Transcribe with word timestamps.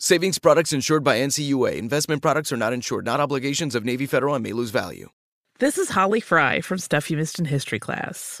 Savings 0.00 0.38
products 0.38 0.72
insured 0.72 1.02
by 1.02 1.18
NCUA. 1.18 1.74
Investment 1.74 2.22
products 2.22 2.52
are 2.52 2.56
not 2.56 2.72
insured, 2.72 3.04
not 3.04 3.18
obligations 3.18 3.74
of 3.74 3.84
Navy 3.84 4.06
Federal 4.06 4.36
and 4.36 4.44
may 4.44 4.52
lose 4.52 4.70
value. 4.70 5.08
This 5.58 5.76
is 5.76 5.88
Holly 5.88 6.20
Fry 6.20 6.60
from 6.60 6.78
Stuff 6.78 7.10
You 7.10 7.16
Missed 7.16 7.40
in 7.40 7.46
History 7.46 7.80
class. 7.80 8.40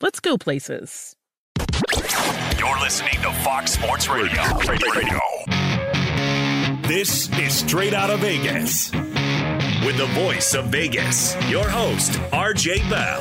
let's 0.00 0.20
go 0.20 0.36
places. 0.38 1.14
You're 2.58 2.80
listening 2.80 3.14
to 3.22 3.32
Fox 3.44 3.72
Sports 3.72 4.08
Radio. 4.08 4.42
Radio. 4.58 5.20
This 6.88 7.28
is 7.38 7.54
Straight 7.54 7.94
Out 7.94 8.10
of 8.10 8.20
Vegas. 8.20 8.90
With 8.92 9.96
the 9.98 10.08
voice 10.14 10.54
of 10.54 10.66
Vegas, 10.66 11.36
your 11.48 11.68
host, 11.68 12.12
RJ 12.32 12.88
Bell. 12.90 13.20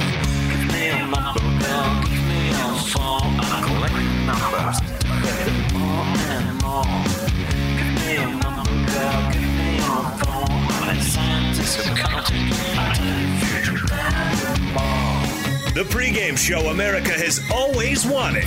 The 15.74 15.84
pregame 15.84 16.38
show 16.38 16.68
America 16.68 17.12
has 17.12 17.40
always 17.50 18.06
wanted. 18.06 18.44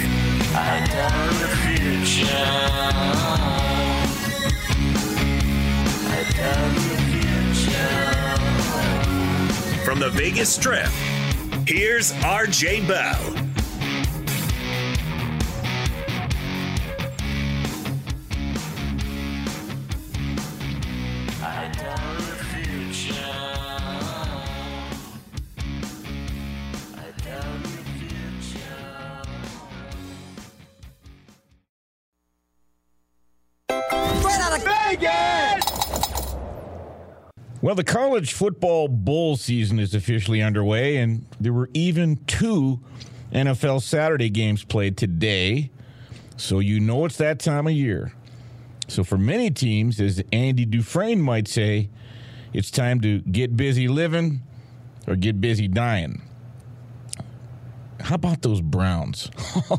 From 9.87 10.01
the 10.01 10.11
Vegas 10.11 10.55
Strip, 10.55 10.91
here's 11.67 12.13
RJ 12.13 12.87
Bell. 12.87 13.54
Well, 37.63 37.75
the 37.75 37.85
college 37.85 38.35
football 38.35 38.89
bowl 38.89 39.37
season 39.37 39.79
is 39.79 39.95
officially 39.95 40.43
underway, 40.43 40.97
and 40.97 41.25
there 41.41 41.53
were 41.53 41.71
even 41.73 42.17
two 42.27 42.81
NFL 43.33 43.83
Saturday 43.83 44.29
games 44.29 44.65
played 44.65 44.97
today. 44.97 45.71
So 46.37 46.59
you 46.59 46.79
know 46.79 47.05
it's 47.07 47.17
that 47.17 47.39
time 47.39 47.67
of 47.67 47.73
year. 47.73 48.13
So 48.89 49.03
for 49.03 49.17
many 49.17 49.51
teams, 49.51 50.01
as 50.01 50.23
Andy 50.33 50.67
Dufresne 50.67 51.21
might 51.21 51.49
say, 51.49 51.89
it's 52.53 52.71
time 52.71 53.01
to 53.01 53.21
get 53.21 53.57
busy 53.57 53.89
living 53.89 54.43
or 55.07 55.17
get 55.17 55.41
busy 55.41 55.67
dying. 55.69 56.23
How 58.05 58.17
about 58.17 58.43
those 58.43 58.61
Browns? 58.61 59.31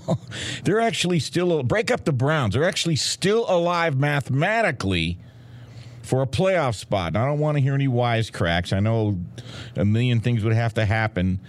They're 0.63 0.79
actually 0.79 1.19
still 1.19 1.61
break 1.61 1.91
up 1.91 2.05
the 2.05 2.11
Browns. 2.11 2.55
They're 2.55 2.67
actually 2.67 2.95
still 2.95 3.45
alive 3.47 3.99
mathematically 3.99 5.19
for 6.01 6.23
a 6.23 6.27
playoff 6.27 6.73
spot. 6.73 7.09
And 7.09 7.17
I 7.19 7.25
don't 7.25 7.37
want 7.37 7.57
to 7.57 7.61
hear 7.61 7.75
any 7.75 7.87
wisecracks. 7.87 8.73
I 8.73 8.79
know 8.79 9.19
a 9.75 9.85
million 9.85 10.21
things 10.21 10.43
would 10.43 10.53
have 10.53 10.73
to 10.73 10.85
happen, 10.85 11.39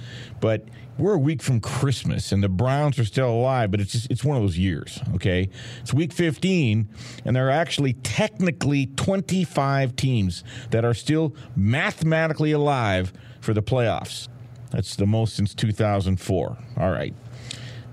but 0.41 0.66
we're 0.98 1.14
a 1.14 1.19
week 1.19 1.42
from 1.42 1.60
Christmas 1.60 2.31
and 2.31 2.42
the 2.42 2.48
Browns 2.50 2.98
are 2.98 3.06
still 3.06 3.31
alive, 3.31 3.70
but 3.70 3.81
it's 3.81 3.93
just, 3.93 4.10
it's 4.10 4.25
one 4.25 4.37
of 4.37 4.43
those 4.43 4.58
years, 4.58 5.00
okay? 5.14 5.48
It's 5.81 5.94
week 5.94 6.12
15 6.12 6.88
and 7.25 7.37
there 7.37 7.47
are 7.48 7.50
actually 7.50 7.94
technically 7.94 8.87
25 8.87 9.97
teams 9.97 10.44
that 10.70 10.84
are 10.84 10.94
still 10.94 11.34
mathematically 11.54 12.53
alive 12.53 13.14
for 13.41 13.54
the 13.54 13.62
playoffs. 13.62 14.28
That's 14.76 14.94
the 14.94 15.06
most 15.06 15.37
since 15.37 15.54
2004. 15.54 16.59
All 16.76 16.91
right. 16.91 17.14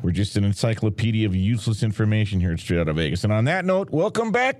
We're 0.01 0.11
just 0.11 0.35
an 0.35 0.43
encyclopedia 0.43 1.25
of 1.25 1.33
useless 1.33 1.81
information 1.81 2.41
here 2.41 2.51
at 2.51 2.59
Straight 2.59 2.81
Out 2.81 2.89
of 2.89 2.97
Vegas. 2.97 3.23
And 3.23 3.31
on 3.31 3.45
that 3.45 3.63
note, 3.63 3.89
welcome 3.91 4.33
back 4.33 4.59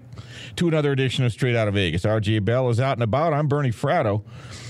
to 0.56 0.69
another 0.69 0.94
edition 0.94 1.25
of 1.25 1.34
Straight 1.34 1.57
Out 1.57 1.67
of 1.67 1.73
Vegas. 1.73 2.03
RJ 2.03 2.45
Bell 2.45 2.69
is 2.69 2.79
out 2.79 2.94
and 2.94 3.03
about. 3.03 3.34
I'm 3.34 3.50
Bernie 3.50 3.72
Fratto. 3.72 4.23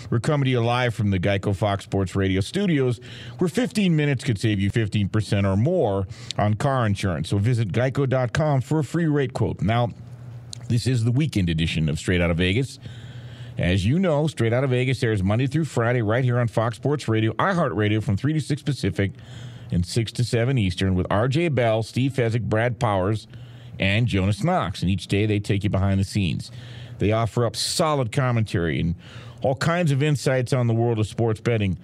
We're 0.10 0.20
coming 0.20 0.46
to 0.46 0.50
you 0.50 0.64
live 0.64 0.96
from 0.96 1.12
the 1.12 1.20
Geico 1.20 1.56
Fox 1.56 1.84
Sports 1.84 2.16
Radio 2.16 2.42
studios, 2.42 3.00
where 3.38 3.48
15 3.48 3.96
minutes 3.96 4.24
could 4.24 4.40
save 4.40 4.60
you 4.60 4.72
15% 4.72 5.46
or 5.46 5.56
more 5.56 6.08
on 6.40 6.56
car 6.56 6.88
insurance. 6.88 7.30
So 7.30 7.38
visit 7.38 7.72
geico.com 7.72 8.62
for 8.62 8.80
a 8.80 8.84
free 8.84 9.06
rate 9.06 9.34
quote. 9.34 9.62
Now, 9.62 9.90
this 10.70 10.88
is 10.88 11.04
the 11.04 11.12
weekend 11.12 11.52
edition 11.52 11.88
of 11.88 12.00
Straight 12.00 12.20
Out 12.20 12.32
of 12.32 12.38
Vegas. 12.38 12.80
As 13.58 13.86
you 13.86 14.00
know, 14.00 14.26
Straight 14.28 14.52
Out 14.52 14.64
of 14.64 14.72
Vegas 14.72 15.04
airs 15.04 15.22
Monday 15.22 15.46
through 15.46 15.66
Friday 15.66 16.02
right 16.02 16.24
here 16.24 16.40
on 16.40 16.48
Fox 16.48 16.78
Sports 16.78 17.08
Radio, 17.08 17.34
iHeartRadio 17.34 18.04
from 18.04 18.18
3 18.18 18.34
to 18.34 18.42
6 18.42 18.62
Pacific 18.64 19.12
and 19.72 19.86
6 19.86 20.12
to 20.14 20.24
7 20.24 20.58
Eastern 20.58 20.96
with 20.96 21.08
RJ 21.10 21.54
Bell, 21.54 21.84
Steve 21.84 22.14
Fezzik, 22.14 22.44
Brad 22.44 22.80
Powers, 22.80 23.28
and 23.80 24.08
Jonas 24.08 24.44
Knox. 24.44 24.82
And 24.82 24.90
each 24.90 25.08
day 25.08 25.28
they 25.28 25.40
take 25.40 25.64
you 25.64 25.70
behind 25.70 26.00
the 26.00 26.04
scenes. 26.04 26.52
They 26.98 27.12
offer 27.12 27.46
up 27.46 27.56
solid 27.56 28.12
commentary 28.12 28.80
and 28.80 28.96
all 29.44 29.56
kinds 29.56 29.92
of 29.92 30.02
insights 30.02 30.52
on 30.52 30.66
the 30.66 30.74
world 30.74 30.98
of 30.98 31.06
sports 31.06 31.40
betting. 31.40 31.78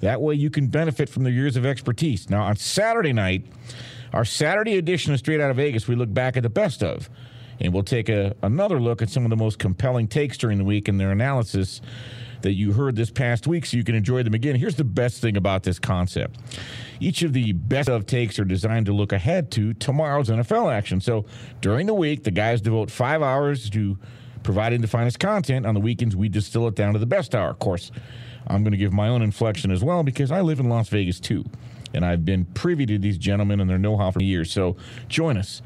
That 0.00 0.20
way 0.20 0.34
you 0.34 0.50
can 0.50 0.68
benefit 0.68 1.08
from 1.08 1.24
their 1.24 1.32
years 1.32 1.56
of 1.56 1.66
expertise. 1.66 2.30
Now, 2.30 2.44
on 2.44 2.56
Saturday 2.56 3.12
night, 3.12 3.46
our 4.12 4.24
Saturday 4.24 4.76
edition 4.76 5.12
of 5.12 5.18
Straight 5.18 5.40
Out 5.40 5.50
of 5.50 5.56
Vegas, 5.56 5.88
we 5.88 5.96
look 5.96 6.12
back 6.12 6.36
at 6.36 6.44
the 6.44 6.50
best 6.50 6.84
of. 6.84 7.10
And 7.60 7.72
we'll 7.72 7.82
take 7.82 8.08
a, 8.08 8.34
another 8.42 8.80
look 8.80 9.02
at 9.02 9.08
some 9.08 9.24
of 9.24 9.30
the 9.30 9.36
most 9.36 9.58
compelling 9.58 10.08
takes 10.08 10.36
during 10.36 10.58
the 10.58 10.64
week 10.64 10.88
and 10.88 11.00
their 11.00 11.10
analysis 11.10 11.80
that 12.42 12.52
you 12.52 12.72
heard 12.72 12.96
this 12.96 13.10
past 13.10 13.46
week 13.46 13.66
so 13.66 13.76
you 13.76 13.84
can 13.84 13.94
enjoy 13.94 14.22
them 14.22 14.34
again. 14.34 14.56
Here's 14.56 14.76
the 14.76 14.84
best 14.84 15.20
thing 15.20 15.36
about 15.36 15.62
this 15.62 15.78
concept 15.78 16.38
each 17.00 17.22
of 17.22 17.32
the 17.32 17.52
best 17.52 17.88
of 17.88 18.06
takes 18.06 18.38
are 18.38 18.44
designed 18.44 18.86
to 18.86 18.92
look 18.92 19.12
ahead 19.12 19.50
to 19.52 19.74
tomorrow's 19.74 20.28
NFL 20.28 20.72
action. 20.72 21.00
So 21.00 21.26
during 21.60 21.86
the 21.86 21.94
week, 21.94 22.24
the 22.24 22.30
guys 22.30 22.60
devote 22.60 22.90
five 22.90 23.22
hours 23.22 23.68
to 23.70 23.98
providing 24.42 24.80
the 24.80 24.88
finest 24.88 25.18
content. 25.18 25.66
On 25.66 25.74
the 25.74 25.80
weekends, 25.80 26.16
we 26.16 26.28
distill 26.28 26.68
it 26.68 26.74
down 26.74 26.92
to 26.94 26.98
the 26.98 27.06
best 27.06 27.34
hour. 27.34 27.50
Of 27.50 27.58
course, 27.58 27.90
I'm 28.46 28.62
going 28.62 28.72
to 28.72 28.78
give 28.78 28.92
my 28.92 29.08
own 29.08 29.22
inflection 29.22 29.70
as 29.70 29.82
well 29.82 30.02
because 30.02 30.30
I 30.30 30.40
live 30.40 30.60
in 30.60 30.68
Las 30.68 30.88
Vegas 30.88 31.20
too. 31.20 31.44
And 31.92 32.04
I've 32.04 32.24
been 32.24 32.44
privy 32.44 32.86
to 32.86 32.98
these 32.98 33.18
gentlemen 33.18 33.60
and 33.60 33.68
their 33.68 33.78
know 33.78 33.96
how 33.96 34.10
for 34.10 34.22
years. 34.22 34.50
So 34.52 34.76
join 35.08 35.36
us 35.36 35.62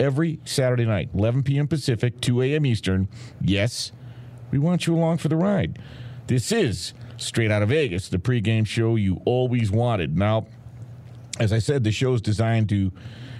every 0.00 0.40
Saturday 0.44 0.86
night, 0.86 1.10
11 1.14 1.44
p.m. 1.44 1.68
Pacific, 1.68 2.20
2 2.20 2.42
a.m. 2.42 2.66
Eastern. 2.66 3.08
Yes, 3.40 3.92
we 4.50 4.58
want 4.58 4.86
you 4.86 4.96
along 4.96 5.18
for 5.18 5.28
the 5.28 5.36
ride. 5.36 5.78
This 6.26 6.50
is 6.50 6.94
Straight 7.18 7.50
Out 7.50 7.62
of 7.62 7.68
Vegas, 7.68 8.08
the 8.08 8.18
pregame 8.18 8.66
show 8.66 8.96
you 8.96 9.20
always 9.24 9.70
wanted. 9.70 10.16
Now, 10.16 10.46
as 11.38 11.52
I 11.52 11.58
said, 11.58 11.84
the 11.84 11.92
show 11.92 12.14
is 12.14 12.20
designed 12.20 12.68
to 12.70 12.90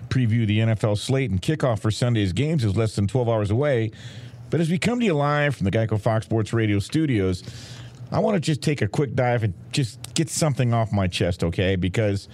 preview 0.09 0.47
the 0.47 0.59
NFL 0.59 0.99
slate 0.99 1.31
and 1.31 1.41
kickoff 1.41 1.81
for 1.81 1.91
Sunday's 1.91 2.33
games 2.33 2.65
is 2.65 2.77
less 2.77 2.95
than 2.95 3.07
12 3.07 3.29
hours 3.29 3.51
away. 3.51 3.91
But 4.51 4.61
as 4.61 4.69
we 4.69 4.79
come 4.79 4.99
to 5.01 5.07
you 5.07 5.15
live 5.15 5.55
from 5.55 5.65
the 5.65 5.71
Geico 5.71 6.01
Fox 6.01 6.27
Sports 6.27 6.53
Radio 6.53 6.81
studios, 6.81 7.45
I 8.11 8.19
want 8.19 8.35
to 8.35 8.41
just 8.41 8.61
take 8.61 8.83
a 8.83 8.89
quick 8.89 9.15
dive 9.15 9.45
and 9.45 9.55
just 9.71 10.15
get 10.15 10.29
something 10.29 10.75
off 10.75 10.93
my 10.93 11.07
chest, 11.07 11.45
okay? 11.45 11.77
Because 11.77 12.29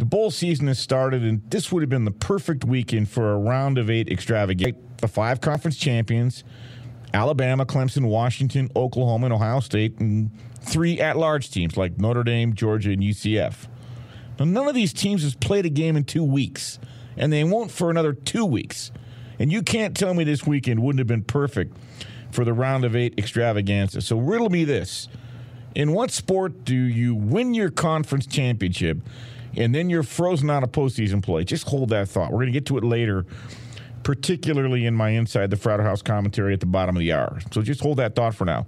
the 0.00 0.06
bowl 0.06 0.30
season 0.30 0.66
has 0.66 0.78
started, 0.78 1.22
and 1.22 1.42
this 1.50 1.70
would 1.70 1.82
have 1.82 1.90
been 1.90 2.06
the 2.06 2.10
perfect 2.10 2.64
weekend 2.64 3.10
for 3.10 3.32
a 3.32 3.36
round 3.36 3.76
of 3.76 3.90
eight 3.90 4.08
extravaganza. 4.08 4.78
The 4.96 5.08
five 5.08 5.40
conference 5.40 5.76
champions 5.76 6.42
Alabama, 7.12 7.66
Clemson, 7.66 8.06
Washington, 8.06 8.70
Oklahoma, 8.74 9.26
and 9.26 9.34
Ohio 9.34 9.60
State, 9.60 9.98
and 9.98 10.30
three 10.60 11.00
at 11.00 11.18
large 11.18 11.50
teams 11.50 11.76
like 11.76 11.98
Notre 11.98 12.22
Dame, 12.22 12.54
Georgia, 12.54 12.92
and 12.92 13.02
UCF. 13.02 13.68
Now, 14.38 14.46
none 14.46 14.68
of 14.68 14.74
these 14.74 14.92
teams 14.94 15.22
has 15.22 15.34
played 15.34 15.66
a 15.66 15.70
game 15.70 15.96
in 15.96 16.04
two 16.04 16.24
weeks, 16.24 16.78
and 17.16 17.30
they 17.30 17.44
won't 17.44 17.70
for 17.70 17.90
another 17.90 18.14
two 18.14 18.46
weeks. 18.46 18.92
And 19.38 19.52
you 19.52 19.62
can't 19.62 19.96
tell 19.96 20.14
me 20.14 20.24
this 20.24 20.46
weekend 20.46 20.82
wouldn't 20.82 21.00
have 21.00 21.08
been 21.08 21.24
perfect 21.24 21.76
for 22.30 22.44
the 22.44 22.54
round 22.54 22.84
of 22.84 22.96
eight 22.96 23.18
extravaganza. 23.18 24.00
So, 24.00 24.18
riddle 24.18 24.48
me 24.48 24.64
this 24.64 25.08
In 25.74 25.92
what 25.92 26.10
sport 26.10 26.64
do 26.64 26.74
you 26.74 27.14
win 27.14 27.52
your 27.52 27.70
conference 27.70 28.26
championship 28.26 28.98
and 29.56 29.74
then 29.74 29.90
you're 29.90 30.02
frozen 30.02 30.50
out 30.50 30.62
of 30.62 30.72
postseason 30.72 31.22
play? 31.22 31.44
Just 31.44 31.68
hold 31.68 31.90
that 31.90 32.08
thought. 32.08 32.30
We're 32.30 32.38
going 32.38 32.46
to 32.46 32.52
get 32.52 32.66
to 32.66 32.78
it 32.78 32.84
later 32.84 33.26
particularly 34.02 34.86
in 34.86 34.94
my 34.94 35.10
Inside 35.10 35.50
the 35.50 35.56
Fratto 35.56 35.82
House 35.82 36.02
commentary 36.02 36.54
at 36.54 36.60
the 36.60 36.66
bottom 36.66 36.96
of 36.96 37.00
the 37.00 37.12
hour. 37.12 37.40
So 37.52 37.62
just 37.62 37.80
hold 37.80 37.98
that 37.98 38.14
thought 38.14 38.34
for 38.34 38.44
now. 38.44 38.66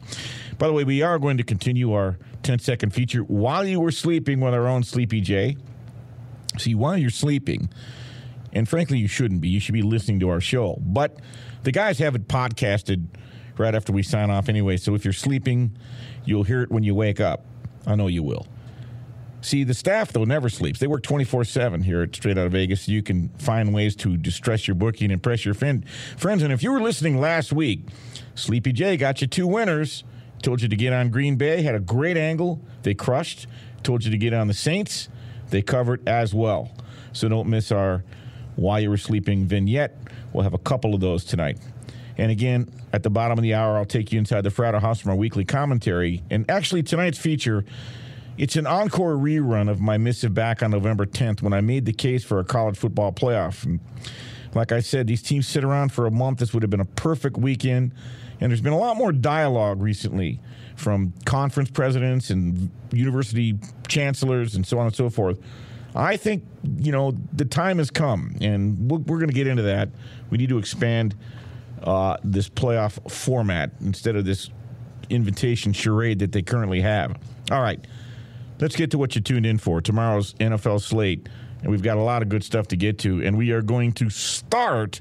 By 0.58 0.66
the 0.66 0.72
way, 0.72 0.84
we 0.84 1.02
are 1.02 1.18
going 1.18 1.38
to 1.38 1.44
continue 1.44 1.92
our 1.92 2.18
10 2.42 2.58
second 2.58 2.90
feature 2.90 3.20
while 3.20 3.64
you 3.64 3.80
were 3.80 3.90
sleeping 3.90 4.40
with 4.40 4.54
our 4.54 4.66
own 4.66 4.82
Sleepy 4.82 5.20
J. 5.20 5.56
See, 6.58 6.74
while 6.74 6.98
you're 6.98 7.10
sleeping, 7.10 7.70
and 8.52 8.68
frankly, 8.68 8.98
you 8.98 9.08
shouldn't 9.08 9.40
be, 9.40 9.48
you 9.48 9.60
should 9.60 9.72
be 9.72 9.82
listening 9.82 10.20
to 10.20 10.28
our 10.28 10.40
show. 10.40 10.78
But 10.80 11.16
the 11.62 11.72
guys 11.72 11.98
have 11.98 12.14
it 12.14 12.28
podcasted 12.28 13.06
right 13.56 13.74
after 13.74 13.92
we 13.92 14.02
sign 14.02 14.30
off 14.30 14.48
anyway. 14.48 14.76
So 14.76 14.94
if 14.94 15.04
you're 15.04 15.12
sleeping, 15.12 15.76
you'll 16.24 16.44
hear 16.44 16.62
it 16.62 16.70
when 16.70 16.82
you 16.82 16.94
wake 16.94 17.20
up. 17.20 17.44
I 17.86 17.94
know 17.94 18.06
you 18.06 18.22
will. 18.22 18.46
See, 19.42 19.64
the 19.64 19.74
staff, 19.74 20.12
though, 20.12 20.22
never 20.22 20.48
sleeps. 20.48 20.78
They 20.78 20.86
work 20.86 21.02
24 21.02 21.44
7 21.44 21.82
here 21.82 22.02
at 22.02 22.14
Straight 22.14 22.38
Out 22.38 22.46
of 22.46 22.52
Vegas. 22.52 22.88
You 22.88 23.02
can 23.02 23.28
find 23.38 23.74
ways 23.74 23.96
to 23.96 24.16
distress 24.16 24.68
your 24.68 24.76
bookie 24.76 25.04
and 25.04 25.12
impress 25.12 25.44
your 25.44 25.54
friend, 25.54 25.84
friends. 26.16 26.44
And 26.44 26.52
if 26.52 26.62
you 26.62 26.70
were 26.70 26.80
listening 26.80 27.20
last 27.20 27.52
week, 27.52 27.80
Sleepy 28.36 28.72
J 28.72 28.96
got 28.96 29.20
you 29.20 29.26
two 29.26 29.48
winners. 29.48 30.04
Told 30.42 30.62
you 30.62 30.68
to 30.68 30.76
get 30.76 30.92
on 30.92 31.10
Green 31.10 31.36
Bay, 31.36 31.62
had 31.62 31.74
a 31.74 31.80
great 31.80 32.16
angle. 32.16 32.60
They 32.82 32.94
crushed. 32.94 33.48
Told 33.82 34.04
you 34.04 34.12
to 34.12 34.18
get 34.18 34.32
on 34.32 34.46
the 34.46 34.54
Saints. 34.54 35.08
They 35.50 35.60
covered 35.60 36.08
as 36.08 36.32
well. 36.32 36.70
So 37.12 37.28
don't 37.28 37.48
miss 37.48 37.72
our 37.72 38.04
While 38.54 38.80
You 38.80 38.90
Were 38.90 38.96
Sleeping 38.96 39.46
vignette. 39.46 39.96
We'll 40.32 40.44
have 40.44 40.54
a 40.54 40.58
couple 40.58 40.94
of 40.94 41.00
those 41.00 41.24
tonight. 41.24 41.58
And 42.16 42.30
again, 42.30 42.68
at 42.92 43.02
the 43.02 43.10
bottom 43.10 43.38
of 43.38 43.42
the 43.42 43.54
hour, 43.54 43.76
I'll 43.76 43.84
take 43.84 44.12
you 44.12 44.18
inside 44.18 44.42
the 44.42 44.50
Fratto 44.50 44.80
House 44.80 45.00
from 45.00 45.10
our 45.10 45.16
weekly 45.16 45.44
commentary. 45.44 46.22
And 46.30 46.48
actually, 46.48 46.82
tonight's 46.82 47.18
feature 47.18 47.64
it's 48.38 48.56
an 48.56 48.66
encore 48.66 49.14
rerun 49.14 49.70
of 49.70 49.80
my 49.80 49.98
missive 49.98 50.34
back 50.34 50.62
on 50.62 50.70
November 50.70 51.06
10th 51.06 51.42
when 51.42 51.52
I 51.52 51.60
made 51.60 51.84
the 51.84 51.92
case 51.92 52.24
for 52.24 52.38
a 52.38 52.44
college 52.44 52.76
football 52.76 53.12
playoff. 53.12 53.64
And 53.64 53.80
like 54.54 54.72
I 54.72 54.80
said, 54.80 55.06
these 55.06 55.22
teams 55.22 55.46
sit 55.46 55.64
around 55.64 55.92
for 55.92 56.06
a 56.06 56.10
month. 56.10 56.38
This 56.38 56.52
would 56.54 56.62
have 56.62 56.70
been 56.70 56.80
a 56.80 56.84
perfect 56.84 57.36
weekend. 57.36 57.92
And 58.40 58.50
there's 58.50 58.60
been 58.60 58.72
a 58.72 58.78
lot 58.78 58.96
more 58.96 59.12
dialogue 59.12 59.80
recently 59.80 60.40
from 60.76 61.12
conference 61.24 61.70
presidents 61.70 62.30
and 62.30 62.70
university 62.90 63.58
chancellors 63.86 64.54
and 64.54 64.66
so 64.66 64.78
on 64.78 64.86
and 64.86 64.94
so 64.94 65.10
forth. 65.10 65.38
I 65.94 66.16
think, 66.16 66.44
you 66.78 66.90
know, 66.90 67.12
the 67.32 67.44
time 67.44 67.78
has 67.78 67.90
come, 67.90 68.34
and 68.40 68.90
we're, 68.90 68.98
we're 68.98 69.18
going 69.18 69.28
to 69.28 69.34
get 69.34 69.46
into 69.46 69.62
that. 69.64 69.90
We 70.30 70.38
need 70.38 70.48
to 70.48 70.56
expand 70.56 71.14
uh, 71.82 72.16
this 72.24 72.48
playoff 72.48 73.10
format 73.10 73.72
instead 73.80 74.16
of 74.16 74.24
this 74.24 74.50
invitation 75.10 75.72
charade 75.74 76.20
that 76.20 76.32
they 76.32 76.40
currently 76.40 76.80
have. 76.80 77.16
All 77.50 77.60
right. 77.60 77.84
Let's 78.60 78.76
get 78.76 78.90
to 78.92 78.98
what 78.98 79.14
you 79.14 79.20
tuned 79.20 79.46
in 79.46 79.58
for 79.58 79.80
tomorrow's 79.80 80.34
NFL 80.34 80.80
slate. 80.80 81.28
And 81.62 81.70
we've 81.70 81.82
got 81.82 81.96
a 81.96 82.02
lot 82.02 82.22
of 82.22 82.28
good 82.28 82.44
stuff 82.44 82.68
to 82.68 82.76
get 82.76 82.98
to. 83.00 83.24
And 83.24 83.36
we 83.36 83.50
are 83.52 83.62
going 83.62 83.92
to 83.94 84.10
start 84.10 85.00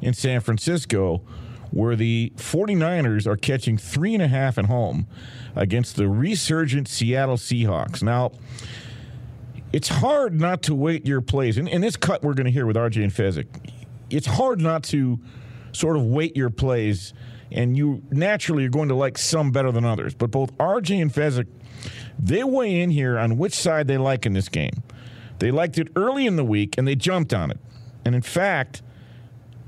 in 0.00 0.14
San 0.14 0.40
Francisco, 0.40 1.22
where 1.70 1.94
the 1.94 2.32
49ers 2.36 3.26
are 3.26 3.36
catching 3.36 3.76
three 3.76 4.14
and 4.14 4.22
a 4.22 4.28
half 4.28 4.58
at 4.58 4.66
home 4.66 5.06
against 5.54 5.96
the 5.96 6.08
resurgent 6.08 6.88
Seattle 6.88 7.36
Seahawks. 7.36 8.02
Now, 8.02 8.32
it's 9.72 9.88
hard 9.88 10.40
not 10.40 10.62
to 10.62 10.74
weight 10.74 11.06
your 11.06 11.20
plays. 11.20 11.56
And, 11.58 11.68
in 11.68 11.80
this 11.80 11.96
cut 11.96 12.22
we're 12.22 12.34
going 12.34 12.46
to 12.46 12.50
hear 12.50 12.66
with 12.66 12.76
RJ 12.76 13.02
and 13.04 13.12
Fezzik, 13.12 13.46
it's 14.10 14.26
hard 14.26 14.60
not 14.60 14.82
to 14.84 15.20
sort 15.72 15.96
of 15.96 16.02
weight 16.02 16.36
your 16.36 16.50
plays, 16.50 17.14
and 17.52 17.76
you 17.76 18.02
naturally 18.10 18.64
are 18.64 18.70
going 18.70 18.88
to 18.88 18.94
like 18.94 19.16
some 19.16 19.52
better 19.52 19.70
than 19.70 19.84
others. 19.84 20.14
But 20.14 20.32
both 20.32 20.56
RJ 20.58 21.00
and 21.00 21.12
Fezzik 21.12 21.46
they 22.22 22.44
weigh 22.44 22.80
in 22.80 22.90
here 22.90 23.18
on 23.18 23.38
which 23.38 23.54
side 23.54 23.86
they 23.86 23.98
like 23.98 24.26
in 24.26 24.34
this 24.34 24.48
game. 24.48 24.82
They 25.38 25.50
liked 25.50 25.78
it 25.78 25.88
early 25.96 26.26
in 26.26 26.36
the 26.36 26.44
week 26.44 26.76
and 26.76 26.86
they 26.86 26.94
jumped 26.94 27.32
on 27.32 27.50
it. 27.50 27.58
And 28.04 28.14
in 28.14 28.22
fact, 28.22 28.82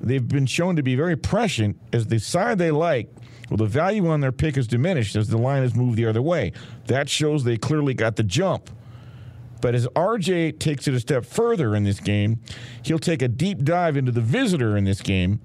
they've 0.00 0.26
been 0.26 0.46
shown 0.46 0.76
to 0.76 0.82
be 0.82 0.94
very 0.94 1.16
prescient 1.16 1.78
as 1.92 2.06
the 2.06 2.18
side 2.18 2.58
they 2.58 2.70
like. 2.70 3.08
Well, 3.48 3.56
the 3.56 3.66
value 3.66 4.06
on 4.08 4.20
their 4.20 4.32
pick 4.32 4.56
has 4.56 4.66
diminished 4.66 5.16
as 5.16 5.28
the 5.28 5.38
line 5.38 5.62
has 5.62 5.74
moved 5.74 5.96
the 5.96 6.06
other 6.06 6.22
way. 6.22 6.52
That 6.86 7.08
shows 7.08 7.44
they 7.44 7.56
clearly 7.56 7.94
got 7.94 8.16
the 8.16 8.22
jump. 8.22 8.70
But 9.60 9.74
as 9.74 9.86
RJ 9.88 10.58
takes 10.58 10.88
it 10.88 10.94
a 10.94 11.00
step 11.00 11.24
further 11.24 11.74
in 11.76 11.84
this 11.84 12.00
game, 12.00 12.40
he'll 12.82 12.98
take 12.98 13.22
a 13.22 13.28
deep 13.28 13.62
dive 13.62 13.96
into 13.96 14.10
the 14.10 14.20
visitor 14.20 14.76
in 14.76 14.84
this 14.84 15.00
game, 15.00 15.40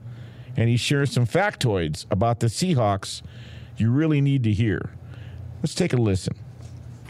and 0.55 0.69
he 0.69 0.75
shares 0.75 1.11
some 1.11 1.27
factoids 1.27 2.05
about 2.09 2.39
the 2.39 2.47
Seahawks 2.47 3.21
you 3.77 3.91
really 3.91 4.21
need 4.21 4.43
to 4.43 4.51
hear. 4.51 4.91
Let's 5.61 5.75
take 5.75 5.93
a 5.93 5.97
listen. 5.97 6.35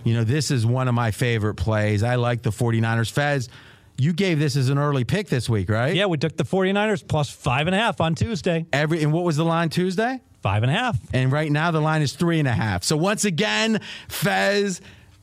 You 0.07 0.15
know, 0.15 0.23
this 0.23 0.51
is 0.51 0.65
one 0.65 0.87
of 0.87 0.93
my 0.93 1.11
favorite 1.11 1.55
plays. 1.55 2.03
I 2.03 2.15
like 2.15 2.41
the 2.41 2.49
49ers. 2.49 3.11
Fez, 3.11 3.49
you 3.97 4.13
gave 4.13 4.39
this 4.39 4.55
as 4.55 4.69
an 4.69 4.77
early 4.77 5.03
pick 5.03 5.27
this 5.27 5.49
week, 5.49 5.69
right? 5.69 5.95
Yeah, 5.95 6.05
we 6.05 6.17
took 6.17 6.37
the 6.37 6.45
49ers 6.45 7.07
plus 7.07 7.29
five 7.29 7.67
and 7.67 7.75
a 7.75 7.79
half 7.79 7.99
on 7.99 8.15
Tuesday. 8.15 8.65
Every 8.71 9.03
and 9.03 9.11
what 9.11 9.23
was 9.23 9.37
the 9.37 9.45
line 9.45 9.69
Tuesday? 9.69 10.21
Five 10.41 10.63
and 10.63 10.71
a 10.71 10.75
half. 10.75 10.99
And 11.13 11.31
right 11.31 11.51
now 11.51 11.71
the 11.71 11.81
line 11.81 12.01
is 12.01 12.13
three 12.13 12.39
and 12.39 12.47
a 12.47 12.53
half. 12.53 12.83
So 12.83 12.95
once 12.95 13.25
again, 13.25 13.81
Fez 14.07 14.81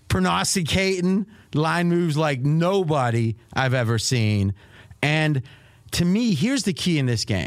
prognosticating 0.09 1.27
line 1.55 1.89
moves 1.89 2.17
like 2.17 2.41
nobody 2.41 3.37
I've 3.53 3.75
ever 3.75 3.99
seen. 3.99 4.55
And 5.03 5.43
to 5.93 6.05
me, 6.05 6.35
here's 6.35 6.65
the 6.65 6.73
key 6.73 6.99
in 6.99 7.07
this 7.07 7.25
game. 7.25 7.47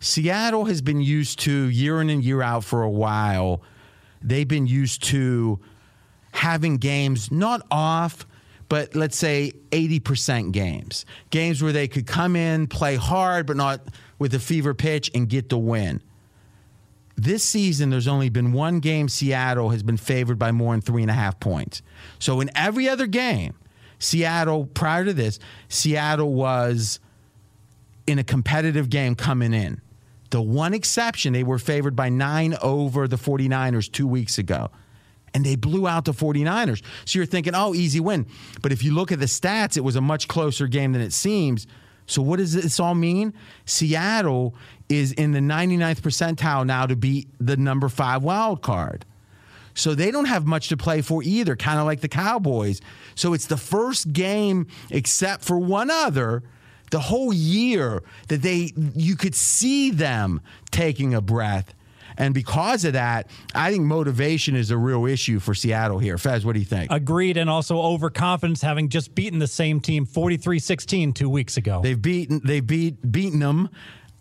Seattle 0.00 0.64
has 0.64 0.82
been 0.82 1.00
used 1.00 1.38
to 1.40 1.50
year 1.50 2.00
in 2.00 2.10
and 2.10 2.24
year 2.24 2.42
out 2.42 2.64
for 2.64 2.82
a 2.82 2.90
while. 2.90 3.62
They've 4.22 4.48
been 4.48 4.66
used 4.66 5.02
to 5.04 5.60
having 6.34 6.76
games 6.78 7.30
not 7.30 7.64
off, 7.70 8.26
but 8.68 8.94
let's 8.96 9.16
say 9.16 9.52
80% 9.70 10.50
games. 10.50 11.06
Games 11.30 11.62
where 11.62 11.72
they 11.72 11.86
could 11.86 12.08
come 12.08 12.34
in, 12.34 12.66
play 12.66 12.96
hard, 12.96 13.46
but 13.46 13.56
not 13.56 13.80
with 14.18 14.34
a 14.34 14.40
fever 14.40 14.74
pitch 14.74 15.10
and 15.14 15.28
get 15.28 15.48
the 15.48 15.56
win. 15.56 16.02
This 17.16 17.44
season, 17.44 17.90
there's 17.90 18.08
only 18.08 18.30
been 18.30 18.52
one 18.52 18.80
game 18.80 19.08
Seattle 19.08 19.68
has 19.68 19.84
been 19.84 19.96
favored 19.96 20.36
by 20.36 20.50
more 20.50 20.74
than 20.74 20.80
three 20.80 21.02
and 21.02 21.10
a 21.10 21.14
half 21.14 21.38
points. 21.38 21.82
So 22.18 22.40
in 22.40 22.50
every 22.56 22.88
other 22.88 23.06
game, 23.06 23.54
Seattle, 24.00 24.66
prior 24.66 25.04
to 25.04 25.12
this, 25.12 25.38
Seattle 25.68 26.34
was 26.34 26.98
in 28.08 28.18
a 28.18 28.24
competitive 28.24 28.90
game 28.90 29.14
coming 29.14 29.54
in. 29.54 29.80
The 30.30 30.42
one 30.42 30.74
exception, 30.74 31.32
they 31.32 31.44
were 31.44 31.60
favored 31.60 31.94
by 31.94 32.08
nine 32.08 32.56
over 32.60 33.06
the 33.06 33.16
49ers 33.16 33.90
two 33.90 34.08
weeks 34.08 34.36
ago 34.36 34.72
and 35.34 35.44
they 35.44 35.56
blew 35.56 35.86
out 35.86 36.04
the 36.04 36.12
49ers. 36.12 36.82
So 37.04 37.18
you're 37.18 37.26
thinking, 37.26 37.54
oh, 37.54 37.74
easy 37.74 38.00
win. 38.00 38.26
But 38.62 38.72
if 38.72 38.82
you 38.82 38.94
look 38.94 39.12
at 39.12 39.18
the 39.18 39.26
stats, 39.26 39.76
it 39.76 39.80
was 39.80 39.96
a 39.96 40.00
much 40.00 40.28
closer 40.28 40.66
game 40.66 40.92
than 40.92 41.02
it 41.02 41.12
seems. 41.12 41.66
So 42.06 42.22
what 42.22 42.36
does 42.36 42.52
this 42.52 42.78
all 42.78 42.94
mean? 42.94 43.34
Seattle 43.66 44.54
is 44.88 45.12
in 45.12 45.32
the 45.32 45.40
99th 45.40 46.00
percentile 46.00 46.64
now 46.64 46.86
to 46.86 46.94
beat 46.94 47.28
the 47.40 47.56
number 47.56 47.88
five 47.88 48.22
wild 48.22 48.62
card. 48.62 49.04
So 49.74 49.94
they 49.94 50.10
don't 50.12 50.26
have 50.26 50.46
much 50.46 50.68
to 50.68 50.76
play 50.76 51.02
for 51.02 51.22
either, 51.24 51.56
kind 51.56 51.80
of 51.80 51.86
like 51.86 52.00
the 52.00 52.08
Cowboys. 52.08 52.80
So 53.16 53.32
it's 53.32 53.46
the 53.46 53.56
first 53.56 54.12
game, 54.12 54.68
except 54.90 55.42
for 55.44 55.58
one 55.58 55.90
other, 55.90 56.44
the 56.90 57.00
whole 57.00 57.32
year 57.32 58.04
that 58.28 58.42
they 58.42 58.72
you 58.94 59.16
could 59.16 59.34
see 59.34 59.90
them 59.90 60.40
taking 60.70 61.12
a 61.12 61.20
breath. 61.20 61.73
And 62.16 62.34
because 62.34 62.84
of 62.84 62.92
that, 62.92 63.28
I 63.54 63.70
think 63.70 63.84
motivation 63.84 64.56
is 64.56 64.70
a 64.70 64.78
real 64.78 65.06
issue 65.06 65.40
for 65.40 65.54
Seattle 65.54 65.98
here. 65.98 66.18
Fez, 66.18 66.44
what 66.44 66.54
do 66.54 66.58
you 66.60 66.64
think? 66.64 66.90
Agreed, 66.90 67.36
and 67.36 67.50
also 67.50 67.78
overconfidence, 67.78 68.62
having 68.62 68.88
just 68.88 69.14
beaten 69.14 69.38
the 69.38 69.46
same 69.46 69.80
team 69.80 70.06
43-16 70.06 71.14
two 71.14 71.28
weeks 71.28 71.56
ago. 71.56 71.80
They've 71.82 72.00
beaten 72.00 72.40
they 72.44 72.60
beat 72.60 73.10
beaten 73.10 73.40
them 73.40 73.70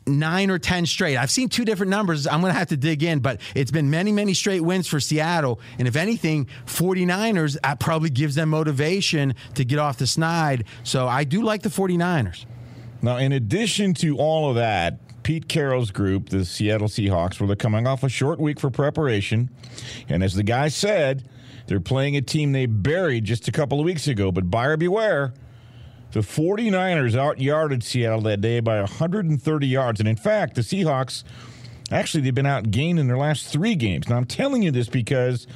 nine 0.05 0.49
or 0.49 0.59
ten 0.59 0.85
straight. 0.85 1.17
I've 1.17 1.31
seen 1.31 1.49
two 1.49 1.65
different 1.65 1.89
numbers. 1.89 2.27
I'm 2.27 2.41
going 2.41 2.53
to 2.53 2.59
have 2.59 2.69
to 2.69 2.77
dig 2.77 3.03
in, 3.03 3.19
but 3.19 3.41
it's 3.55 3.71
been 3.71 3.89
many, 3.89 4.11
many 4.11 4.33
straight 4.33 4.61
wins 4.61 4.87
for 4.87 4.99
Seattle. 4.99 5.59
And 5.79 5.87
if 5.87 5.95
anything, 5.95 6.47
49ers, 6.65 7.57
that 7.61 7.79
probably 7.79 8.09
gives 8.09 8.35
them 8.35 8.49
motivation 8.49 9.35
to 9.55 9.65
get 9.65 9.79
off 9.79 9.97
the 9.97 10.05
schneid. 10.05 10.65
So 10.83 11.07
I 11.07 11.23
do 11.23 11.41
like 11.41 11.61
the 11.61 11.69
49ers. 11.69 12.45
Now, 13.01 13.17
in 13.17 13.33
addition 13.33 13.93
to 13.95 14.17
all 14.17 14.49
of 14.49 14.55
that, 14.55 14.99
Pete 15.23 15.47
Carroll's 15.47 15.91
group, 15.91 16.29
the 16.29 16.45
Seattle 16.45 16.87
Seahawks, 16.87 17.39
where 17.39 17.47
they're 17.47 17.55
coming 17.55 17.87
off 17.87 18.03
a 18.03 18.09
short 18.09 18.39
week 18.39 18.59
for 18.59 18.69
preparation. 18.69 19.49
And 20.09 20.23
as 20.23 20.35
the 20.35 20.43
guy 20.43 20.67
said, 20.67 21.27
they're 21.67 21.79
playing 21.79 22.15
a 22.17 22.21
team 22.21 22.51
they 22.51 22.65
buried 22.65 23.25
just 23.25 23.47
a 23.47 23.51
couple 23.51 23.79
of 23.79 23.85
weeks 23.85 24.07
ago. 24.07 24.31
But 24.31 24.51
buyer 24.51 24.77
beware. 24.77 25.33
The 26.11 26.19
49ers 26.19 27.17
out 27.17 27.39
yarded 27.39 27.83
Seattle 27.83 28.21
that 28.21 28.39
day 28.39 28.59
by 28.59 28.79
130 28.79 29.67
yards. 29.67 29.99
And 29.99 30.07
in 30.07 30.15
fact, 30.15 30.53
the 30.53 30.61
Seahawks, 30.61 31.23
actually, 31.89 32.21
they've 32.21 32.35
been 32.35 32.45
outgained 32.45 32.99
in 32.99 33.07
their 33.07 33.17
last 33.17 33.47
three 33.47 33.73
games. 33.73 34.07
Now, 34.07 34.17
I'm 34.17 34.25
telling 34.25 34.61
you 34.61 34.69
this 34.69 34.89
because 34.89 35.47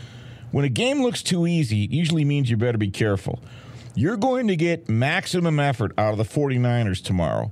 when 0.52 0.66
a 0.66 0.70
game 0.70 1.04
looks 1.04 1.22
too 1.22 1.46
easy, 1.46 1.84
it 1.84 1.92
usually 1.92 2.26
means 2.26 2.50
you 2.50 2.58
better 2.58 2.80
be 2.80 2.90
careful. 2.90 3.40
You're 3.98 4.16
going 4.16 4.48
to 4.50 4.56
get 4.56 4.88
maximum 4.88 5.60
effort 5.60 5.92
out 5.98 6.12
of 6.12 6.20
the 6.20 6.24
49ers 6.24 7.04
tomorrow. 7.04 7.50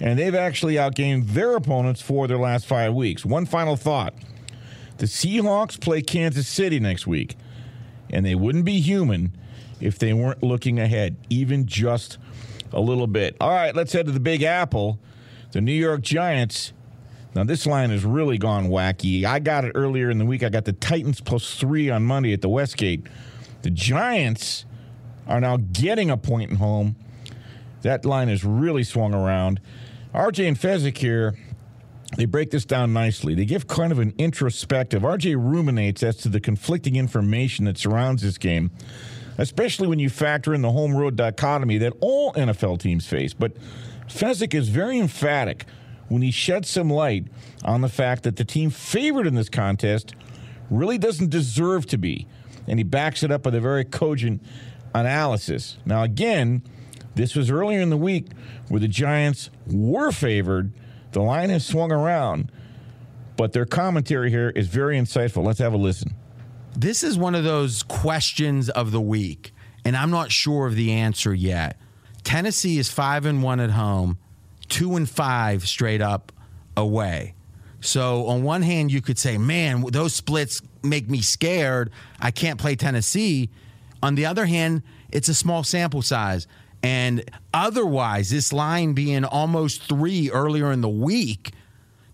And 0.00 0.16
they've 0.16 0.34
actually 0.34 0.74
outgained 0.74 1.30
their 1.30 1.56
opponents 1.56 2.00
for 2.00 2.28
their 2.28 2.38
last 2.38 2.66
five 2.66 2.94
weeks. 2.94 3.24
One 3.24 3.46
final 3.46 3.74
thought 3.74 4.14
the 4.98 5.06
Seahawks 5.06 5.80
play 5.80 6.00
Kansas 6.02 6.46
City 6.46 6.78
next 6.78 7.08
week, 7.08 7.36
and 8.10 8.24
they 8.24 8.36
wouldn't 8.36 8.64
be 8.64 8.78
human 8.78 9.36
if 9.80 9.98
they 9.98 10.12
weren't 10.12 10.40
looking 10.40 10.78
ahead, 10.78 11.16
even 11.30 11.66
just 11.66 12.16
a 12.72 12.80
little 12.80 13.08
bit. 13.08 13.36
All 13.40 13.50
right, 13.50 13.74
let's 13.74 13.92
head 13.92 14.06
to 14.06 14.12
the 14.12 14.20
Big 14.20 14.44
Apple. 14.44 15.00
The 15.50 15.60
New 15.60 15.72
York 15.72 16.02
Giants. 16.02 16.72
Now, 17.34 17.42
this 17.42 17.66
line 17.66 17.90
has 17.90 18.04
really 18.04 18.38
gone 18.38 18.68
wacky. 18.68 19.24
I 19.24 19.40
got 19.40 19.64
it 19.64 19.72
earlier 19.74 20.10
in 20.10 20.18
the 20.18 20.26
week. 20.26 20.44
I 20.44 20.48
got 20.48 20.64
the 20.64 20.74
Titans 20.74 21.20
plus 21.20 21.56
three 21.56 21.90
on 21.90 22.04
Monday 22.04 22.32
at 22.32 22.40
the 22.40 22.48
Westgate. 22.48 23.04
The 23.62 23.70
Giants 23.70 24.64
are 25.28 25.40
now 25.40 25.58
getting 25.58 26.10
a 26.10 26.16
point 26.16 26.50
in 26.50 26.56
home. 26.56 26.96
That 27.82 28.04
line 28.04 28.28
has 28.28 28.44
really 28.44 28.84
swung 28.84 29.14
around. 29.14 29.60
RJ 30.14 30.48
and 30.48 30.58
Fezzik 30.58 30.98
here, 30.98 31.36
they 32.16 32.24
break 32.24 32.50
this 32.50 32.64
down 32.64 32.92
nicely. 32.92 33.34
They 33.34 33.44
give 33.44 33.68
kind 33.68 33.92
of 33.92 33.98
an 33.98 34.14
introspective. 34.18 35.02
RJ 35.02 35.36
ruminates 35.36 36.02
as 36.02 36.16
to 36.18 36.28
the 36.28 36.40
conflicting 36.40 36.96
information 36.96 37.66
that 37.66 37.78
surrounds 37.78 38.22
this 38.22 38.38
game 38.38 38.70
especially 39.38 39.86
when 39.86 40.00
you 40.00 40.10
factor 40.10 40.52
in 40.52 40.62
the 40.62 40.72
home 40.72 40.94
road 40.94 41.16
dichotomy 41.16 41.78
that 41.78 41.94
all 42.00 42.32
NFL 42.34 42.80
teams 42.80 43.06
face. 43.06 43.32
But 43.32 43.52
Fezzik 44.08 44.52
is 44.52 44.68
very 44.68 44.98
emphatic 44.98 45.64
when 46.08 46.22
he 46.22 46.30
sheds 46.30 46.68
some 46.68 46.90
light 46.90 47.28
on 47.64 47.80
the 47.80 47.88
fact 47.88 48.24
that 48.24 48.36
the 48.36 48.44
team 48.44 48.70
favored 48.70 49.26
in 49.26 49.34
this 49.34 49.48
contest 49.48 50.14
really 50.70 50.98
doesn't 50.98 51.30
deserve 51.30 51.86
to 51.86 51.98
be. 51.98 52.26
And 52.66 52.78
he 52.78 52.84
backs 52.84 53.22
it 53.22 53.30
up 53.30 53.46
with 53.46 53.54
a 53.54 53.60
very 53.60 53.84
cogent 53.84 54.42
analysis. 54.94 55.78
Now, 55.84 56.02
again, 56.02 56.62
this 57.14 57.34
was 57.34 57.50
earlier 57.50 57.80
in 57.80 57.90
the 57.90 57.96
week 57.96 58.28
where 58.68 58.80
the 58.80 58.88
Giants 58.88 59.50
were 59.66 60.12
favored. 60.12 60.72
The 61.12 61.20
line 61.20 61.50
has 61.50 61.66
swung 61.66 61.90
around, 61.90 62.52
but 63.36 63.52
their 63.52 63.64
commentary 63.64 64.30
here 64.30 64.50
is 64.50 64.68
very 64.68 64.98
insightful. 64.98 65.44
Let's 65.44 65.58
have 65.58 65.72
a 65.72 65.78
listen. 65.78 66.14
This 66.76 67.02
is 67.02 67.18
one 67.18 67.34
of 67.34 67.44
those 67.44 67.82
questions 67.82 68.68
of 68.68 68.92
the 68.92 69.00
week, 69.00 69.52
and 69.84 69.96
I'm 69.96 70.10
not 70.10 70.30
sure 70.30 70.66
of 70.66 70.76
the 70.76 70.92
answer 70.92 71.34
yet. 71.34 71.80
Tennessee 72.24 72.78
is 72.78 72.90
five 72.90 73.24
and 73.26 73.42
one 73.42 73.58
at 73.58 73.70
home, 73.70 74.18
two 74.68 74.94
and 74.96 75.08
five 75.08 75.66
straight 75.66 76.02
up 76.02 76.30
away. 76.76 77.34
So 77.80 78.26
on 78.26 78.42
one 78.42 78.62
hand, 78.62 78.92
you 78.92 79.00
could 79.00 79.18
say, 79.18 79.38
"Man, 79.38 79.84
those 79.90 80.14
splits 80.14 80.60
make 80.82 81.08
me 81.08 81.20
scared. 81.20 81.90
I 82.20 82.30
can't 82.30 82.60
play 82.60 82.76
Tennessee." 82.76 83.50
On 84.02 84.14
the 84.14 84.26
other 84.26 84.46
hand, 84.46 84.82
it's 85.10 85.28
a 85.28 85.34
small 85.34 85.64
sample 85.64 86.02
size. 86.02 86.46
And 86.82 87.24
otherwise, 87.52 88.30
this 88.30 88.52
line 88.52 88.92
being 88.92 89.24
almost 89.24 89.82
three 89.82 90.30
earlier 90.30 90.70
in 90.70 90.80
the 90.80 90.88
week, 90.88 91.52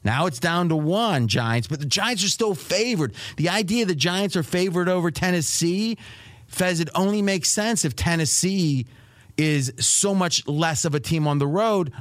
now 0.03 0.27
it's 0.27 0.39
down 0.39 0.69
to 0.71 0.77
one 0.77 1.29
Giants, 1.29 1.67
but 1.67 1.81
the 1.81 1.87
Giants 1.87 2.25
are 2.25 2.29
still 2.29 2.55
favored. 2.55 3.15
The 3.37 3.49
idea 3.49 3.85
the 3.85 3.95
Giants 3.95 4.37
are 4.37 4.43
favored 4.43 4.89
over 4.89 5.11
Tennessee, 5.11 5.99
Fez, 6.47 6.79
it 6.81 6.89
only 6.95 7.21
makes 7.21 7.51
sense 7.51 7.85
if 7.85 7.97
Tennessee 7.97 8.87
is 9.37 9.73
so 9.79 10.15
much 10.15 10.47
less 10.47 10.85
of 10.85 10.95
a 10.95 11.01
team 11.01 11.27
on 11.27 11.39
the 11.39 11.47
road, 11.47 11.93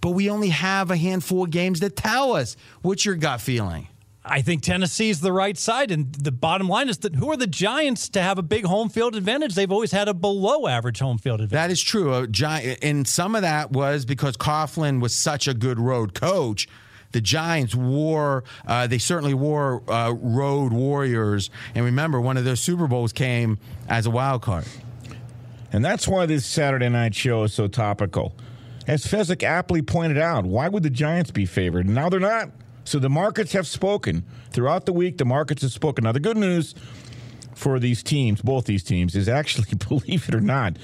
but 0.00 0.10
we 0.10 0.30
only 0.30 0.50
have 0.50 0.90
a 0.90 0.96
handful 0.96 1.44
of 1.44 1.50
games 1.50 1.80
that 1.80 1.96
tell 1.96 2.34
us. 2.34 2.56
What's 2.82 3.04
your 3.04 3.16
gut 3.16 3.40
feeling? 3.40 3.88
I 4.28 4.42
think 4.42 4.62
Tennessee's 4.62 5.20
the 5.20 5.32
right 5.32 5.56
side. 5.56 5.90
And 5.90 6.12
the 6.12 6.32
bottom 6.32 6.68
line 6.68 6.88
is 6.88 6.98
that 6.98 7.14
who 7.14 7.30
are 7.30 7.36
the 7.36 7.46
Giants 7.46 8.08
to 8.10 8.20
have 8.20 8.38
a 8.38 8.42
big 8.42 8.64
home 8.64 8.88
field 8.88 9.14
advantage? 9.14 9.54
They've 9.54 9.70
always 9.70 9.92
had 9.92 10.08
a 10.08 10.14
below 10.14 10.66
average 10.66 10.98
home 10.98 11.18
field 11.18 11.40
advantage. 11.40 11.68
That 11.68 11.70
is 11.70 11.80
true. 11.80 12.12
A 12.12 12.26
giant, 12.26 12.80
and 12.82 13.06
some 13.06 13.36
of 13.36 13.42
that 13.42 13.70
was 13.70 14.04
because 14.04 14.36
Coughlin 14.36 15.00
was 15.00 15.14
such 15.14 15.46
a 15.46 15.54
good 15.54 15.78
road 15.78 16.12
coach 16.14 16.66
the 17.12 17.20
Giants 17.22 17.74
wore, 17.74 18.44
uh, 18.66 18.86
they 18.86 18.98
certainly 18.98 19.32
wore 19.32 19.82
uh, 19.90 20.12
road 20.12 20.72
warriors. 20.72 21.48
And 21.74 21.84
remember, 21.84 22.20
one 22.20 22.36
of 22.36 22.44
those 22.44 22.60
Super 22.60 22.86
Bowls 22.86 23.12
came 23.12 23.58
as 23.88 24.04
a 24.04 24.10
wild 24.10 24.42
card. 24.42 24.66
And 25.72 25.84
that's 25.84 26.06
why 26.06 26.26
this 26.26 26.44
Saturday 26.44 26.88
night 26.90 27.14
show 27.14 27.44
is 27.44 27.54
so 27.54 27.68
topical. 27.68 28.34
As 28.86 29.04
Fezzik 29.06 29.42
aptly 29.42 29.82
pointed 29.82 30.18
out, 30.18 30.44
why 30.44 30.68
would 30.68 30.82
the 30.82 30.90
Giants 30.90 31.30
be 31.30 31.46
favored? 31.46 31.88
Now 31.88 32.08
they're 32.08 32.20
not. 32.20 32.50
So 32.86 33.00
the 33.00 33.10
markets 33.10 33.52
have 33.52 33.66
spoken. 33.66 34.24
Throughout 34.50 34.86
the 34.86 34.92
week, 34.92 35.18
the 35.18 35.24
markets 35.24 35.62
have 35.62 35.72
spoken. 35.72 36.04
Now, 36.04 36.12
the 36.12 36.20
good 36.20 36.36
news 36.36 36.74
for 37.54 37.80
these 37.80 38.02
teams, 38.02 38.40
both 38.40 38.64
these 38.64 38.84
teams, 38.84 39.16
is 39.16 39.28
actually, 39.28 39.74
believe 39.88 40.28
it 40.28 40.34
or 40.34 40.40
not, 40.40 40.76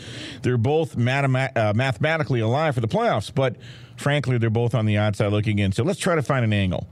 they're 0.43 0.59
both 0.59 0.97
mathema- 0.97 1.57
uh, 1.57 1.73
mathematically 1.75 2.41
alive 2.41 2.75
for 2.75 2.81
the 2.81 2.89
playoffs. 2.89 3.33
But 3.33 3.57
frankly, 3.97 4.37
they're 4.37 4.51
both 4.51 4.75
on 4.75 4.85
the 4.85 4.99
outside 4.99 5.29
looking 5.29 5.61
in. 5.61 5.71
So 5.71 5.85
let's 5.85 6.01
try 6.01 6.17
to 6.17 6.23
find 6.23 6.45
an 6.45 6.53
angle. 6.53 6.89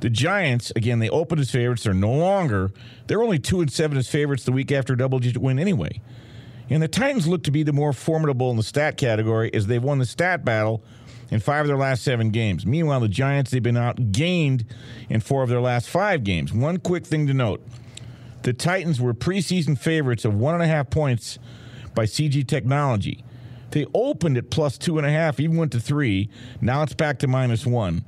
The 0.00 0.10
Giants, 0.10 0.72
again, 0.74 1.00
they 1.00 1.10
opened 1.10 1.40
as 1.40 1.50
favorites. 1.50 1.84
They're 1.84 1.92
no 1.94 2.12
longer. 2.12 2.72
They're 3.06 3.22
only 3.22 3.38
two 3.38 3.60
and 3.60 3.70
seven 3.70 3.98
as 3.98 4.08
favorites 4.08 4.44
the 4.44 4.52
week 4.52 4.72
after 4.72 4.96
double 4.96 5.18
digit 5.18 5.40
win 5.40 5.58
anyway. 5.58 6.00
And 6.70 6.82
the 6.82 6.88
Titans 6.88 7.26
look 7.26 7.42
to 7.44 7.50
be 7.50 7.62
the 7.62 7.74
more 7.74 7.92
formidable 7.92 8.50
in 8.50 8.56
the 8.56 8.62
stat 8.62 8.96
category 8.96 9.52
as 9.52 9.66
they've 9.66 9.82
won 9.82 9.98
the 9.98 10.06
stat 10.06 10.44
battle 10.44 10.82
in 11.30 11.40
five 11.40 11.62
of 11.62 11.66
their 11.66 11.76
last 11.76 12.02
seven 12.02 12.30
games. 12.30 12.66
Meanwhile, 12.66 13.00
the 13.00 13.08
Giants, 13.08 13.50
they've 13.50 13.62
been 13.62 13.74
outgained 13.74 14.64
in 15.08 15.20
four 15.20 15.42
of 15.42 15.48
their 15.48 15.60
last 15.60 15.88
five 15.88 16.24
games. 16.24 16.52
One 16.52 16.78
quick 16.78 17.06
thing 17.06 17.26
to 17.26 17.34
note 17.34 17.66
the 18.42 18.52
Titans 18.52 19.00
were 19.00 19.14
preseason 19.14 19.78
favorites 19.78 20.24
of 20.24 20.34
one 20.34 20.54
and 20.54 20.62
a 20.62 20.66
half 20.66 20.90
points 20.90 21.38
by 21.94 22.04
CG 22.04 22.46
Technology. 22.46 23.24
They 23.70 23.86
opened 23.94 24.36
at 24.36 24.50
plus 24.50 24.78
two 24.78 24.98
and 24.98 25.06
a 25.06 25.10
half, 25.10 25.40
even 25.40 25.56
went 25.56 25.72
to 25.72 25.80
three. 25.80 26.28
Now 26.60 26.82
it's 26.82 26.94
back 26.94 27.18
to 27.20 27.26
minus 27.26 27.66
one. 27.66 28.04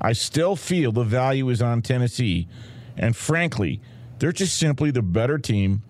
I 0.00 0.12
still 0.12 0.56
feel 0.56 0.90
the 0.90 1.04
value 1.04 1.48
is 1.50 1.62
on 1.62 1.82
Tennessee. 1.82 2.48
And 2.96 3.14
frankly, 3.14 3.80
they're 4.18 4.32
just 4.32 4.56
simply 4.56 4.90
the 4.90 5.02
better 5.02 5.38
team 5.38 5.82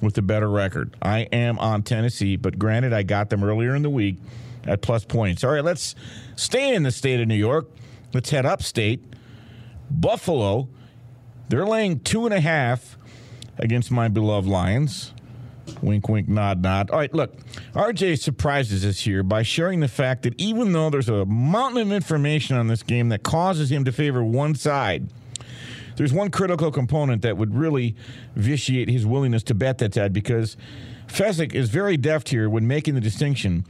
with 0.00 0.14
the 0.14 0.22
better 0.22 0.50
record. 0.50 0.94
I 1.00 1.20
am 1.32 1.58
on 1.58 1.82
Tennessee, 1.84 2.36
but 2.36 2.58
granted, 2.58 2.92
I 2.92 3.02
got 3.02 3.30
them 3.30 3.44
earlier 3.44 3.74
in 3.74 3.82
the 3.82 3.90
week 3.90 4.18
at 4.66 4.82
plus 4.82 5.04
points. 5.04 5.44
All 5.44 5.52
right, 5.52 5.64
let's 5.64 5.94
stay 6.36 6.74
in 6.74 6.82
the 6.82 6.90
state 6.90 7.20
of 7.20 7.28
New 7.28 7.34
York. 7.34 7.68
Let's 8.12 8.30
head 8.30 8.46
upstate. 8.46 9.02
Buffalo, 9.90 10.68
they're 11.48 11.66
laying 11.66 12.00
two 12.00 12.24
and 12.24 12.34
a 12.34 12.40
half 12.40 12.96
against 13.58 13.90
my 13.90 14.08
beloved 14.08 14.48
Lions. 14.48 15.12
Wink, 15.82 16.08
wink, 16.08 16.28
nod, 16.28 16.62
nod. 16.62 16.90
All 16.90 16.98
right, 16.98 17.12
look, 17.12 17.36
RJ 17.72 18.20
surprises 18.20 18.84
us 18.84 19.00
here 19.00 19.22
by 19.22 19.42
sharing 19.42 19.80
the 19.80 19.88
fact 19.88 20.22
that 20.22 20.40
even 20.40 20.72
though 20.72 20.90
there's 20.90 21.08
a 21.08 21.24
mountain 21.26 21.82
of 21.82 21.92
information 21.92 22.56
on 22.56 22.68
this 22.68 22.82
game 22.82 23.08
that 23.08 23.22
causes 23.22 23.70
him 23.70 23.84
to 23.84 23.92
favor 23.92 24.22
one 24.22 24.54
side, 24.54 25.08
there's 25.96 26.12
one 26.12 26.30
critical 26.30 26.70
component 26.70 27.22
that 27.22 27.36
would 27.36 27.54
really 27.54 27.96
vitiate 28.36 28.88
his 28.88 29.04
willingness 29.04 29.42
to 29.44 29.54
bet 29.54 29.78
that 29.78 29.94
side 29.94 30.12
because 30.12 30.56
Fezzik 31.08 31.54
is 31.54 31.68
very 31.70 31.96
deft 31.96 32.28
here 32.28 32.48
when 32.48 32.66
making 32.66 32.94
the 32.94 33.00
distinction 33.00 33.64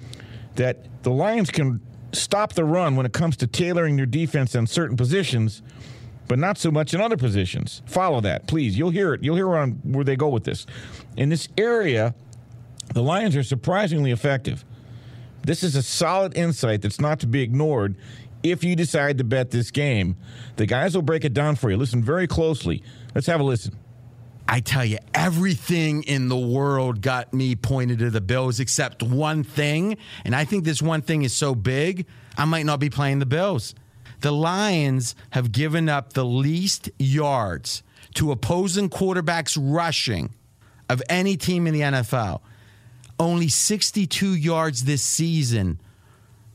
that 0.57 1.03
the 1.03 1.11
Lions 1.11 1.51
can 1.51 1.81
stop 2.13 2.55
the 2.55 2.65
run 2.65 2.97
when 2.97 3.07
it 3.07 3.13
comes 3.13 3.37
to 3.39 3.47
tailoring 3.47 3.97
their 3.97 4.07
defense 4.07 4.55
on 4.55 4.67
certain 4.67 4.97
positions– 4.97 5.63
but 6.29 6.39
not 6.39 6.59
so 6.59 6.71
much 6.71 6.95
in 6.95 7.01
other 7.01 7.17
positions. 7.17 7.83
Follow 7.87 8.21
that, 8.23 8.47
please. 8.47 8.77
You'll 8.77 8.91
hear 8.91 9.15
it. 9.15 9.23
You'll 9.23 9.37
hear 9.37 9.55
on 9.57 9.73
where 9.85 10.05
they 10.05 10.17
go 10.17 10.29
with 10.29 10.45
this. 10.45 10.67
In 11.17 11.29
this 11.29 11.49
area, 11.57 12.15
the 12.95 13.03
Lions 13.03 13.37
are 13.37 13.43
surprisingly 13.43 14.11
effective. 14.11 14.65
This 15.43 15.63
is 15.63 15.77
a 15.77 15.83
solid 15.83 16.37
insight 16.37 16.83
that's 16.83 17.01
not 17.01 17.21
to 17.21 17.27
be 17.27 17.43
ignored 17.43 17.97
if 18.43 18.65
you 18.65 18.77
decide 18.77 19.19
to 19.19 19.25
bet 19.25 19.51
this 19.51 19.71
game. 19.71 20.17
The 20.57 20.67
guys 20.67 20.95
will 20.95 21.03
break 21.03 21.25
it 21.25 21.33
down 21.35 21.57
for 21.57 21.71
you. 21.71 21.77
Listen 21.77 22.03
very 22.03 22.27
closely. 22.27 22.83
Let's 23.15 23.27
have 23.27 23.41
a 23.41 23.45
listen. 23.45 23.77
I 24.49 24.61
tell 24.61 24.85
you, 24.85 24.99
everything 25.13 26.05
in 26.05 26.29
the 26.29 26.37
world 26.37 27.01
got 27.01 27.35
me 27.35 27.57
pointed 27.57 27.99
to 27.99 28.11
the 28.11 28.21
Bills 28.21 28.61
except 28.61 29.03
one 29.03 29.43
thing. 29.43 29.97
And 30.25 30.37
I 30.37 30.45
think 30.45 30.65
this 30.65 30.81
one 30.81 31.03
thing 31.03 31.23
is 31.23 31.35
so 31.35 31.55
big, 31.55 32.07
I 32.39 32.45
might 32.45 32.65
not 32.65 32.79
be 32.79 32.91
playing 32.91 33.19
the 33.19 33.27
Bills. 33.27 33.75
The 34.21 34.33
Lions 34.33 35.15
have 35.31 35.53
given 35.53 35.89
up 35.89 36.13
the 36.13 36.25
least 36.25 36.91
yards 36.99 37.83
to 38.15 38.31
opposing 38.31 38.89
quarterbacks 38.89 39.59
rushing 39.61 40.31
of 40.89 41.03
any 41.09 41.37
team 41.37 41.67
in 41.67 41.75
the 41.75 41.81
NFL. 41.81 42.41
Only 43.19 43.49
62 43.49 44.35
yards 44.35 44.85
this 44.85 45.03
season, 45.03 45.81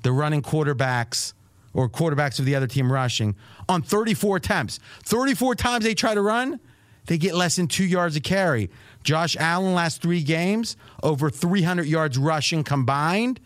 the 0.03 0.12
running 0.12 0.41
quarterbacks 0.41 1.33
or 1.74 1.89
quarterbacks 1.89 2.39
of 2.39 2.45
the 2.45 2.55
other 2.55 2.67
team 2.67 2.91
rushing 2.91 3.36
on 3.69 3.81
34 3.81 4.38
attempts. 4.38 4.79
34 5.03 5.55
times 5.55 5.83
they 5.83 5.93
try 5.93 6.13
to 6.13 6.21
run, 6.21 6.60
they 7.08 7.17
get 7.17 7.36
less 7.36 7.55
than 7.55 7.67
two 7.67 7.86
yards 7.86 8.15
a 8.15 8.22
carry. 8.22 8.70
Josh 9.03 9.36
Allen, 9.38 9.74
last 9.74 10.01
three 10.01 10.24
games, 10.24 10.77
over 11.01 11.29
300 11.29 11.88
yards 11.88 12.17
rushing 12.17 12.63
combined. 12.63 13.39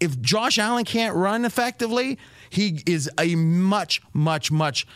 If 0.00 0.20
Josh 0.20 0.58
Allen 0.58 0.84
can't 0.84 1.14
run 1.14 1.44
effectively, 1.44 2.18
he 2.50 2.82
is 2.86 3.08
a 3.18 3.36
much, 3.36 4.02
much, 4.12 4.50
much 4.50 4.86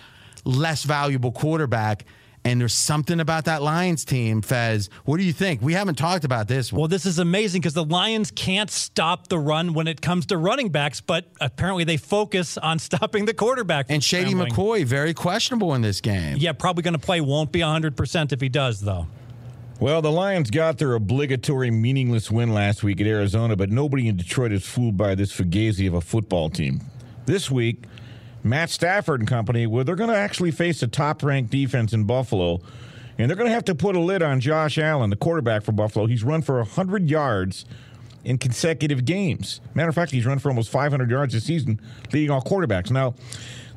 less 0.44 0.82
valuable 0.82 1.32
quarterback. 1.32 2.04
And 2.46 2.60
there's 2.60 2.74
something 2.74 3.18
about 3.18 3.46
that 3.46 3.60
Lions 3.60 4.04
team, 4.04 4.40
Fez. 4.40 4.88
What 5.04 5.16
do 5.16 5.24
you 5.24 5.32
think? 5.32 5.60
We 5.62 5.72
haven't 5.72 5.96
talked 5.96 6.24
about 6.24 6.46
this. 6.46 6.72
Well, 6.72 6.86
this 6.86 7.04
is 7.04 7.18
amazing 7.18 7.60
because 7.60 7.74
the 7.74 7.84
Lions 7.84 8.30
can't 8.30 8.70
stop 8.70 9.26
the 9.26 9.36
run 9.36 9.74
when 9.74 9.88
it 9.88 10.00
comes 10.00 10.26
to 10.26 10.36
running 10.36 10.68
backs, 10.68 11.00
but 11.00 11.26
apparently 11.40 11.82
they 11.82 11.96
focus 11.96 12.56
on 12.56 12.78
stopping 12.78 13.24
the 13.24 13.34
quarterback. 13.34 13.86
And 13.88 14.02
Shady 14.02 14.30
scrambling. 14.30 14.52
McCoy, 14.52 14.84
very 14.84 15.12
questionable 15.12 15.74
in 15.74 15.82
this 15.82 16.00
game. 16.00 16.36
Yeah, 16.38 16.52
probably 16.52 16.84
going 16.84 16.94
to 16.94 17.00
play. 17.00 17.20
Won't 17.20 17.50
be 17.50 17.60
100% 17.60 18.32
if 18.32 18.40
he 18.40 18.48
does, 18.48 18.80
though. 18.80 19.08
Well, 19.80 20.00
the 20.00 20.12
Lions 20.12 20.48
got 20.50 20.78
their 20.78 20.94
obligatory 20.94 21.72
meaningless 21.72 22.30
win 22.30 22.54
last 22.54 22.84
week 22.84 23.00
at 23.00 23.08
Arizona, 23.08 23.56
but 23.56 23.70
nobody 23.70 24.06
in 24.06 24.16
Detroit 24.16 24.52
is 24.52 24.64
fooled 24.64 24.96
by 24.96 25.16
this 25.16 25.32
fugazi 25.32 25.88
of 25.88 25.94
a 25.94 26.00
football 26.00 26.48
team. 26.48 26.80
This 27.26 27.50
week, 27.50 27.82
Matt 28.46 28.70
Stafford 28.70 29.20
and 29.20 29.28
company, 29.28 29.66
where 29.66 29.84
they're 29.84 29.96
going 29.96 30.10
to 30.10 30.16
actually 30.16 30.50
face 30.50 30.82
a 30.82 30.86
top 30.86 31.22
ranked 31.22 31.50
defense 31.50 31.92
in 31.92 32.04
Buffalo, 32.04 32.60
and 33.18 33.28
they're 33.28 33.36
going 33.36 33.48
to 33.48 33.54
have 33.54 33.64
to 33.66 33.74
put 33.74 33.96
a 33.96 34.00
lid 34.00 34.22
on 34.22 34.40
Josh 34.40 34.78
Allen, 34.78 35.10
the 35.10 35.16
quarterback 35.16 35.62
for 35.62 35.72
Buffalo. 35.72 36.06
He's 36.06 36.22
run 36.22 36.42
for 36.42 36.58
100 36.58 37.10
yards 37.10 37.64
in 38.24 38.38
consecutive 38.38 39.04
games. 39.04 39.60
Matter 39.74 39.88
of 39.88 39.94
fact, 39.94 40.12
he's 40.12 40.26
run 40.26 40.38
for 40.38 40.48
almost 40.48 40.70
500 40.70 41.10
yards 41.10 41.32
this 41.32 41.44
season, 41.44 41.80
leading 42.12 42.30
all 42.30 42.42
quarterbacks. 42.42 42.90
Now, 42.90 43.14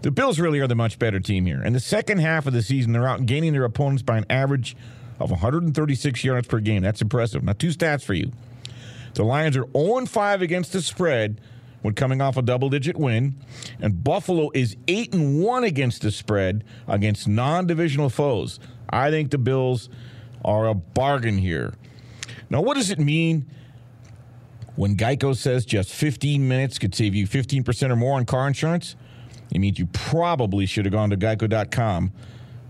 the 0.02 0.12
Bills 0.12 0.40
really 0.40 0.60
are 0.60 0.68
the 0.68 0.76
much 0.76 0.98
better 0.98 1.20
team 1.20 1.46
here. 1.46 1.62
In 1.64 1.74
the 1.74 1.80
second 1.80 2.20
half 2.20 2.48
of 2.48 2.54
the 2.54 2.62
season, 2.62 2.94
they're 2.94 3.08
out 3.08 3.26
gaining 3.26 3.54
their 3.54 3.66
opponents 3.66 4.02
by 4.02 4.18
an 4.18 4.26
average 4.30 4.76
of 5.20 5.32
136 5.32 6.24
yards 6.24 6.48
per 6.48 6.60
game. 6.60 6.82
That's 6.82 7.02
impressive. 7.02 7.44
Now, 7.44 7.54
two 7.54 7.70
stats 7.70 8.04
for 8.04 8.14
you. 8.14 8.32
The 9.14 9.24
Lions 9.24 9.58
are 9.58 9.68
0 9.76 10.06
5 10.06 10.42
against 10.42 10.74
the 10.74 10.82
spread 10.82 11.42
when 11.82 11.94
coming 11.94 12.22
off 12.22 12.38
a 12.38 12.42
double 12.42 12.70
digit 12.70 12.98
win, 12.98 13.36
and 13.80 14.04
Buffalo 14.04 14.50
is 14.54 14.76
8 14.88 15.14
and 15.14 15.42
1 15.42 15.64
against 15.64 16.02
the 16.02 16.12
spread 16.12 16.64
against 16.88 17.28
non 17.28 17.68
divisional 17.68 18.10
foes. 18.10 18.60
I 18.90 19.10
think 19.10 19.32
the 19.32 19.38
Bills 19.38 19.90
are 20.44 20.68
a 20.68 20.74
bargain 20.74 21.38
here. 21.38 21.74
Now, 22.50 22.62
what 22.62 22.76
does 22.76 22.90
it 22.90 23.00
mean 23.00 23.46
when 24.76 24.96
Geico 24.96 25.36
says 25.36 25.66
just 25.66 25.92
15 25.92 26.48
minutes 26.48 26.80
could 26.80 26.96
save 26.96 27.14
you 27.14 27.28
15% 27.28 27.92
or 27.92 27.96
more 27.96 28.18
on 28.18 28.26
car 28.26 28.48
insurance? 28.48 28.96
It 29.52 29.60
means 29.60 29.80
you 29.80 29.88
probably 29.88 30.66
should 30.66 30.86
have 30.86 30.92
gone 30.92 31.10
to 31.10 31.18
geico.com 31.18 32.12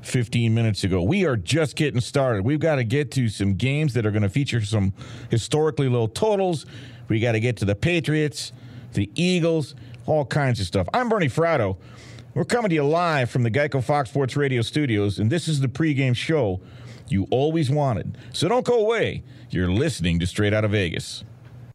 15 0.01 0.53
minutes 0.53 0.83
ago. 0.83 1.03
We 1.03 1.25
are 1.25 1.35
just 1.35 1.75
getting 1.75 1.99
started. 1.99 2.45
We've 2.45 2.59
got 2.59 2.75
to 2.75 2.83
get 2.83 3.11
to 3.11 3.27
some 3.27 3.55
games 3.55 3.93
that 3.93 4.05
are 4.05 4.11
going 4.11 4.23
to 4.23 4.29
feature 4.29 4.61
some 4.61 4.93
historically 5.29 5.89
low 5.89 6.07
totals. 6.07 6.65
We 7.09 7.19
got 7.19 7.33
to 7.33 7.39
get 7.39 7.57
to 7.57 7.65
the 7.65 7.75
Patriots, 7.75 8.53
the 8.93 9.09
Eagles, 9.15 9.75
all 10.05 10.25
kinds 10.25 10.59
of 10.59 10.65
stuff. 10.65 10.87
I'm 10.93 11.09
Bernie 11.09 11.27
Fratto. 11.27 11.77
We're 12.33 12.45
coming 12.45 12.69
to 12.69 12.75
you 12.75 12.83
live 12.83 13.29
from 13.29 13.43
the 13.43 13.51
Geico 13.51 13.83
Fox 13.83 14.09
Sports 14.09 14.35
Radio 14.35 14.61
studios, 14.61 15.19
and 15.19 15.31
this 15.31 15.47
is 15.47 15.59
the 15.59 15.67
pregame 15.67 16.15
show 16.15 16.61
you 17.07 17.27
always 17.31 17.69
wanted. 17.69 18.17
So 18.33 18.47
don't 18.47 18.65
go 18.65 18.79
away. 18.79 19.23
You're 19.49 19.71
listening 19.71 20.19
to 20.19 20.27
Straight 20.27 20.53
Out 20.53 20.63
of 20.63 20.71
Vegas. 20.71 21.23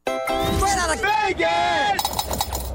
Straight 0.07 0.79
out 0.79 0.95
of 0.95 1.01
Vegas! 1.01 2.73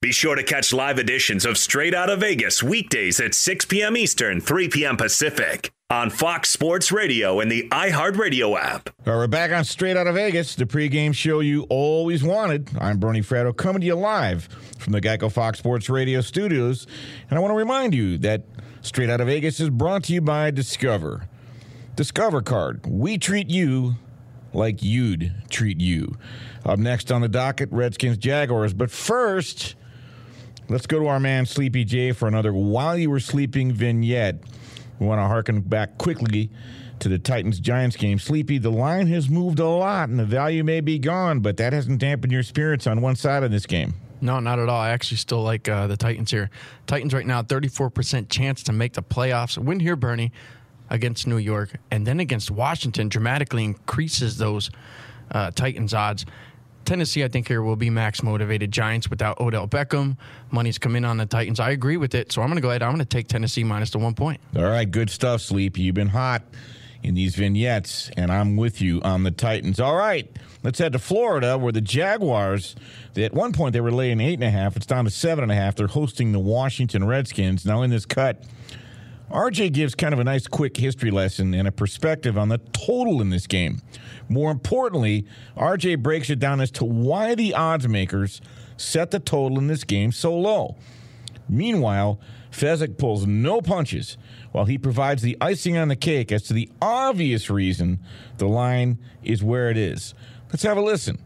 Be 0.00 0.12
sure 0.12 0.34
to 0.34 0.42
catch 0.42 0.72
live 0.72 0.98
editions 0.98 1.44
of 1.44 1.58
Straight 1.58 1.94
Out 1.94 2.10
of 2.10 2.20
Vegas 2.20 2.62
weekdays 2.62 3.20
at 3.20 3.34
6 3.34 3.64
p.m. 3.66 3.96
Eastern, 3.96 4.40
3 4.40 4.68
p.m. 4.68 4.96
Pacific 4.96 5.72
on 5.92 6.08
Fox 6.08 6.48
Sports 6.48 6.90
Radio 6.90 7.40
and 7.40 7.52
the 7.52 7.68
iHeartRadio 7.68 8.58
app. 8.58 8.88
We're 9.04 9.26
back 9.26 9.52
on 9.52 9.62
Straight 9.62 9.94
Out 9.94 10.06
of 10.06 10.14
Vegas, 10.14 10.54
the 10.54 10.64
pregame 10.64 11.14
show 11.14 11.40
you 11.40 11.66
always 11.68 12.24
wanted. 12.24 12.70
I'm 12.80 12.96
Bernie 12.96 13.20
Fratto 13.20 13.54
coming 13.54 13.82
to 13.82 13.86
you 13.86 13.94
live 13.94 14.48
from 14.78 14.94
the 14.94 15.02
Geico 15.02 15.30
Fox 15.30 15.58
Sports 15.58 15.90
Radio 15.90 16.22
studios. 16.22 16.86
And 17.28 17.38
I 17.38 17.42
want 17.42 17.52
to 17.52 17.56
remind 17.56 17.94
you 17.94 18.16
that 18.18 18.44
Straight 18.80 19.10
Out 19.10 19.20
of 19.20 19.26
Vegas 19.26 19.60
is 19.60 19.68
brought 19.68 20.04
to 20.04 20.14
you 20.14 20.22
by 20.22 20.50
Discover. 20.50 21.28
Discover 21.94 22.40
Card. 22.40 22.86
We 22.86 23.18
treat 23.18 23.50
you 23.50 23.96
like 24.54 24.82
you'd 24.82 25.34
treat 25.50 25.78
you. 25.78 26.16
Up 26.64 26.78
next 26.78 27.12
on 27.12 27.20
the 27.20 27.28
docket, 27.28 27.68
Redskins 27.70 28.16
Jaguars. 28.16 28.72
But 28.72 28.90
first, 28.90 29.74
let's 30.70 30.86
go 30.86 31.00
to 31.00 31.06
our 31.08 31.20
man 31.20 31.44
Sleepy 31.44 31.84
J 31.84 32.12
for 32.12 32.28
another 32.28 32.54
While 32.54 32.96
You 32.96 33.10
Were 33.10 33.20
Sleeping 33.20 33.72
vignette. 33.72 34.42
We 35.02 35.08
want 35.08 35.18
to 35.18 35.26
harken 35.26 35.60
back 35.60 35.98
quickly 35.98 36.48
to 37.00 37.08
the 37.08 37.18
Titans 37.18 37.58
Giants 37.58 37.96
game. 37.96 38.20
Sleepy, 38.20 38.58
the 38.58 38.70
line 38.70 39.08
has 39.08 39.28
moved 39.28 39.58
a 39.58 39.66
lot 39.66 40.08
and 40.08 40.18
the 40.18 40.24
value 40.24 40.62
may 40.62 40.80
be 40.80 41.00
gone, 41.00 41.40
but 41.40 41.56
that 41.56 41.72
hasn't 41.72 41.98
dampened 41.98 42.32
your 42.32 42.44
spirits 42.44 42.86
on 42.86 43.00
one 43.00 43.16
side 43.16 43.42
of 43.42 43.50
this 43.50 43.66
game. 43.66 43.94
No, 44.20 44.38
not 44.38 44.60
at 44.60 44.68
all. 44.68 44.80
I 44.80 44.90
actually 44.90 45.16
still 45.16 45.42
like 45.42 45.68
uh, 45.68 45.88
the 45.88 45.96
Titans 45.96 46.30
here. 46.30 46.50
Titans 46.86 47.12
right 47.12 47.26
now, 47.26 47.42
34% 47.42 48.28
chance 48.28 48.62
to 48.62 48.72
make 48.72 48.92
the 48.92 49.02
playoffs. 49.02 49.58
Win 49.58 49.80
here, 49.80 49.96
Bernie, 49.96 50.30
against 50.88 51.26
New 51.26 51.38
York, 51.38 51.70
and 51.90 52.06
then 52.06 52.20
against 52.20 52.52
Washington 52.52 53.08
dramatically 53.08 53.64
increases 53.64 54.38
those 54.38 54.70
uh, 55.32 55.50
Titans 55.50 55.92
odds. 55.92 56.24
Tennessee, 56.84 57.24
I 57.24 57.28
think, 57.28 57.48
here 57.48 57.62
will 57.62 57.76
be 57.76 57.90
max 57.90 58.22
motivated. 58.22 58.72
Giants 58.72 59.08
without 59.10 59.40
Odell 59.40 59.68
Beckham. 59.68 60.16
Money's 60.50 60.78
come 60.78 60.96
in 60.96 61.04
on 61.04 61.16
the 61.16 61.26
Titans. 61.26 61.60
I 61.60 61.70
agree 61.70 61.96
with 61.96 62.14
it. 62.14 62.32
So 62.32 62.42
I'm 62.42 62.48
going 62.48 62.56
to 62.56 62.62
go 62.62 62.70
ahead. 62.70 62.82
I'm 62.82 62.90
going 62.90 62.98
to 63.00 63.04
take 63.04 63.28
Tennessee 63.28 63.64
minus 63.64 63.90
the 63.90 63.98
one 63.98 64.14
point. 64.14 64.40
All 64.56 64.64
right, 64.64 64.90
good 64.90 65.10
stuff, 65.10 65.40
Sleep. 65.40 65.78
You've 65.78 65.94
been 65.94 66.08
hot 66.08 66.42
in 67.02 67.14
these 67.14 67.34
vignettes, 67.34 68.10
and 68.16 68.30
I'm 68.30 68.56
with 68.56 68.80
you 68.80 69.00
on 69.02 69.24
the 69.24 69.30
Titans. 69.32 69.80
All 69.80 69.96
right, 69.96 70.30
let's 70.62 70.78
head 70.78 70.92
to 70.92 70.98
Florida, 70.98 71.58
where 71.58 71.72
the 71.72 71.80
Jaguars, 71.80 72.76
at 73.16 73.34
one 73.34 73.52
point 73.52 73.72
they 73.72 73.80
were 73.80 73.90
laying 73.90 74.20
eight 74.20 74.34
and 74.34 74.44
a 74.44 74.50
half. 74.50 74.76
It's 74.76 74.86
down 74.86 75.04
to 75.04 75.10
seven 75.10 75.42
and 75.42 75.50
a 75.50 75.54
half. 75.56 75.74
They're 75.74 75.88
hosting 75.88 76.32
the 76.32 76.38
Washington 76.38 77.04
Redskins. 77.04 77.66
Now 77.66 77.82
in 77.82 77.90
this 77.90 78.06
cut, 78.06 78.44
RJ 79.32 79.72
gives 79.72 79.94
kind 79.94 80.12
of 80.12 80.20
a 80.20 80.24
nice 80.24 80.46
quick 80.46 80.76
history 80.76 81.10
lesson 81.10 81.54
and 81.54 81.66
a 81.66 81.72
perspective 81.72 82.36
on 82.36 82.50
the 82.50 82.58
total 82.58 83.22
in 83.22 83.30
this 83.30 83.46
game. 83.46 83.80
More 84.28 84.50
importantly, 84.50 85.26
RJ 85.56 86.02
breaks 86.02 86.28
it 86.28 86.38
down 86.38 86.60
as 86.60 86.70
to 86.72 86.84
why 86.84 87.34
the 87.34 87.54
odds 87.54 87.88
makers 87.88 88.42
set 88.76 89.10
the 89.10 89.18
total 89.18 89.58
in 89.58 89.68
this 89.68 89.84
game 89.84 90.12
so 90.12 90.36
low. 90.36 90.76
Meanwhile, 91.48 92.20
Fezzik 92.50 92.98
pulls 92.98 93.26
no 93.26 93.62
punches 93.62 94.18
while 94.52 94.66
he 94.66 94.76
provides 94.76 95.22
the 95.22 95.38
icing 95.40 95.78
on 95.78 95.88
the 95.88 95.96
cake 95.96 96.30
as 96.30 96.42
to 96.44 96.52
the 96.52 96.68
obvious 96.82 97.48
reason 97.48 98.00
the 98.36 98.46
line 98.46 98.98
is 99.22 99.42
where 99.42 99.70
it 99.70 99.78
is. 99.78 100.14
Let's 100.50 100.62
have 100.64 100.76
a 100.76 100.82
listen. 100.82 101.18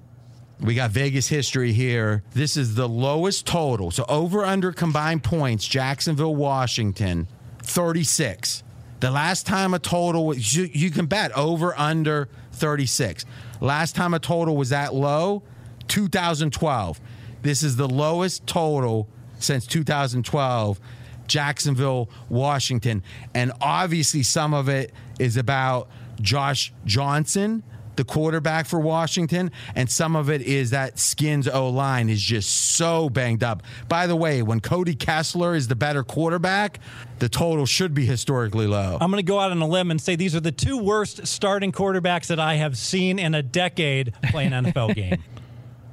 We 0.60 0.74
got 0.74 0.90
Vegas 0.92 1.26
history 1.26 1.72
here. 1.72 2.22
This 2.32 2.56
is 2.56 2.76
the 2.76 2.88
lowest 2.88 3.46
total. 3.46 3.90
So 3.90 4.04
over 4.08 4.44
under 4.44 4.72
combined 4.72 5.24
points, 5.24 5.66
Jacksonville, 5.66 6.34
Washington, 6.34 7.28
36. 7.66 8.62
The 9.00 9.10
last 9.10 9.46
time 9.46 9.74
a 9.74 9.78
total 9.78 10.26
was, 10.26 10.54
you, 10.54 10.70
you 10.72 10.90
can 10.90 11.06
bet 11.06 11.32
over 11.32 11.78
under 11.78 12.28
36. 12.52 13.24
Last 13.60 13.94
time 13.94 14.14
a 14.14 14.18
total 14.18 14.56
was 14.56 14.70
that 14.70 14.94
low, 14.94 15.42
2012. 15.88 17.00
This 17.42 17.62
is 17.62 17.76
the 17.76 17.88
lowest 17.88 18.46
total 18.46 19.08
since 19.38 19.66
2012. 19.66 20.80
Jacksonville, 21.26 22.08
Washington. 22.28 23.02
And 23.34 23.52
obviously, 23.60 24.22
some 24.22 24.54
of 24.54 24.68
it 24.68 24.92
is 25.18 25.36
about 25.36 25.88
Josh 26.20 26.72
Johnson, 26.84 27.62
the 27.96 28.04
quarterback 28.04 28.66
for 28.66 28.78
Washington, 28.78 29.50
and 29.74 29.90
some 29.90 30.16
of 30.16 30.30
it 30.30 30.42
is 30.42 30.70
that 30.70 30.98
Skins 30.98 31.48
O 31.48 31.68
line 31.68 32.08
is 32.08 32.20
just 32.20 32.74
so 32.76 33.08
banged 33.08 33.42
up. 33.42 33.62
By 33.88 34.06
the 34.06 34.16
way, 34.16 34.42
when 34.42 34.60
Cody 34.60 34.94
Kessler 34.94 35.54
is 35.54 35.68
the 35.68 35.76
better 35.76 36.04
quarterback, 36.04 36.78
the 37.18 37.28
total 37.28 37.66
should 37.66 37.94
be 37.94 38.04
historically 38.04 38.66
low. 38.66 38.98
I'm 39.00 39.10
going 39.10 39.24
to 39.24 39.26
go 39.26 39.40
out 39.40 39.50
on 39.50 39.60
a 39.60 39.66
limb 39.66 39.90
and 39.90 40.00
say 40.00 40.16
these 40.16 40.34
are 40.36 40.40
the 40.40 40.52
two 40.52 40.78
worst 40.78 41.26
starting 41.26 41.72
quarterbacks 41.72 42.26
that 42.26 42.40
I 42.40 42.54
have 42.54 42.76
seen 42.76 43.18
in 43.18 43.34
a 43.34 43.42
decade 43.42 44.12
play 44.24 44.46
an 44.46 44.52
NFL 44.52 44.94
game. 44.94 45.22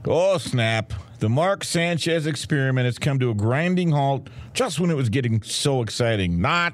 Oh, 0.05 0.37
snap. 0.37 0.93
The 1.19 1.29
Mark 1.29 1.63
Sanchez 1.63 2.27
experiment 2.27 2.85
has 2.85 2.99
come 2.99 3.19
to 3.19 3.29
a 3.29 3.33
grinding 3.33 3.91
halt 3.91 4.27
just 4.53 4.79
when 4.79 4.91
it 4.91 4.95
was 4.95 5.07
getting 5.07 5.41
so 5.41 5.81
exciting. 5.81 6.41
Not. 6.41 6.73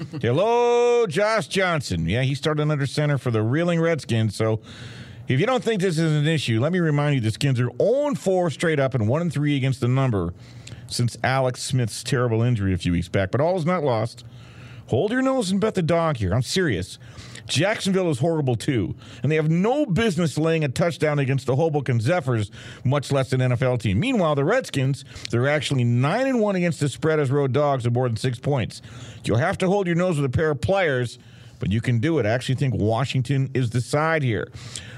Hello, 0.22 1.06
Josh 1.06 1.46
Johnson. 1.48 2.08
Yeah, 2.08 2.22
he 2.22 2.34
started 2.34 2.70
under 2.70 2.86
center 2.86 3.18
for 3.18 3.30
the 3.30 3.42
reeling 3.42 3.80
Redskins. 3.80 4.34
So 4.34 4.60
if 5.28 5.40
you 5.40 5.46
don't 5.46 5.62
think 5.62 5.82
this 5.82 5.98
is 5.98 6.12
an 6.12 6.26
issue, 6.26 6.60
let 6.60 6.72
me 6.72 6.78
remind 6.78 7.14
you 7.14 7.20
the 7.20 7.30
Skins 7.30 7.60
are 7.60 7.70
0 7.80 8.14
4 8.14 8.50
straight 8.50 8.80
up 8.80 8.94
and 8.94 9.08
1 9.08 9.30
3 9.30 9.56
against 9.56 9.80
the 9.80 9.88
number 9.88 10.32
since 10.86 11.16
Alex 11.22 11.62
Smith's 11.62 12.02
terrible 12.02 12.42
injury 12.42 12.72
a 12.72 12.78
few 12.78 12.92
weeks 12.92 13.08
back. 13.08 13.30
But 13.30 13.40
all 13.40 13.56
is 13.56 13.66
not 13.66 13.84
lost. 13.84 14.24
Hold 14.86 15.12
your 15.12 15.22
nose 15.22 15.50
and 15.50 15.60
bet 15.60 15.74
the 15.74 15.82
dog 15.82 16.16
here. 16.16 16.32
I'm 16.32 16.42
serious. 16.42 16.98
Jacksonville 17.50 18.10
is 18.10 18.20
horrible 18.20 18.56
too, 18.56 18.94
and 19.22 19.30
they 19.30 19.36
have 19.36 19.50
no 19.50 19.84
business 19.84 20.38
laying 20.38 20.64
a 20.64 20.68
touchdown 20.68 21.18
against 21.18 21.46
the 21.46 21.56
Hoboken 21.56 22.00
Zephyrs, 22.00 22.50
much 22.84 23.12
less 23.12 23.32
an 23.32 23.40
NFL 23.40 23.80
team. 23.80 24.00
Meanwhile, 24.00 24.36
the 24.36 24.44
Redskins, 24.44 25.04
they're 25.30 25.48
actually 25.48 25.84
9 25.84 26.26
and 26.26 26.40
1 26.40 26.56
against 26.56 26.80
the 26.80 26.88
spread 26.88 27.20
as 27.20 27.30
road 27.30 27.52
dogs 27.52 27.84
of 27.84 27.92
more 27.92 28.08
than 28.08 28.16
6 28.16 28.38
points. 28.38 28.80
You'll 29.24 29.38
have 29.38 29.58
to 29.58 29.66
hold 29.66 29.86
your 29.86 29.96
nose 29.96 30.16
with 30.16 30.24
a 30.24 30.34
pair 30.34 30.50
of 30.50 30.60
pliers, 30.60 31.18
but 31.58 31.70
you 31.70 31.80
can 31.80 31.98
do 31.98 32.18
it. 32.18 32.26
I 32.26 32.30
actually 32.30 32.54
think 32.54 32.74
Washington 32.74 33.50
is 33.52 33.70
the 33.70 33.80
side 33.80 34.22
here. 34.22 34.48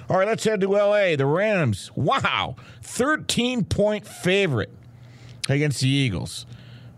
All 0.08 0.18
right, 0.18 0.28
let's 0.28 0.44
head 0.44 0.60
to 0.60 0.68
LA. 0.68 1.16
The 1.16 1.26
Rams. 1.26 1.90
Wow. 1.96 2.56
13 2.82 3.64
point 3.64 4.06
favorite 4.06 4.70
against 5.48 5.80
the 5.80 5.88
Eagles. 5.88 6.46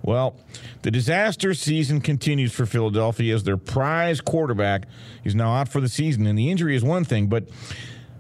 Well, 0.05 0.37
the 0.83 0.91
disaster 0.91 1.55
season 1.55 2.03
continues 2.03 2.53
for 2.53 2.67
Philadelphia 2.67 3.35
as 3.35 3.45
their 3.45 3.57
prize 3.57 4.21
quarterback 4.21 4.87
is 5.25 5.35
now 5.35 5.55
out 5.55 5.71
for 5.71 5.81
the 5.81 5.89
season. 5.89 6.27
And 6.27 6.39
the 6.39 6.51
injury 6.51 6.77
is 6.77 6.85
one 6.85 7.05
thing, 7.05 7.29
but 7.29 7.49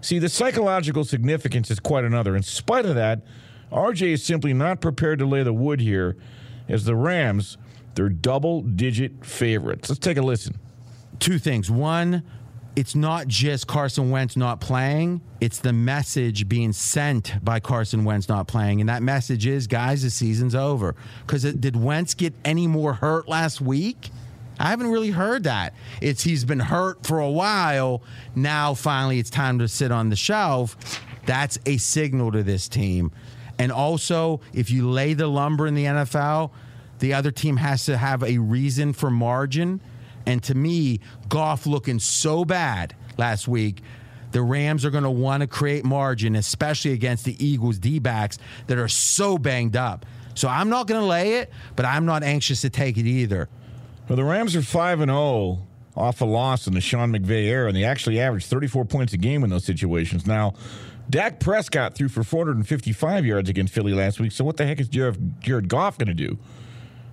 see, 0.00 0.18
the 0.18 0.30
psychological 0.30 1.04
significance 1.04 1.70
is 1.70 1.78
quite 1.78 2.04
another. 2.04 2.34
In 2.34 2.42
spite 2.42 2.86
of 2.86 2.94
that, 2.94 3.20
RJ 3.70 4.14
is 4.14 4.24
simply 4.24 4.54
not 4.54 4.80
prepared 4.80 5.18
to 5.18 5.26
lay 5.26 5.42
the 5.42 5.52
wood 5.52 5.78
here 5.78 6.16
as 6.68 6.86
the 6.86 6.96
Rams, 6.96 7.58
they're 7.94 8.08
double 8.08 8.62
digit 8.62 9.24
favorites. 9.24 9.90
Let's 9.90 9.98
take 9.98 10.16
a 10.16 10.22
listen. 10.22 10.58
Two 11.18 11.38
things. 11.38 11.70
One, 11.70 12.22
it's 12.76 12.94
not 12.94 13.28
just 13.28 13.66
Carson 13.66 14.10
Wentz 14.10 14.36
not 14.36 14.60
playing, 14.60 15.20
it's 15.40 15.58
the 15.58 15.72
message 15.72 16.48
being 16.48 16.72
sent 16.72 17.34
by 17.44 17.60
Carson 17.60 18.04
Wentz 18.04 18.28
not 18.28 18.48
playing. 18.48 18.80
And 18.80 18.88
that 18.88 19.02
message 19.02 19.46
is, 19.46 19.66
guys, 19.66 20.02
the 20.02 20.10
season's 20.10 20.54
over. 20.54 20.96
Because 21.26 21.42
did 21.42 21.76
Wentz 21.76 22.14
get 22.14 22.34
any 22.44 22.66
more 22.66 22.94
hurt 22.94 23.28
last 23.28 23.60
week? 23.60 24.10
I 24.58 24.70
haven't 24.70 24.90
really 24.90 25.10
heard 25.10 25.44
that. 25.44 25.74
It's 26.00 26.22
he's 26.22 26.44
been 26.44 26.60
hurt 26.60 27.06
for 27.06 27.18
a 27.18 27.30
while. 27.30 28.02
Now 28.34 28.74
finally 28.74 29.18
it's 29.18 29.30
time 29.30 29.58
to 29.58 29.68
sit 29.68 29.90
on 29.90 30.10
the 30.10 30.16
shelf. 30.16 31.00
That's 31.26 31.58
a 31.66 31.76
signal 31.76 32.32
to 32.32 32.42
this 32.42 32.68
team. 32.68 33.12
And 33.58 33.70
also, 33.72 34.40
if 34.52 34.70
you 34.70 34.90
lay 34.90 35.14
the 35.14 35.26
lumber 35.26 35.66
in 35.66 35.74
the 35.74 35.84
NFL, 35.84 36.50
the 36.98 37.14
other 37.14 37.30
team 37.30 37.56
has 37.56 37.84
to 37.86 37.96
have 37.96 38.22
a 38.22 38.38
reason 38.38 38.92
for 38.92 39.10
margin. 39.10 39.80
And 40.26 40.42
to 40.44 40.54
me, 40.54 41.00
Goff 41.28 41.66
looking 41.66 41.98
so 41.98 42.44
bad 42.44 42.94
last 43.18 43.46
week, 43.48 43.82
the 44.32 44.42
Rams 44.42 44.84
are 44.84 44.90
going 44.90 45.04
to 45.04 45.10
want 45.10 45.42
to 45.42 45.46
create 45.46 45.84
margin, 45.84 46.34
especially 46.34 46.92
against 46.92 47.24
the 47.24 47.44
Eagles 47.44 47.78
D 47.78 47.98
backs 47.98 48.38
that 48.66 48.78
are 48.78 48.88
so 48.88 49.38
banged 49.38 49.76
up. 49.76 50.04
So 50.34 50.48
I'm 50.48 50.68
not 50.68 50.88
going 50.88 51.00
to 51.00 51.06
lay 51.06 51.34
it, 51.34 51.52
but 51.76 51.86
I'm 51.86 52.06
not 52.06 52.24
anxious 52.24 52.62
to 52.62 52.70
take 52.70 52.96
it 52.96 53.06
either. 53.06 53.48
Well, 54.08 54.16
the 54.16 54.24
Rams 54.24 54.56
are 54.56 54.62
5 54.62 55.00
and 55.00 55.10
0 55.10 55.66
off 55.96 56.20
a 56.20 56.24
loss 56.24 56.66
in 56.66 56.74
the 56.74 56.80
Sean 56.80 57.12
McVay 57.12 57.44
era, 57.44 57.68
and 57.68 57.76
they 57.76 57.84
actually 57.84 58.18
averaged 58.18 58.46
34 58.46 58.84
points 58.86 59.12
a 59.12 59.16
game 59.16 59.44
in 59.44 59.50
those 59.50 59.64
situations. 59.64 60.26
Now, 60.26 60.54
Dak 61.08 61.38
Prescott 61.38 61.94
threw 61.94 62.08
for 62.08 62.24
455 62.24 63.24
yards 63.24 63.48
against 63.48 63.72
Philly 63.72 63.92
last 63.92 64.18
week, 64.18 64.32
so 64.32 64.44
what 64.44 64.56
the 64.56 64.66
heck 64.66 64.80
is 64.80 64.88
Jared 64.88 65.68
Goff 65.68 65.96
going 65.96 66.08
to 66.08 66.14
do? 66.14 66.38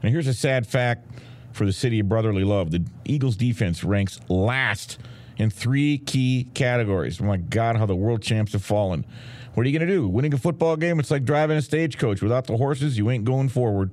And 0.02 0.12
here's 0.12 0.28
a 0.28 0.34
sad 0.34 0.66
fact 0.66 1.08
for 1.54 1.66
the 1.66 1.74
city 1.74 2.00
of 2.00 2.10
brotherly 2.10 2.44
love. 2.44 2.72
The 2.72 2.84
Eagles 3.06 3.36
defense 3.36 3.84
ranks 3.84 4.20
last 4.30 4.98
in 5.38 5.50
three 5.50 5.98
key 5.98 6.48
categories. 6.54 7.20
My 7.20 7.38
God, 7.38 7.76
how 7.76 7.86
the 7.86 7.96
world 7.96 8.22
champs 8.22 8.54
have 8.54 8.64
fallen. 8.64 9.06
What 9.54 9.66
are 9.66 9.70
you 9.70 9.78
going 9.78 9.88
to 9.88 9.94
do? 9.94 10.08
Winning 10.08 10.34
a 10.34 10.38
football 10.38 10.78
game, 10.78 11.00
it's 11.00 11.12
like 11.12 11.26
driving 11.26 11.58
a 11.58 11.62
stagecoach. 11.62 12.22
Without 12.22 12.48
the 12.48 12.58
horses, 12.58 12.98
you 12.98 13.10
ain't 13.10 13.26
going 13.26 13.50
forward. 13.50 13.92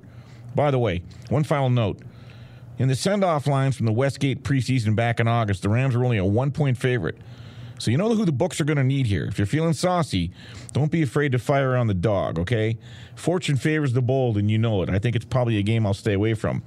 By 0.54 0.70
the 0.70 0.78
way, 0.78 1.02
one 1.30 1.44
final 1.44 1.70
note. 1.70 2.00
In 2.78 2.86
the 2.86 2.94
send 2.94 3.24
off 3.24 3.48
lines 3.48 3.76
from 3.76 3.86
the 3.86 3.92
Westgate 3.92 4.44
preseason 4.44 4.94
back 4.94 5.18
in 5.18 5.26
August, 5.26 5.62
the 5.62 5.68
Rams 5.68 5.96
were 5.96 6.04
only 6.04 6.18
a 6.18 6.24
one 6.24 6.52
point 6.52 6.78
favorite. 6.78 7.18
So 7.78 7.90
you 7.90 7.96
know 7.96 8.14
who 8.14 8.24
the 8.24 8.32
books 8.32 8.60
are 8.60 8.64
going 8.64 8.76
to 8.76 8.84
need 8.84 9.06
here. 9.06 9.24
If 9.24 9.38
you're 9.38 9.46
feeling 9.46 9.72
saucy, 9.72 10.32
don't 10.72 10.90
be 10.90 11.02
afraid 11.02 11.32
to 11.32 11.38
fire 11.38 11.76
on 11.76 11.86
the 11.86 11.94
dog, 11.94 12.38
okay? 12.38 12.76
Fortune 13.14 13.56
favors 13.56 13.92
the 13.92 14.02
bold, 14.02 14.36
and 14.36 14.50
you 14.50 14.58
know 14.58 14.82
it. 14.82 14.90
I 14.90 14.98
think 14.98 15.14
it's 15.14 15.24
probably 15.24 15.58
a 15.58 15.62
game 15.62 15.86
I'll 15.86 15.94
stay 15.94 16.14
away 16.14 16.34
from. 16.34 16.62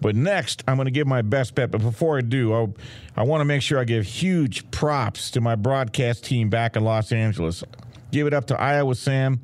But 0.00 0.16
next, 0.16 0.62
I'm 0.68 0.76
going 0.76 0.86
to 0.86 0.90
give 0.90 1.06
my 1.06 1.22
best 1.22 1.54
bet. 1.54 1.70
But 1.70 1.80
before 1.80 2.18
I 2.18 2.20
do, 2.20 2.52
I, 2.52 2.66
I 3.16 3.22
want 3.22 3.40
to 3.40 3.44
make 3.44 3.62
sure 3.62 3.78
I 3.78 3.84
give 3.84 4.04
huge 4.04 4.70
props 4.70 5.30
to 5.32 5.40
my 5.40 5.54
broadcast 5.54 6.24
team 6.24 6.50
back 6.50 6.76
in 6.76 6.84
Los 6.84 7.12
Angeles. 7.12 7.64
Give 8.10 8.26
it 8.26 8.34
up 8.34 8.46
to 8.46 8.60
Iowa 8.60 8.94
Sam, 8.94 9.40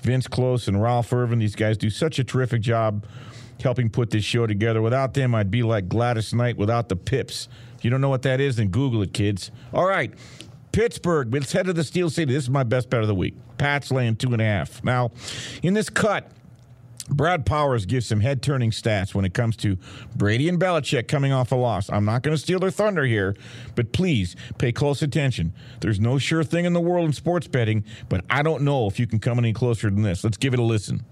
Vince 0.00 0.26
Close, 0.26 0.68
and 0.68 0.82
Ralph 0.82 1.12
Irvin. 1.12 1.38
These 1.38 1.56
guys 1.56 1.78
do 1.78 1.88
such 1.88 2.18
a 2.18 2.24
terrific 2.24 2.62
job 2.62 3.06
helping 3.62 3.88
put 3.88 4.10
this 4.10 4.24
show 4.24 4.46
together. 4.46 4.82
Without 4.82 5.14
them, 5.14 5.34
I'd 5.34 5.50
be 5.50 5.62
like 5.62 5.88
Gladys 5.88 6.34
Knight 6.34 6.56
without 6.56 6.88
the 6.88 6.96
pips. 6.96 7.48
If 7.78 7.84
you 7.84 7.90
don't 7.90 8.00
know 8.00 8.08
what 8.08 8.22
that 8.22 8.40
is, 8.40 8.56
then 8.56 8.68
Google 8.68 9.02
it, 9.02 9.12
kids. 9.12 9.50
All 9.72 9.86
right. 9.86 10.12
Pittsburgh, 10.72 11.32
let's 11.32 11.52
head 11.52 11.66
to 11.66 11.72
the 11.72 11.84
Steel 11.84 12.10
City. 12.10 12.32
This 12.32 12.44
is 12.44 12.50
my 12.50 12.62
best 12.62 12.90
bet 12.90 13.02
of 13.02 13.08
the 13.08 13.14
week. 13.14 13.34
Pats 13.58 13.90
laying 13.90 14.16
two 14.16 14.32
and 14.32 14.40
a 14.40 14.44
half. 14.44 14.82
Now, 14.82 15.12
in 15.62 15.74
this 15.74 15.90
cut, 15.90 16.30
Brad 17.08 17.44
Powers 17.44 17.84
gives 17.84 18.06
some 18.06 18.20
head 18.20 18.42
turning 18.42 18.70
stats 18.70 19.14
when 19.14 19.24
it 19.24 19.34
comes 19.34 19.56
to 19.58 19.76
Brady 20.14 20.48
and 20.48 20.60
Belichick 20.60 21.08
coming 21.08 21.32
off 21.32 21.52
a 21.52 21.56
loss. 21.56 21.90
I'm 21.90 22.04
not 22.04 22.22
going 22.22 22.36
to 22.36 22.40
steal 22.40 22.60
their 22.60 22.70
thunder 22.70 23.04
here, 23.04 23.34
but 23.74 23.92
please 23.92 24.36
pay 24.58 24.72
close 24.72 25.02
attention. 25.02 25.52
There's 25.80 25.98
no 25.98 26.18
sure 26.18 26.44
thing 26.44 26.64
in 26.64 26.72
the 26.72 26.80
world 26.80 27.06
in 27.06 27.12
sports 27.12 27.48
betting, 27.48 27.84
but 28.08 28.24
I 28.30 28.42
don't 28.42 28.62
know 28.62 28.86
if 28.86 29.00
you 29.00 29.06
can 29.06 29.18
come 29.18 29.38
any 29.38 29.52
closer 29.52 29.90
than 29.90 30.02
this. 30.02 30.22
Let's 30.22 30.36
give 30.36 30.54
it 30.54 30.60
a 30.60 30.62
listen. 30.62 31.04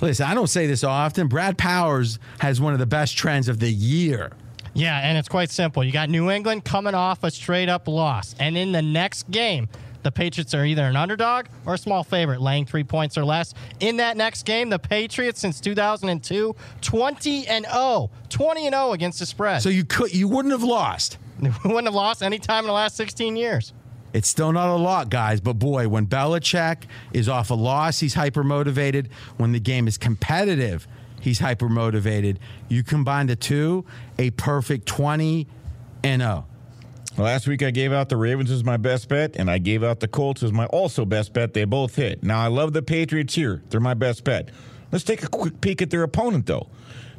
Listen, 0.00 0.26
I 0.26 0.34
don't 0.34 0.48
say 0.48 0.66
this 0.66 0.84
often. 0.84 1.28
Brad 1.28 1.56
Powers 1.56 2.18
has 2.40 2.60
one 2.60 2.72
of 2.72 2.78
the 2.78 2.86
best 2.86 3.16
trends 3.16 3.48
of 3.48 3.60
the 3.60 3.70
year. 3.70 4.32
Yeah, 4.74 4.98
and 4.98 5.16
it's 5.16 5.28
quite 5.28 5.50
simple. 5.50 5.82
You 5.82 5.90
got 5.90 6.10
New 6.10 6.30
England 6.30 6.64
coming 6.64 6.94
off 6.94 7.24
a 7.24 7.30
straight 7.30 7.70
up 7.70 7.88
loss. 7.88 8.34
And 8.38 8.58
in 8.58 8.72
the 8.72 8.82
next 8.82 9.30
game, 9.30 9.68
the 10.06 10.12
Patriots 10.12 10.54
are 10.54 10.64
either 10.64 10.84
an 10.84 10.94
underdog 10.94 11.46
or 11.66 11.74
a 11.74 11.78
small 11.78 12.04
favorite, 12.04 12.40
laying 12.40 12.64
three 12.64 12.84
points 12.84 13.18
or 13.18 13.24
less. 13.24 13.54
In 13.80 13.96
that 13.96 14.16
next 14.16 14.46
game, 14.46 14.70
the 14.70 14.78
Patriots 14.78 15.40
since 15.40 15.60
2002, 15.60 16.54
20 16.80 17.48
and 17.48 17.66
0, 17.66 18.10
20 18.28 18.66
and 18.66 18.74
0 18.74 18.92
against 18.92 19.18
the 19.18 19.26
spread. 19.26 19.62
So 19.62 19.68
you 19.68 19.84
could 19.84 20.14
you 20.14 20.28
wouldn't 20.28 20.52
have 20.52 20.62
lost. 20.62 21.18
we 21.40 21.50
wouldn't 21.64 21.86
have 21.86 21.94
lost 21.94 22.22
any 22.22 22.38
time 22.38 22.60
in 22.60 22.68
the 22.68 22.72
last 22.72 22.94
16 22.94 23.34
years. 23.34 23.72
It's 24.12 24.28
still 24.28 24.52
not 24.52 24.68
a 24.68 24.76
lot, 24.76 25.10
guys, 25.10 25.40
but 25.40 25.54
boy, 25.54 25.88
when 25.88 26.06
Belichick 26.06 26.84
is 27.12 27.28
off 27.28 27.50
a 27.50 27.54
loss, 27.54 27.98
he's 27.98 28.14
hyper 28.14 28.44
motivated. 28.44 29.10
When 29.38 29.50
the 29.50 29.60
game 29.60 29.88
is 29.88 29.98
competitive, 29.98 30.86
he's 31.20 31.40
hyper 31.40 31.68
motivated. 31.68 32.38
You 32.68 32.84
combine 32.84 33.26
the 33.26 33.34
two, 33.34 33.84
a 34.20 34.30
perfect 34.30 34.86
20 34.86 35.48
and 36.04 36.22
0. 36.22 36.46
Last 37.18 37.48
week 37.48 37.62
I 37.62 37.70
gave 37.70 37.94
out 37.94 38.10
the 38.10 38.16
Ravens 38.18 38.50
as 38.50 38.62
my 38.62 38.76
best 38.76 39.08
bet, 39.08 39.36
and 39.36 39.50
I 39.50 39.56
gave 39.56 39.82
out 39.82 40.00
the 40.00 40.08
Colts 40.08 40.42
as 40.42 40.52
my 40.52 40.66
also 40.66 41.06
best 41.06 41.32
bet. 41.32 41.54
They 41.54 41.64
both 41.64 41.96
hit. 41.96 42.22
Now 42.22 42.40
I 42.40 42.48
love 42.48 42.74
the 42.74 42.82
Patriots 42.82 43.34
here; 43.34 43.62
they're 43.70 43.80
my 43.80 43.94
best 43.94 44.22
bet. 44.22 44.50
Let's 44.92 45.04
take 45.04 45.22
a 45.22 45.28
quick 45.28 45.62
peek 45.62 45.80
at 45.80 45.88
their 45.88 46.02
opponent, 46.02 46.44
though. 46.44 46.68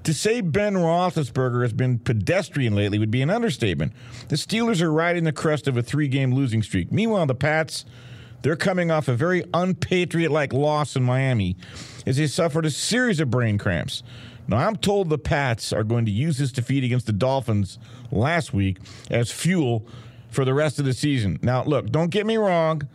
To 0.03 0.13
say 0.13 0.41
Ben 0.41 0.75
Roethlisberger 0.75 1.63
has 1.63 1.73
been 1.73 1.97
pedestrian 1.97 2.75
lately 2.75 2.99
would 2.99 3.09
be 3.09 3.23
an 3.23 3.31
understatement. 3.31 3.91
The 4.29 4.35
Steelers 4.35 4.81
are 4.81 4.91
riding 4.91 5.23
the 5.23 5.33
crest 5.33 5.67
of 5.67 5.75
a 5.77 5.81
three-game 5.81 6.33
losing 6.33 6.61
streak. 6.61 6.91
Meanwhile, 6.91 7.25
the 7.25 7.35
Pats, 7.35 7.83
they're 8.43 8.55
coming 8.55 8.91
off 8.91 9.07
a 9.07 9.15
very 9.15 9.43
unpatriot-like 9.53 10.53
loss 10.53 10.95
in 10.95 11.03
Miami, 11.03 11.57
as 12.05 12.17
they 12.17 12.27
suffered 12.27 12.65
a 12.65 12.71
series 12.71 13.19
of 13.19 13.31
brain 13.31 13.57
cramps. 13.57 14.03
Now, 14.47 14.57
I'm 14.57 14.77
told 14.77 15.09
the 15.09 15.17
Pats 15.17 15.73
are 15.73 15.83
going 15.83 16.05
to 16.05 16.11
use 16.11 16.37
this 16.37 16.53
defeat 16.53 16.85
against 16.85 17.07
the 17.07 17.11
Dolphins 17.11 17.79
last 18.11 18.53
week 18.53 18.77
as 19.09 19.31
fuel 19.31 19.85
for 20.29 20.45
the 20.45 20.53
rest 20.53 20.79
of 20.79 20.85
the 20.85 20.93
season. 20.93 21.39
Now, 21.41 21.63
look, 21.63 21.89
don't 21.89 22.09
get 22.09 22.25
me 22.25 22.37
wrong. 22.37 22.87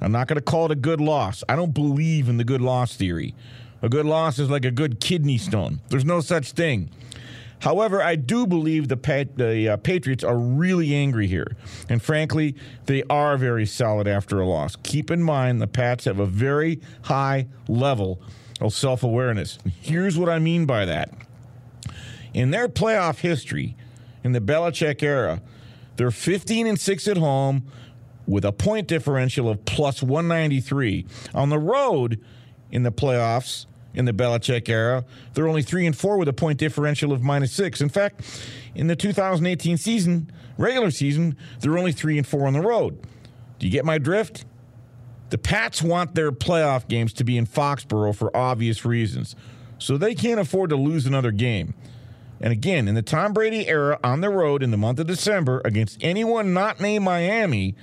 I'm 0.00 0.12
not 0.12 0.28
going 0.28 0.36
to 0.36 0.42
call 0.42 0.66
it 0.66 0.70
a 0.72 0.76
good 0.76 1.00
loss. 1.00 1.44
I 1.48 1.56
don't 1.56 1.74
believe 1.74 2.28
in 2.28 2.36
the 2.36 2.44
good 2.44 2.60
loss 2.60 2.96
theory. 2.96 3.34
A 3.82 3.88
good 3.88 4.06
loss 4.06 4.38
is 4.38 4.50
like 4.50 4.64
a 4.64 4.70
good 4.70 5.00
kidney 5.00 5.38
stone, 5.38 5.80
there's 5.88 6.04
no 6.04 6.20
such 6.20 6.52
thing. 6.52 6.90
However, 7.60 8.02
I 8.02 8.16
do 8.16 8.46
believe 8.46 8.88
the, 8.88 8.96
the 9.36 9.68
uh, 9.68 9.76
Patriots 9.76 10.24
are 10.24 10.36
really 10.36 10.94
angry 10.94 11.26
here. 11.26 11.56
And 11.90 12.02
frankly, 12.02 12.54
they 12.86 13.02
are 13.10 13.36
very 13.36 13.66
solid 13.66 14.08
after 14.08 14.40
a 14.40 14.46
loss. 14.46 14.76
Keep 14.76 15.10
in 15.10 15.22
mind, 15.22 15.60
the 15.60 15.66
Pats 15.66 16.06
have 16.06 16.18
a 16.18 16.26
very 16.26 16.80
high 17.02 17.48
level 17.68 18.20
of 18.62 18.72
self 18.72 19.02
awareness. 19.02 19.58
Here's 19.80 20.16
what 20.18 20.30
I 20.30 20.38
mean 20.38 20.64
by 20.64 20.86
that. 20.86 21.12
In 22.32 22.50
their 22.50 22.66
playoff 22.68 23.18
history, 23.18 23.76
in 24.22 24.32
the 24.32 24.40
Belichick 24.40 25.02
era, 25.02 25.42
they're 25.96 26.10
15 26.10 26.66
and 26.66 26.78
6 26.80 27.08
at 27.08 27.16
home 27.16 27.64
with 28.26 28.44
a 28.44 28.52
point 28.52 28.86
differential 28.86 29.48
of 29.48 29.64
plus 29.64 30.02
193. 30.02 31.06
On 31.34 31.48
the 31.48 31.58
road 31.58 32.20
in 32.70 32.84
the 32.84 32.92
playoffs 32.92 33.66
in 33.92 34.04
the 34.04 34.12
Belichick 34.12 34.68
era, 34.68 35.04
they're 35.34 35.48
only 35.48 35.62
3 35.62 35.86
and 35.86 35.96
4 35.96 36.16
with 36.16 36.28
a 36.28 36.32
point 36.32 36.58
differential 36.58 37.12
of 37.12 37.22
minus 37.22 37.52
6. 37.52 37.80
In 37.80 37.88
fact, 37.88 38.22
in 38.74 38.86
the 38.86 38.96
2018 38.96 39.76
season, 39.76 40.30
regular 40.56 40.90
season, 40.90 41.36
they're 41.60 41.76
only 41.76 41.92
3 41.92 42.18
and 42.18 42.26
4 42.26 42.46
on 42.46 42.52
the 42.52 42.60
road. 42.60 42.98
Do 43.58 43.66
you 43.66 43.72
get 43.72 43.84
my 43.84 43.98
drift? 43.98 44.44
The 45.30 45.38
Pats 45.38 45.82
want 45.82 46.14
their 46.14 46.32
playoff 46.32 46.88
games 46.88 47.12
to 47.14 47.24
be 47.24 47.36
in 47.36 47.46
Foxborough 47.46 48.14
for 48.14 48.36
obvious 48.36 48.84
reasons, 48.84 49.36
so 49.78 49.96
they 49.96 50.14
can't 50.14 50.40
afford 50.40 50.70
to 50.70 50.76
lose 50.76 51.06
another 51.06 51.30
game. 51.30 51.74
And 52.40 52.52
again, 52.52 52.88
in 52.88 52.94
the 52.94 53.02
Tom 53.02 53.32
Brady 53.32 53.68
era 53.68 53.98
on 54.02 54.22
the 54.22 54.30
road 54.30 54.62
in 54.62 54.70
the 54.70 54.76
month 54.76 54.98
of 54.98 55.06
December 55.06 55.60
against 55.64 55.98
anyone 56.00 56.54
not 56.54 56.80
named 56.80 57.04
Miami, 57.04 57.74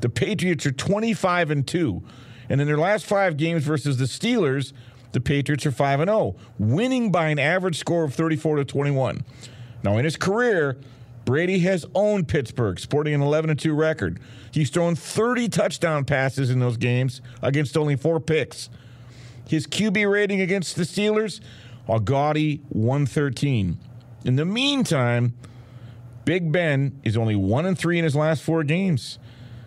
the 0.00 0.10
Patriots 0.10 0.66
are 0.66 0.72
25 0.72 1.50
and 1.50 1.66
2. 1.66 2.02
And 2.50 2.60
in 2.60 2.66
their 2.66 2.76
last 2.76 3.06
5 3.06 3.36
games 3.38 3.64
versus 3.64 3.96
the 3.96 4.04
Steelers, 4.04 4.72
the 5.12 5.20
Patriots 5.20 5.64
are 5.64 5.72
5 5.72 6.00
and 6.00 6.10
0, 6.10 6.36
winning 6.58 7.10
by 7.10 7.28
an 7.28 7.38
average 7.38 7.78
score 7.78 8.04
of 8.04 8.12
34 8.14 8.56
to 8.56 8.64
21. 8.64 9.24
Now, 9.82 9.96
in 9.96 10.04
his 10.04 10.16
career, 10.16 10.76
Brady 11.24 11.60
has 11.60 11.86
owned 11.94 12.28
Pittsburgh, 12.28 12.78
sporting 12.78 13.14
an 13.14 13.22
11 13.22 13.56
2 13.56 13.74
record. 13.74 14.20
He's 14.50 14.70
thrown 14.70 14.94
30 14.94 15.48
touchdown 15.48 16.04
passes 16.04 16.50
in 16.50 16.58
those 16.58 16.76
games 16.76 17.22
against 17.42 17.76
only 17.76 17.96
four 17.96 18.20
picks. 18.20 18.68
His 19.48 19.66
QB 19.66 20.10
rating 20.10 20.40
against 20.40 20.76
the 20.76 20.82
Steelers, 20.82 21.40
a 21.88 22.00
gaudy 22.00 22.60
113. 22.68 23.78
In 24.24 24.36
the 24.36 24.44
meantime, 24.44 25.34
Big 26.24 26.50
Ben 26.50 26.98
is 27.04 27.16
only 27.16 27.36
1 27.36 27.66
and 27.66 27.78
3 27.78 27.98
in 27.98 28.04
his 28.04 28.16
last 28.16 28.42
four 28.42 28.64
games. 28.64 29.18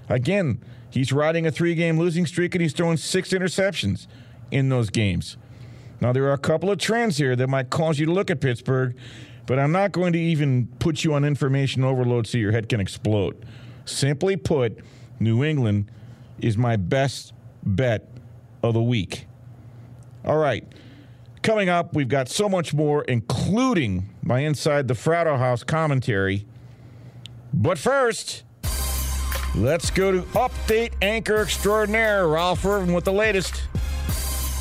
Again, 0.09 0.63
he's 0.89 1.11
riding 1.11 1.45
a 1.45 1.51
three 1.51 1.75
game 1.75 1.99
losing 1.99 2.25
streak 2.25 2.55
and 2.55 2.61
he's 2.61 2.73
throwing 2.73 2.97
six 2.97 3.29
interceptions 3.29 4.07
in 4.51 4.69
those 4.69 4.89
games. 4.89 5.37
Now, 6.01 6.13
there 6.13 6.25
are 6.25 6.33
a 6.33 6.37
couple 6.37 6.71
of 6.71 6.77
trends 6.77 7.17
here 7.17 7.35
that 7.35 7.47
might 7.47 7.69
cause 7.69 7.99
you 7.99 8.05
to 8.05 8.11
look 8.11 8.29
at 8.29 8.39
Pittsburgh, 8.39 8.95
but 9.45 9.59
I'm 9.59 9.71
not 9.71 9.91
going 9.91 10.13
to 10.13 10.19
even 10.19 10.67
put 10.79 11.03
you 11.03 11.13
on 11.13 11.23
information 11.23 11.83
overload 11.83 12.27
so 12.27 12.37
your 12.37 12.51
head 12.51 12.69
can 12.69 12.79
explode. 12.79 13.45
Simply 13.85 14.37
put, 14.37 14.79
New 15.19 15.43
England 15.43 15.91
is 16.39 16.57
my 16.57 16.75
best 16.75 17.33
bet 17.63 18.07
of 18.61 18.73
the 18.73 18.81
week. 18.81 19.25
All 20.23 20.37
right. 20.37 20.67
Coming 21.47 21.69
up, 21.69 21.93
we've 21.93 22.09
got 22.09 22.27
so 22.27 22.49
much 22.49 22.73
more, 22.73 23.05
including 23.05 24.09
my 24.21 24.39
Inside 24.39 24.89
the 24.89 24.93
Fratto 24.93 25.39
House 25.39 25.63
commentary. 25.63 26.45
But 27.53 27.77
first, 27.77 28.43
let's 29.55 29.89
go 29.89 30.11
to 30.11 30.23
Update 30.33 30.91
Anchor 31.01 31.37
Extraordinaire, 31.37 32.27
Ralph 32.27 32.65
Irvin 32.65 32.93
with 32.93 33.05
the 33.05 33.13
latest. 33.13 33.63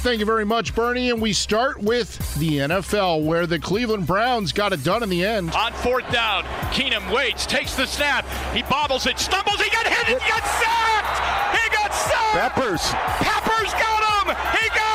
Thank 0.04 0.20
you 0.20 0.26
very 0.26 0.44
much, 0.44 0.76
Bernie. 0.76 1.10
And 1.10 1.20
we 1.20 1.32
start 1.32 1.82
with 1.82 2.16
the 2.38 2.58
NFL, 2.58 3.24
where 3.24 3.48
the 3.48 3.58
Cleveland 3.58 4.06
Browns 4.06 4.52
got 4.52 4.72
it 4.72 4.84
done 4.84 5.02
in 5.02 5.08
the 5.08 5.24
end. 5.24 5.50
On 5.54 5.72
fourth 5.72 6.08
down, 6.12 6.44
Keenum 6.70 7.12
waits, 7.12 7.46
takes 7.46 7.74
the 7.74 7.86
snap. 7.86 8.24
He 8.54 8.62
bobbles 8.62 9.06
it, 9.06 9.18
stumbles, 9.18 9.60
he 9.60 9.68
got 9.70 9.88
hit, 9.88 10.06
he 10.06 10.28
got 10.28 10.44
sacked! 10.44 11.58
He 11.58 11.68
got 11.74 11.92
sacked! 11.92 12.54
Peppers. 12.54 12.90
Peppers 13.26 13.72
got 13.72 14.28
him! 14.28 14.36
He 14.60 14.68
got 14.68 14.85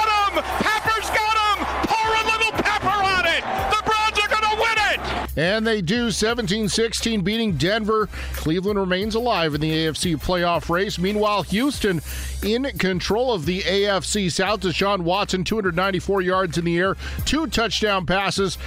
And 5.38 5.66
they 5.66 5.82
do 5.82 6.12
17 6.12 6.68
16, 6.68 7.22
beating 7.22 7.54
Denver. 7.54 8.08
Cleveland 8.34 8.80
remains 8.80 9.16
alive 9.16 9.56
in 9.56 9.62
the 9.62 9.72
AFC 9.72 10.22
playoff 10.22 10.70
race. 10.70 11.00
Meanwhile, 11.00 11.44
Houston 11.44 12.02
in 12.44 12.64
control 12.78 13.34
of 13.34 13.46
the 13.46 13.62
AFC 13.62 14.32
South. 14.32 14.62
Deshaun 14.62 15.02
Watson, 15.02 15.44
294 15.44 16.22
yards 16.22 16.58
in 16.58 16.66
the 16.66 16.78
air, 16.78 16.98
two 17.26 17.48
touchdown 17.48 18.06
passes. 18.06 18.58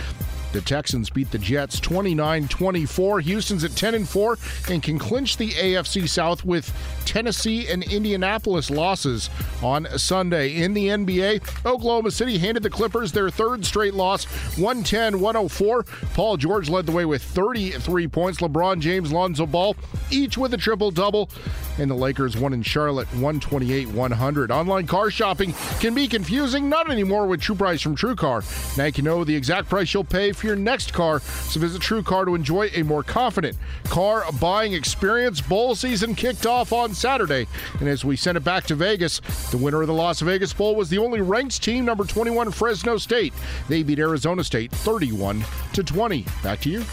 The 0.54 0.60
Texans 0.60 1.10
beat 1.10 1.32
the 1.32 1.38
Jets 1.38 1.80
29 1.80 2.46
24. 2.46 3.20
Houston's 3.22 3.64
at 3.64 3.74
10 3.74 3.94
and 3.96 4.08
4 4.08 4.38
and 4.70 4.80
can 4.80 5.00
clinch 5.00 5.36
the 5.36 5.50
AFC 5.50 6.08
South 6.08 6.44
with 6.44 6.72
Tennessee 7.04 7.66
and 7.66 7.82
Indianapolis 7.82 8.70
losses 8.70 9.30
on 9.64 9.88
Sunday. 9.98 10.62
In 10.62 10.72
the 10.72 10.90
NBA, 10.90 11.66
Oklahoma 11.66 12.12
City 12.12 12.38
handed 12.38 12.62
the 12.62 12.70
Clippers 12.70 13.10
their 13.10 13.30
third 13.30 13.66
straight 13.66 13.94
loss 13.94 14.26
110 14.56 15.18
104. 15.18 15.82
Paul 16.14 16.36
George 16.36 16.70
led 16.70 16.86
the 16.86 16.92
way 16.92 17.04
with 17.04 17.24
33 17.24 18.06
points. 18.06 18.40
LeBron 18.40 18.78
James, 18.78 19.10
Lonzo 19.10 19.46
Ball, 19.46 19.74
each 20.12 20.38
with 20.38 20.54
a 20.54 20.56
triple 20.56 20.92
double. 20.92 21.30
And 21.78 21.90
the 21.90 21.96
Lakers 21.96 22.36
won 22.36 22.52
in 22.52 22.62
Charlotte 22.62 23.08
128 23.14 23.88
100. 23.88 24.52
Online 24.52 24.86
car 24.86 25.10
shopping 25.10 25.52
can 25.80 25.92
be 25.94 26.06
confusing, 26.06 26.68
not 26.68 26.88
anymore 26.88 27.26
with 27.26 27.40
True 27.40 27.56
Price 27.56 27.82
from 27.82 27.96
TrueCar. 27.96 28.78
Now 28.78 28.84
you 28.84 28.92
can 28.92 29.04
know 29.04 29.24
the 29.24 29.34
exact 29.34 29.68
price 29.68 29.92
you'll 29.92 30.04
pay 30.04 30.30
for 30.30 30.43
your 30.44 30.56
next 30.56 30.92
car. 30.92 31.20
So 31.20 31.60
visit 31.60 31.82
TrueCar 31.82 32.26
to 32.26 32.34
enjoy 32.34 32.70
a 32.74 32.82
more 32.82 33.02
confident 33.02 33.56
car 33.84 34.24
buying 34.40 34.72
experience. 34.72 35.40
Bowl 35.40 35.74
season 35.74 36.14
kicked 36.14 36.46
off 36.46 36.72
on 36.72 36.94
Saturday. 36.94 37.46
And 37.80 37.88
as 37.88 38.04
we 38.04 38.16
sent 38.16 38.36
it 38.36 38.44
back 38.44 38.64
to 38.64 38.74
Vegas, 38.74 39.20
the 39.50 39.58
winner 39.58 39.80
of 39.80 39.88
the 39.88 39.94
Las 39.94 40.20
Vegas 40.20 40.52
Bowl 40.52 40.76
was 40.76 40.88
the 40.88 40.98
only 40.98 41.20
ranked 41.20 41.62
team, 41.62 41.84
number 41.84 42.04
21 42.04 42.50
Fresno 42.50 42.96
State. 42.96 43.34
They 43.68 43.82
beat 43.82 43.98
Arizona 43.98 44.44
State 44.44 44.70
31 44.72 45.44
to 45.72 45.82
20. 45.82 46.24
Back 46.42 46.60
to 46.60 46.70
you. 46.70 46.84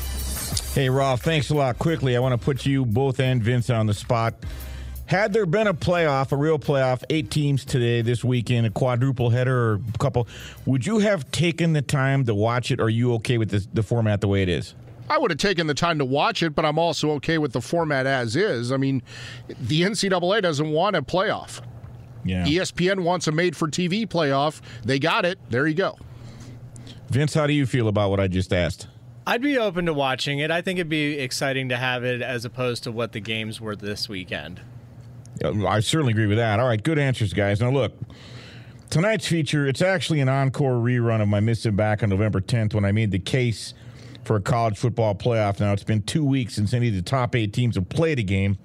Hey, 0.74 0.90
Rob, 0.90 1.20
thanks 1.20 1.50
a 1.50 1.56
lot. 1.56 1.78
Quickly, 1.80 2.16
I 2.16 2.20
want 2.20 2.40
to 2.40 2.44
put 2.44 2.66
you 2.66 2.86
both 2.86 3.20
and 3.20 3.44
Vince 3.44 3.70
on 3.70 3.88
the 3.88 3.94
spot. 3.94 4.36
Had 5.12 5.34
there 5.34 5.46
been 5.46 5.68
a 5.68 5.74
playoff, 5.74 6.32
a 6.32 6.38
real 6.38 6.58
playoff, 6.58 7.04
eight 7.10 7.30
teams 7.30 7.66
today, 7.66 8.02
this 8.02 8.24
weekend, 8.24 8.66
a 8.66 8.70
quadruple 8.70 9.30
header 9.30 9.74
or 9.74 9.82
a 9.94 9.98
couple, 9.98 10.26
would 10.66 10.86
you 10.86 11.00
have 11.00 11.30
taken 11.32 11.74
the 11.74 11.82
time 11.82 12.24
to 12.28 12.34
watch 12.34 12.72
it? 12.72 12.80
Or 12.80 12.84
are 12.84 12.90
you 12.90 13.16
okay 13.16 13.38
with 13.38 13.50
this, 13.50 13.68
the 13.74 13.84
format 13.84 14.22
the 14.22 14.30
way 14.30 14.42
it 14.42 14.48
is? 14.48 14.74
I 15.10 15.18
would 15.18 15.30
have 15.30 15.38
taken 15.38 15.68
the 15.68 15.74
time 15.74 16.00
to 16.00 16.06
watch 16.06 16.42
it, 16.42 16.56
but 16.56 16.66
I'm 16.66 16.80
also 16.80 17.12
okay 17.16 17.38
with 17.40 17.52
the 17.52 17.60
format 17.60 18.06
as 18.06 18.38
is. 18.38 18.72
I 18.72 18.78
mean, 18.78 19.04
the 19.50 19.82
NCAA 19.82 20.44
doesn't 20.44 20.72
want 20.72 20.96
a 20.96 21.02
playoff. 21.02 21.60
Yeah. 22.24 22.46
ESPN 22.46 23.04
wants 23.04 23.28
a 23.28 23.34
made 23.34 23.58
for 23.58 23.68
TV 23.68 24.08
playoff. 24.08 24.62
They 24.86 24.98
got 24.98 25.26
it. 25.26 25.40
There 25.50 25.68
you 25.68 25.76
go. 25.76 25.98
Vince, 27.10 27.34
how 27.34 27.48
do 27.48 27.54
you 27.54 27.66
feel 27.66 27.90
about 27.90 28.12
what 28.12 28.22
I 28.22 28.30
just 28.30 28.54
asked? 28.54 28.88
I'd 29.28 29.42
be 29.42 29.58
open 29.58 29.88
to 29.88 29.94
watching 29.94 30.40
it. 30.40 30.52
I 30.52 30.62
think 30.62 30.80
it'd 30.80 30.88
be 30.88 31.20
exciting 31.20 31.68
to 31.68 31.76
have 31.76 32.06
it 32.06 32.22
as 32.22 32.46
opposed 32.46 32.86
to 32.86 32.94
what 32.94 33.12
the 33.12 33.20
games 33.20 33.60
were 33.60 33.76
this 33.76 34.08
weekend. 34.08 34.62
I 35.44 35.80
certainly 35.80 36.12
agree 36.12 36.28
with 36.28 36.38
that. 36.38 36.60
All 36.60 36.68
right, 36.68 36.82
good 36.82 37.00
answers, 37.00 37.34
guys. 37.34 37.62
Now, 37.62 37.72
look, 37.72 37.94
tonight's 38.90 39.28
feature, 39.28 39.68
it's 39.68 39.82
actually 39.82 40.20
an 40.20 40.30
encore 40.30 40.74
rerun 40.74 41.22
of 41.22 41.28
my 41.28 41.40
missing 41.40 41.76
back 41.76 42.04
on 42.04 42.10
November 42.10 42.42
10th 42.42 42.74
when 42.74 42.86
I 42.86 42.92
made 42.92 43.12
the 43.12 43.20
case 43.20 43.74
for 44.24 44.36
a 44.36 44.42
college 44.42 44.78
football 44.78 45.16
playoff. 45.16 45.60
Now, 45.60 45.74
it's 45.74 45.84
been 45.84 46.04
two 46.04 46.24
weeks 46.24 46.56
since 46.56 46.74
any 46.74 46.90
of 46.90 46.96
the 46.96 47.02
top 47.02 47.36
eight 47.36 47.54
teams 47.54 47.76
have 47.76 47.90
played 47.90 48.20
a 48.20 48.24
game. 48.24 48.58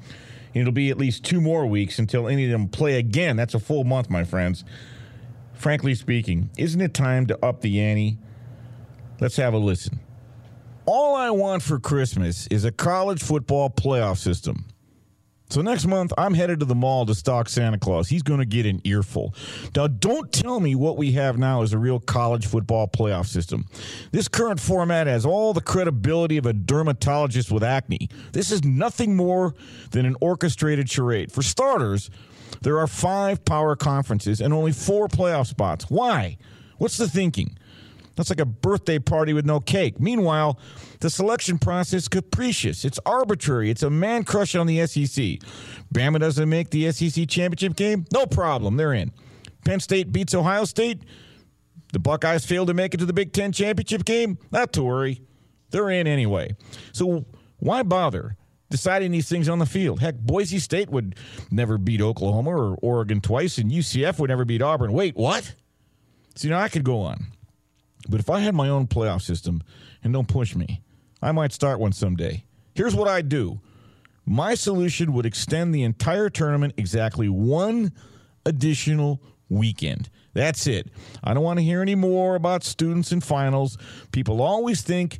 And 0.54 0.62
it'll 0.62 0.72
be 0.72 0.90
at 0.90 0.96
least 0.96 1.24
two 1.24 1.40
more 1.40 1.66
weeks 1.66 1.98
until 1.98 2.28
any 2.28 2.44
of 2.46 2.50
them 2.50 2.68
play 2.68 2.98
again. 2.98 3.36
That's 3.36 3.54
a 3.54 3.58
full 3.58 3.84
month, 3.84 4.08
my 4.08 4.24
friends. 4.24 4.64
Frankly 5.52 5.94
speaking, 5.94 6.50
isn't 6.56 6.80
it 6.80 6.94
time 6.94 7.26
to 7.26 7.44
up 7.44 7.60
the 7.60 7.80
ante? 7.80 8.18
Let's 9.20 9.36
have 9.36 9.54
a 9.54 9.58
listen. 9.58 10.00
All 10.86 11.14
I 11.14 11.30
want 11.30 11.62
for 11.62 11.78
Christmas 11.78 12.46
is 12.48 12.64
a 12.64 12.72
college 12.72 13.22
football 13.22 13.70
playoff 13.70 14.18
system. 14.18 14.66
So 15.48 15.62
next 15.62 15.86
month, 15.86 16.12
I'm 16.18 16.34
headed 16.34 16.60
to 16.60 16.66
the 16.66 16.74
mall 16.74 17.06
to 17.06 17.14
stock 17.14 17.48
Santa 17.48 17.78
Claus. 17.78 18.08
He's 18.08 18.22
going 18.22 18.40
to 18.40 18.46
get 18.46 18.66
an 18.66 18.80
earful. 18.84 19.34
Now, 19.76 19.86
don't 19.86 20.32
tell 20.32 20.58
me 20.58 20.74
what 20.74 20.96
we 20.96 21.12
have 21.12 21.38
now 21.38 21.62
is 21.62 21.72
a 21.72 21.78
real 21.78 22.00
college 22.00 22.46
football 22.46 22.88
playoff 22.88 23.26
system. 23.26 23.66
This 24.10 24.26
current 24.26 24.58
format 24.58 25.06
has 25.06 25.24
all 25.24 25.52
the 25.52 25.60
credibility 25.60 26.36
of 26.36 26.46
a 26.46 26.52
dermatologist 26.52 27.52
with 27.52 27.62
acne. 27.62 28.08
This 28.32 28.50
is 28.50 28.64
nothing 28.64 29.14
more 29.14 29.54
than 29.92 30.04
an 30.04 30.16
orchestrated 30.20 30.90
charade. 30.90 31.30
For 31.30 31.42
starters, 31.42 32.10
there 32.62 32.78
are 32.78 32.88
five 32.88 33.44
power 33.44 33.76
conferences 33.76 34.40
and 34.40 34.52
only 34.52 34.72
four 34.72 35.06
playoff 35.06 35.46
spots. 35.46 35.88
Why? 35.88 36.38
What's 36.78 36.96
the 36.96 37.08
thinking? 37.08 37.56
That's 38.16 38.30
like 38.30 38.40
a 38.40 38.46
birthday 38.46 38.98
party 38.98 39.32
with 39.32 39.44
no 39.44 39.60
cake. 39.60 40.00
Meanwhile, 40.00 40.58
the 41.00 41.10
selection 41.10 41.58
process 41.58 42.02
is 42.02 42.08
capricious. 42.08 42.84
It's 42.84 42.98
arbitrary. 43.06 43.70
It's 43.70 43.82
a 43.82 43.90
man 43.90 44.24
crush 44.24 44.54
on 44.54 44.66
the 44.66 44.84
SEC. 44.86 45.38
Bama 45.94 46.18
doesn't 46.18 46.48
make 46.48 46.70
the 46.70 46.90
SEC 46.90 47.28
championship 47.28 47.76
game? 47.76 48.06
No 48.12 48.26
problem. 48.26 48.76
They're 48.76 48.94
in. 48.94 49.12
Penn 49.64 49.80
State 49.80 50.12
beats 50.12 50.34
Ohio 50.34 50.64
State. 50.64 51.02
The 51.92 51.98
Buckeyes 51.98 52.44
fail 52.44 52.66
to 52.66 52.74
make 52.74 52.94
it 52.94 52.98
to 52.98 53.06
the 53.06 53.12
Big 53.12 53.32
Ten 53.32 53.52
championship 53.52 54.04
game? 54.04 54.38
Not 54.50 54.72
to 54.72 54.82
worry. 54.82 55.22
They're 55.70 55.90
in 55.90 56.06
anyway. 56.06 56.56
So 56.92 57.26
why 57.58 57.82
bother 57.82 58.36
deciding 58.70 59.12
these 59.12 59.28
things 59.28 59.48
on 59.48 59.58
the 59.58 59.66
field? 59.66 60.00
Heck, 60.00 60.16
Boise 60.16 60.58
State 60.58 60.90
would 60.90 61.16
never 61.50 61.78
beat 61.78 62.00
Oklahoma 62.00 62.50
or 62.50 62.76
Oregon 62.82 63.20
twice, 63.20 63.58
and 63.58 63.70
UCF 63.70 64.18
would 64.18 64.30
never 64.30 64.44
beat 64.44 64.62
Auburn. 64.62 64.92
Wait, 64.92 65.16
what? 65.16 65.54
So, 66.34 66.48
you 66.48 66.50
know, 66.50 66.58
I 66.58 66.68
could 66.68 66.84
go 66.84 67.00
on. 67.00 67.26
But 68.08 68.20
if 68.20 68.30
I 68.30 68.40
had 68.40 68.54
my 68.54 68.68
own 68.68 68.86
playoff 68.86 69.22
system, 69.22 69.62
and 70.02 70.12
don't 70.12 70.28
push 70.28 70.54
me, 70.54 70.82
I 71.22 71.32
might 71.32 71.52
start 71.52 71.80
one 71.80 71.92
someday. 71.92 72.44
Here's 72.74 72.94
what 72.94 73.08
I'd 73.08 73.28
do 73.28 73.60
My 74.24 74.54
solution 74.54 75.12
would 75.12 75.26
extend 75.26 75.74
the 75.74 75.82
entire 75.82 76.30
tournament 76.30 76.74
exactly 76.76 77.28
one 77.28 77.92
additional 78.44 79.20
weekend. 79.48 80.10
That's 80.34 80.66
it. 80.66 80.88
I 81.24 81.34
don't 81.34 81.42
want 81.42 81.58
to 81.58 81.64
hear 81.64 81.80
any 81.80 81.94
more 81.94 82.34
about 82.34 82.62
students 82.62 83.10
and 83.10 83.24
finals. 83.24 83.78
People 84.12 84.42
always 84.42 84.82
think 84.82 85.18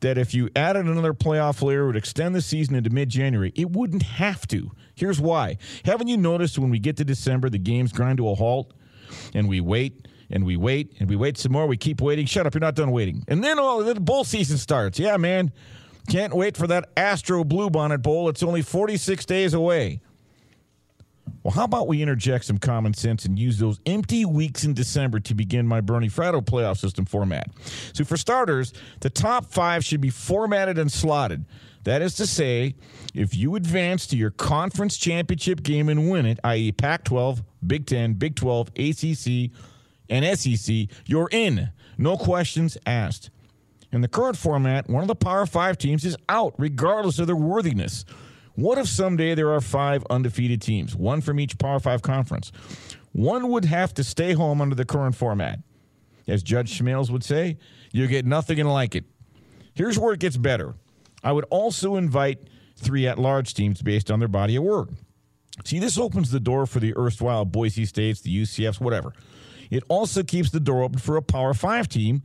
that 0.00 0.18
if 0.18 0.34
you 0.34 0.50
added 0.54 0.86
another 0.86 1.14
playoff 1.14 1.62
layer, 1.62 1.84
it 1.84 1.86
would 1.86 1.96
extend 1.96 2.34
the 2.34 2.42
season 2.42 2.74
into 2.74 2.90
mid 2.90 3.08
January. 3.08 3.52
It 3.56 3.70
wouldn't 3.70 4.02
have 4.02 4.46
to. 4.48 4.70
Here's 4.94 5.20
why. 5.20 5.58
Haven't 5.84 6.08
you 6.08 6.16
noticed 6.16 6.58
when 6.58 6.70
we 6.70 6.78
get 6.78 6.96
to 6.98 7.04
December, 7.04 7.48
the 7.48 7.58
games 7.58 7.92
grind 7.92 8.18
to 8.18 8.28
a 8.28 8.34
halt 8.34 8.74
and 9.34 9.48
we 9.48 9.60
wait 9.60 10.06
and 10.30 10.44
we 10.44 10.56
wait 10.56 10.94
and 10.98 11.08
we 11.08 11.16
wait 11.16 11.38
some 11.38 11.52
more? 11.52 11.66
We 11.66 11.76
keep 11.76 12.00
waiting. 12.00 12.26
Shut 12.26 12.46
up, 12.46 12.54
you're 12.54 12.60
not 12.60 12.74
done 12.74 12.90
waiting. 12.90 13.24
And 13.28 13.42
then 13.42 13.58
all 13.58 13.82
the 13.82 13.94
bowl 14.00 14.24
season 14.24 14.58
starts. 14.58 14.98
Yeah, 14.98 15.16
man. 15.16 15.52
Can't 16.08 16.34
wait 16.34 16.56
for 16.56 16.66
that 16.66 16.88
Astro 16.96 17.44
Bluebonnet 17.44 18.02
Bowl. 18.02 18.28
It's 18.30 18.42
only 18.42 18.62
46 18.62 19.26
days 19.26 19.52
away. 19.52 20.00
Well, 21.42 21.52
how 21.52 21.64
about 21.64 21.86
we 21.86 22.02
interject 22.02 22.46
some 22.46 22.58
common 22.58 22.94
sense 22.94 23.24
and 23.24 23.38
use 23.38 23.58
those 23.58 23.78
empty 23.86 24.24
weeks 24.24 24.64
in 24.64 24.74
December 24.74 25.20
to 25.20 25.34
begin 25.34 25.66
my 25.66 25.80
Bernie 25.80 26.08
Fratto 26.08 26.44
playoff 26.44 26.78
system 26.78 27.04
format? 27.04 27.48
So, 27.92 28.04
for 28.04 28.16
starters, 28.16 28.72
the 29.00 29.10
top 29.10 29.46
five 29.46 29.84
should 29.84 30.00
be 30.00 30.10
formatted 30.10 30.78
and 30.78 30.90
slotted. 30.90 31.44
That 31.84 32.02
is 32.02 32.16
to 32.16 32.26
say, 32.26 32.74
if 33.14 33.34
you 33.34 33.54
advance 33.54 34.06
to 34.08 34.16
your 34.16 34.30
conference 34.30 34.96
championship 34.96 35.62
game 35.62 35.88
and 35.88 36.10
win 36.10 36.26
it, 36.26 36.38
i.e., 36.44 36.72
Pac 36.72 37.04
12, 37.04 37.42
Big 37.66 37.86
10, 37.86 38.14
Big 38.14 38.34
12, 38.34 38.68
ACC, 38.76 39.50
and 40.08 40.38
SEC, 40.38 40.88
you're 41.06 41.28
in. 41.30 41.70
No 41.96 42.16
questions 42.16 42.78
asked. 42.86 43.30
In 43.90 44.02
the 44.02 44.08
current 44.08 44.36
format, 44.36 44.88
one 44.88 45.02
of 45.02 45.08
the 45.08 45.14
Power 45.14 45.46
Five 45.46 45.78
teams 45.78 46.04
is 46.04 46.16
out, 46.28 46.54
regardless 46.58 47.18
of 47.18 47.26
their 47.26 47.36
worthiness. 47.36 48.04
What 48.54 48.76
if 48.76 48.88
someday 48.88 49.34
there 49.34 49.52
are 49.52 49.60
five 49.60 50.04
undefeated 50.10 50.60
teams, 50.60 50.94
one 50.94 51.20
from 51.20 51.40
each 51.40 51.58
Power 51.58 51.80
Five 51.80 52.02
conference? 52.02 52.52
One 53.12 53.48
would 53.48 53.64
have 53.64 53.94
to 53.94 54.04
stay 54.04 54.32
home 54.32 54.60
under 54.60 54.74
the 54.74 54.84
current 54.84 55.14
format. 55.14 55.60
As 56.26 56.42
Judge 56.42 56.78
Smails 56.78 57.08
would 57.10 57.24
say, 57.24 57.56
you 57.92 58.06
get 58.06 58.26
nothing 58.26 58.60
and 58.60 58.70
like 58.70 58.94
it. 58.94 59.04
Here's 59.74 59.98
where 59.98 60.12
it 60.12 60.20
gets 60.20 60.36
better. 60.36 60.74
I 61.24 61.32
would 61.32 61.46
also 61.50 61.96
invite 61.96 62.48
three 62.76 63.06
at 63.06 63.18
large 63.18 63.54
teams 63.54 63.80
based 63.80 64.10
on 64.10 64.18
their 64.18 64.28
body 64.28 64.56
of 64.56 64.64
work. 64.64 64.90
See, 65.64 65.78
this 65.78 65.98
opens 65.98 66.30
the 66.30 66.40
door 66.40 66.66
for 66.66 66.80
the 66.80 66.96
erstwhile 66.96 67.44
Boise 67.44 67.84
States, 67.84 68.20
the 68.20 68.42
UCFs, 68.42 68.80
whatever. 68.80 69.12
It 69.70 69.82
also 69.88 70.22
keeps 70.22 70.50
the 70.50 70.60
door 70.60 70.82
open 70.82 70.98
for 70.98 71.16
a 71.16 71.22
Power 71.22 71.54
Five 71.54 71.88
team 71.88 72.22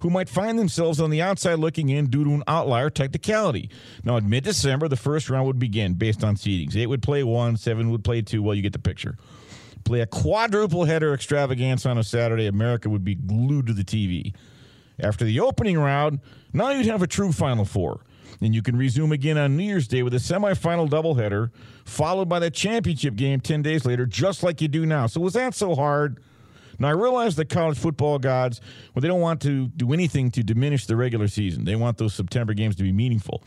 who 0.00 0.10
might 0.10 0.28
find 0.28 0.58
themselves 0.58 1.00
on 1.00 1.10
the 1.10 1.22
outside 1.22 1.54
looking 1.60 1.88
in 1.88 2.06
due 2.06 2.24
to 2.24 2.30
an 2.30 2.42
outlier 2.48 2.90
technicality. 2.90 3.70
Now, 4.02 4.16
in 4.16 4.28
mid 4.28 4.42
December, 4.42 4.88
the 4.88 4.96
first 4.96 5.30
round 5.30 5.46
would 5.46 5.60
begin 5.60 5.94
based 5.94 6.24
on 6.24 6.34
seedings. 6.34 6.76
Eight 6.76 6.88
would 6.88 7.02
play 7.02 7.22
one, 7.22 7.56
seven 7.56 7.90
would 7.90 8.02
play 8.02 8.20
two. 8.20 8.42
Well, 8.42 8.54
you 8.54 8.62
get 8.62 8.72
the 8.72 8.80
picture. 8.80 9.16
Play 9.84 10.00
a 10.00 10.06
quadruple 10.06 10.84
header 10.84 11.14
extravaganza 11.14 11.88
on 11.88 11.98
a 11.98 12.04
Saturday, 12.04 12.46
America 12.46 12.88
would 12.88 13.04
be 13.04 13.14
glued 13.14 13.66
to 13.68 13.72
the 13.72 13.84
TV. 13.84 14.34
After 14.98 15.24
the 15.24 15.40
opening 15.40 15.78
round, 15.78 16.20
now 16.52 16.70
you'd 16.70 16.86
have 16.86 17.02
a 17.02 17.06
true 17.06 17.32
Final 17.32 17.64
Four. 17.64 18.00
And 18.40 18.54
you 18.54 18.62
can 18.62 18.76
resume 18.76 19.12
again 19.12 19.38
on 19.38 19.56
New 19.56 19.64
Year's 19.64 19.86
Day 19.86 20.02
with 20.02 20.14
a 20.14 20.18
semifinal 20.18 20.88
doubleheader, 20.88 21.50
followed 21.84 22.28
by 22.28 22.40
the 22.40 22.50
championship 22.50 23.14
game 23.14 23.40
10 23.40 23.62
days 23.62 23.84
later, 23.84 24.04
just 24.04 24.42
like 24.42 24.60
you 24.60 24.66
do 24.66 24.84
now. 24.84 25.06
So, 25.06 25.20
was 25.20 25.34
that 25.34 25.54
so 25.54 25.76
hard? 25.76 26.20
Now, 26.82 26.88
I 26.88 26.92
realize 26.92 27.36
the 27.36 27.44
college 27.44 27.78
football 27.78 28.18
gods, 28.18 28.60
well, 28.92 29.00
they 29.00 29.06
don't 29.06 29.20
want 29.20 29.40
to 29.42 29.68
do 29.68 29.92
anything 29.92 30.32
to 30.32 30.42
diminish 30.42 30.86
the 30.86 30.96
regular 30.96 31.28
season. 31.28 31.64
They 31.64 31.76
want 31.76 31.96
those 31.96 32.12
September 32.12 32.54
games 32.54 32.74
to 32.74 32.82
be 32.82 32.90
meaningful. 32.90 33.44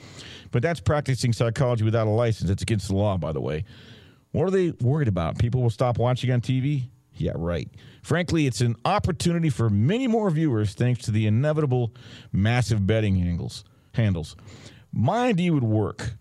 But 0.51 0.61
that's 0.61 0.79
practicing 0.79 1.33
psychology 1.33 1.83
without 1.83 2.07
a 2.07 2.11
license. 2.11 2.49
It's 2.49 2.63
against 2.63 2.87
the 2.87 2.95
law, 2.95 3.17
by 3.17 3.33
the 3.33 3.41
way. 3.41 3.65
What 4.31 4.45
are 4.45 4.51
they 4.51 4.71
worried 4.79 5.09
about? 5.09 5.37
People 5.37 5.61
will 5.61 5.69
stop 5.69 5.97
watching 5.97 6.31
on 6.31 6.39
TV? 6.39 6.83
Yeah, 7.13 7.33
right. 7.35 7.69
Frankly, 8.03 8.47
it's 8.47 8.61
an 8.61 8.77
opportunity 8.85 9.49
for 9.49 9.69
many 9.69 10.07
more 10.07 10.29
viewers 10.29 10.73
thanks 10.73 11.03
to 11.05 11.11
the 11.11 11.27
inevitable 11.27 11.93
massive 12.31 12.87
betting 12.87 13.21
angles, 13.21 13.65
handles. 13.95 14.37
My 14.93 15.27
idea 15.27 15.51
would 15.51 15.63
work, 15.65 16.13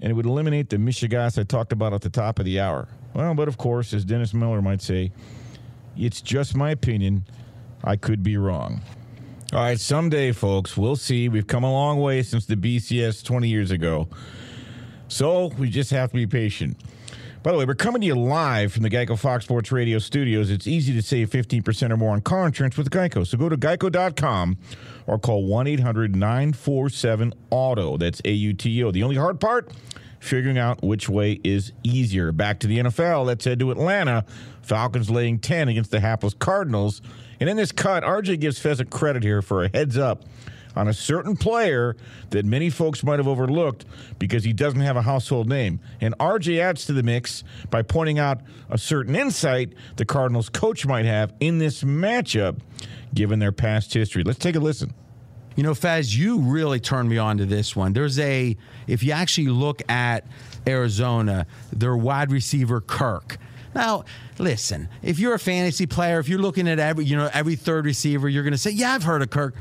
and 0.00 0.10
it 0.10 0.14
would 0.14 0.24
eliminate 0.24 0.70
the 0.70 0.78
Michigas 0.78 1.38
I 1.38 1.42
talked 1.42 1.72
about 1.72 1.92
at 1.92 2.00
the 2.00 2.08
top 2.08 2.38
of 2.38 2.46
the 2.46 2.60
hour. 2.60 2.88
Well, 3.12 3.34
but 3.34 3.46
of 3.46 3.58
course, 3.58 3.92
as 3.92 4.06
Dennis 4.06 4.32
Miller 4.32 4.62
might 4.62 4.80
say, 4.80 5.12
it's 5.96 6.20
just 6.20 6.56
my 6.56 6.70
opinion. 6.70 7.24
I 7.84 7.96
could 7.96 8.22
be 8.22 8.36
wrong. 8.36 8.82
All 9.52 9.60
right, 9.60 9.78
someday, 9.78 10.32
folks, 10.32 10.76
we'll 10.76 10.96
see. 10.96 11.28
We've 11.28 11.46
come 11.46 11.62
a 11.64 11.70
long 11.70 12.00
way 12.00 12.22
since 12.22 12.46
the 12.46 12.56
BCS 12.56 13.24
20 13.24 13.48
years 13.48 13.70
ago. 13.70 14.08
So 15.08 15.48
we 15.58 15.70
just 15.70 15.90
have 15.90 16.10
to 16.10 16.16
be 16.16 16.26
patient. 16.26 16.76
By 17.44 17.52
the 17.52 17.58
way, 17.58 17.64
we're 17.64 17.76
coming 17.76 18.00
to 18.00 18.06
you 18.08 18.16
live 18.16 18.72
from 18.72 18.82
the 18.82 18.90
Geico 18.90 19.16
Fox 19.16 19.44
Sports 19.44 19.70
Radio 19.70 20.00
studios. 20.00 20.50
It's 20.50 20.66
easy 20.66 20.92
to 20.94 21.00
save 21.00 21.30
15% 21.30 21.92
or 21.92 21.96
more 21.96 22.12
on 22.12 22.22
car 22.22 22.44
insurance 22.44 22.76
with 22.76 22.90
Geico. 22.90 23.24
So 23.24 23.38
go 23.38 23.48
to 23.48 23.56
geico.com 23.56 24.58
or 25.06 25.16
call 25.20 25.44
1 25.46 25.68
800 25.68 26.16
947 26.16 27.32
AUTO. 27.52 28.00
That's 28.00 28.20
A 28.24 28.32
U 28.32 28.52
T 28.52 28.82
O. 28.82 28.90
The 28.90 29.04
only 29.04 29.14
hard 29.14 29.38
part? 29.38 29.70
Figuring 30.26 30.58
out 30.58 30.82
which 30.82 31.08
way 31.08 31.38
is 31.44 31.70
easier. 31.84 32.32
Back 32.32 32.58
to 32.60 32.66
the 32.66 32.78
NFL. 32.78 33.26
Let's 33.26 33.44
head 33.44 33.60
to 33.60 33.70
Atlanta. 33.70 34.24
Falcons 34.60 35.08
laying 35.08 35.38
10 35.38 35.68
against 35.68 35.92
the 35.92 36.00
hapless 36.00 36.34
Cardinals. 36.34 37.00
And 37.38 37.48
in 37.48 37.56
this 37.56 37.70
cut, 37.70 38.02
RJ 38.02 38.40
gives 38.40 38.58
Fezzik 38.58 38.90
credit 38.90 39.22
here 39.22 39.40
for 39.40 39.62
a 39.62 39.68
heads 39.68 39.96
up 39.96 40.24
on 40.74 40.88
a 40.88 40.92
certain 40.92 41.36
player 41.36 41.94
that 42.30 42.44
many 42.44 42.70
folks 42.70 43.04
might 43.04 43.20
have 43.20 43.28
overlooked 43.28 43.84
because 44.18 44.42
he 44.42 44.52
doesn't 44.52 44.80
have 44.80 44.96
a 44.96 45.02
household 45.02 45.48
name. 45.48 45.78
And 46.00 46.12
RJ 46.18 46.58
adds 46.58 46.86
to 46.86 46.92
the 46.92 47.04
mix 47.04 47.44
by 47.70 47.82
pointing 47.82 48.18
out 48.18 48.40
a 48.68 48.78
certain 48.78 49.14
insight 49.14 49.74
the 49.94 50.04
Cardinals 50.04 50.48
coach 50.48 50.84
might 50.84 51.04
have 51.04 51.32
in 51.38 51.58
this 51.58 51.84
matchup 51.84 52.58
given 53.14 53.38
their 53.38 53.52
past 53.52 53.94
history. 53.94 54.24
Let's 54.24 54.40
take 54.40 54.56
a 54.56 54.60
listen. 54.60 54.92
You 55.56 55.62
know, 55.62 55.72
Faz, 55.72 56.14
you 56.14 56.38
really 56.38 56.78
turned 56.80 57.08
me 57.08 57.16
on 57.16 57.38
to 57.38 57.46
this 57.46 57.74
one. 57.74 57.94
There's 57.94 58.18
a, 58.18 58.56
if 58.86 59.02
you 59.02 59.12
actually 59.12 59.48
look 59.48 59.82
at 59.90 60.26
Arizona, 60.66 61.46
their 61.72 61.96
wide 61.96 62.30
receiver, 62.30 62.80
Kirk. 62.82 63.38
Now, 63.74 64.04
listen, 64.38 64.88
if 65.02 65.18
you're 65.18 65.34
a 65.34 65.38
fantasy 65.38 65.86
player, 65.86 66.18
if 66.18 66.28
you're 66.28 66.38
looking 66.38 66.68
at 66.68 66.78
every, 66.78 67.06
you 67.06 67.16
know, 67.16 67.30
every 67.32 67.56
third 67.56 67.86
receiver, 67.86 68.28
you're 68.28 68.42
going 68.42 68.52
to 68.52 68.58
say, 68.58 68.70
yeah, 68.70 68.92
I've 68.92 69.02
heard 69.02 69.22
of 69.22 69.30
Kirk, 69.30 69.54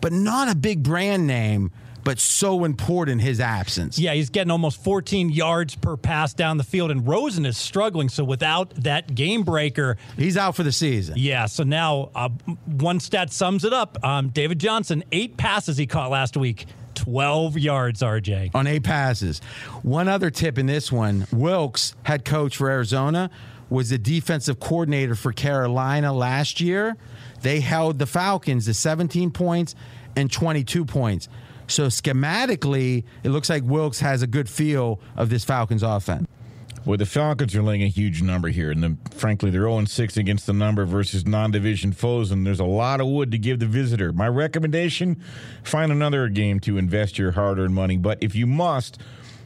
but 0.00 0.12
not 0.12 0.48
a 0.48 0.54
big 0.54 0.82
brand 0.82 1.26
name 1.26 1.72
but 2.04 2.18
so 2.18 2.64
important 2.64 3.20
his 3.20 3.40
absence. 3.40 3.98
Yeah, 3.98 4.14
he's 4.14 4.30
getting 4.30 4.50
almost 4.50 4.82
14 4.82 5.30
yards 5.30 5.74
per 5.76 5.96
pass 5.96 6.34
down 6.34 6.56
the 6.56 6.64
field, 6.64 6.90
and 6.90 7.06
Rosen 7.06 7.46
is 7.46 7.56
struggling. 7.56 8.08
So 8.08 8.24
without 8.24 8.70
that 8.76 9.14
game 9.14 9.42
breaker, 9.42 9.96
he's 10.16 10.36
out 10.36 10.56
for 10.56 10.62
the 10.62 10.72
season. 10.72 11.14
Yeah, 11.18 11.46
so 11.46 11.62
now 11.62 12.10
uh, 12.14 12.28
one 12.66 13.00
stat 13.00 13.32
sums 13.32 13.64
it 13.64 13.72
up. 13.72 14.04
Um, 14.04 14.28
David 14.28 14.58
Johnson, 14.58 15.04
eight 15.12 15.36
passes 15.36 15.76
he 15.76 15.86
caught 15.86 16.10
last 16.10 16.36
week. 16.36 16.66
12 16.94 17.58
yards, 17.58 18.00
RJ. 18.02 18.54
On 18.54 18.66
eight 18.66 18.84
passes. 18.84 19.40
One 19.82 20.08
other 20.08 20.30
tip 20.30 20.58
in 20.58 20.66
this 20.66 20.92
one 20.92 21.26
Wilks, 21.32 21.94
head 22.02 22.24
coach 22.24 22.56
for 22.56 22.70
Arizona, 22.70 23.30
was 23.70 23.90
the 23.90 23.98
defensive 23.98 24.60
coordinator 24.60 25.14
for 25.14 25.32
Carolina 25.32 26.12
last 26.12 26.60
year. 26.60 26.96
They 27.40 27.60
held 27.60 27.98
the 27.98 28.06
Falcons 28.06 28.66
to 28.66 28.74
17 28.74 29.30
points 29.30 29.74
and 30.14 30.30
22 30.30 30.84
points. 30.84 31.28
So 31.66 31.86
schematically, 31.86 33.04
it 33.22 33.30
looks 33.30 33.48
like 33.48 33.62
Wilks 33.64 34.00
has 34.00 34.22
a 34.22 34.26
good 34.26 34.48
feel 34.48 35.00
of 35.16 35.30
this 35.30 35.44
Falcons 35.44 35.82
offense. 35.82 36.28
Well, 36.84 36.98
the 36.98 37.06
Falcons 37.06 37.54
are 37.54 37.62
laying 37.62 37.84
a 37.84 37.88
huge 37.88 38.22
number 38.22 38.48
here, 38.48 38.72
and 38.72 38.82
the, 38.82 38.96
frankly, 39.14 39.50
they're 39.50 39.62
0 39.62 39.84
6 39.84 40.16
against 40.16 40.46
the 40.46 40.52
number 40.52 40.84
versus 40.84 41.24
non 41.24 41.52
division 41.52 41.92
foes, 41.92 42.32
and 42.32 42.44
there's 42.44 42.58
a 42.58 42.64
lot 42.64 43.00
of 43.00 43.06
wood 43.06 43.30
to 43.30 43.38
give 43.38 43.60
the 43.60 43.66
visitor. 43.66 44.12
My 44.12 44.26
recommendation 44.26 45.22
find 45.62 45.92
another 45.92 46.28
game 46.28 46.58
to 46.60 46.78
invest 46.78 47.18
your 47.18 47.32
hard 47.32 47.60
earned 47.60 47.74
money, 47.74 47.96
but 47.96 48.18
if 48.20 48.34
you 48.34 48.48
must, 48.48 48.98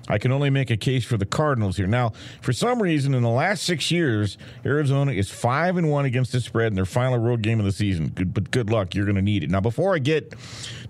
I 0.08 0.18
can 0.18 0.32
only 0.32 0.50
make 0.50 0.70
a 0.70 0.76
case 0.76 1.04
for 1.04 1.16
the 1.16 1.26
Cardinals 1.26 1.76
here. 1.76 1.86
Now, 1.86 2.12
for 2.40 2.52
some 2.52 2.80
reason, 2.80 3.14
in 3.14 3.22
the 3.22 3.28
last 3.28 3.64
six 3.64 3.90
years, 3.90 4.38
Arizona 4.64 5.12
is 5.12 5.30
five 5.30 5.76
and 5.76 5.90
one 5.90 6.04
against 6.04 6.32
the 6.32 6.40
spread 6.40 6.68
in 6.68 6.74
their 6.74 6.84
final 6.84 7.18
road 7.18 7.42
game 7.42 7.58
of 7.58 7.64
the 7.64 7.72
season. 7.72 8.08
Good, 8.08 8.32
but 8.32 8.50
good 8.50 8.70
luck, 8.70 8.94
you're 8.94 9.04
going 9.04 9.16
to 9.16 9.22
need 9.22 9.42
it. 9.42 9.50
Now, 9.50 9.60
before 9.60 9.94
I 9.94 9.98
get 9.98 10.34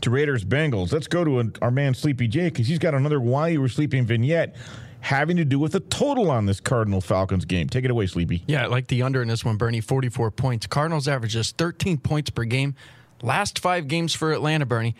to 0.02 0.10
Raiders 0.10 0.44
Bengals, 0.44 0.92
let's 0.92 1.06
go 1.06 1.24
to 1.24 1.40
a, 1.40 1.44
our 1.62 1.70
man 1.70 1.94
Sleepy 1.94 2.28
J 2.28 2.44
because 2.44 2.66
he's 2.66 2.78
got 2.78 2.94
another 2.94 3.20
why 3.20 3.48
You 3.48 3.60
Were 3.60 3.68
Sleeping" 3.68 4.06
vignette 4.06 4.54
having 5.00 5.36
to 5.36 5.44
do 5.44 5.58
with 5.58 5.70
the 5.72 5.80
total 5.80 6.30
on 6.30 6.46
this 6.46 6.58
Cardinal 6.58 7.00
Falcons 7.00 7.44
game. 7.44 7.68
Take 7.68 7.84
it 7.84 7.90
away, 7.92 8.06
Sleepy. 8.06 8.42
Yeah, 8.46 8.66
like 8.66 8.88
the 8.88 9.02
under 9.02 9.22
in 9.22 9.28
this 9.28 9.44
one, 9.44 9.56
Bernie. 9.56 9.80
Forty-four 9.80 10.30
points. 10.32 10.66
Cardinals 10.66 11.08
average 11.08 11.32
just 11.32 11.56
13 11.58 11.98
points 11.98 12.30
per 12.30 12.44
game. 12.44 12.74
Last 13.22 13.60
five 13.60 13.88
games 13.88 14.14
for 14.14 14.32
Atlanta, 14.32 14.66
Bernie, 14.66 14.94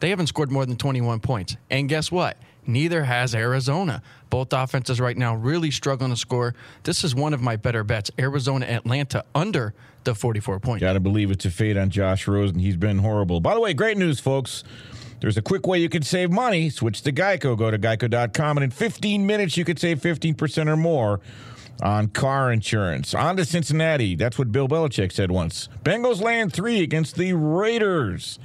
they 0.00 0.10
haven't 0.10 0.26
scored 0.26 0.50
more 0.50 0.66
than 0.66 0.76
21 0.76 1.20
points. 1.20 1.56
And 1.70 1.88
guess 1.88 2.12
what? 2.12 2.36
Neither 2.66 3.04
has 3.04 3.34
Arizona. 3.34 4.02
Both 4.30 4.52
offenses 4.52 5.00
right 5.00 5.16
now 5.16 5.34
really 5.34 5.70
struggling 5.70 6.10
to 6.10 6.16
score. 6.16 6.54
This 6.84 7.04
is 7.04 7.14
one 7.14 7.34
of 7.34 7.42
my 7.42 7.56
better 7.56 7.84
bets. 7.84 8.10
Arizona, 8.18 8.66
Atlanta 8.66 9.24
under 9.34 9.74
the 10.04 10.14
44 10.14 10.60
points. 10.60 10.80
Got 10.80 10.94
to 10.94 11.00
believe 11.00 11.30
it's 11.30 11.44
a 11.44 11.50
fade 11.50 11.76
on 11.76 11.90
Josh 11.90 12.26
Rosen. 12.26 12.58
He's 12.58 12.76
been 12.76 12.98
horrible. 12.98 13.40
By 13.40 13.54
the 13.54 13.60
way, 13.60 13.74
great 13.74 13.96
news, 13.96 14.20
folks. 14.20 14.64
There's 15.20 15.36
a 15.36 15.42
quick 15.42 15.66
way 15.66 15.78
you 15.78 15.88
can 15.88 16.02
save 16.02 16.30
money. 16.32 16.68
Switch 16.68 17.02
to 17.02 17.12
Geico. 17.12 17.56
Go 17.56 17.70
to 17.70 17.78
geico.com, 17.78 18.56
and 18.56 18.64
in 18.64 18.70
15 18.70 19.24
minutes, 19.24 19.56
you 19.56 19.64
could 19.64 19.78
save 19.78 20.00
15% 20.00 20.66
or 20.68 20.76
more 20.76 21.20
on 21.80 22.08
car 22.08 22.52
insurance. 22.52 23.14
On 23.14 23.36
to 23.36 23.44
Cincinnati. 23.44 24.16
That's 24.16 24.38
what 24.38 24.50
Bill 24.50 24.68
Belichick 24.68 25.12
said 25.12 25.30
once. 25.30 25.68
Bengals 25.84 26.20
land 26.20 26.52
three 26.52 26.82
against 26.82 27.16
the 27.16 27.34
Raiders. 27.34 28.38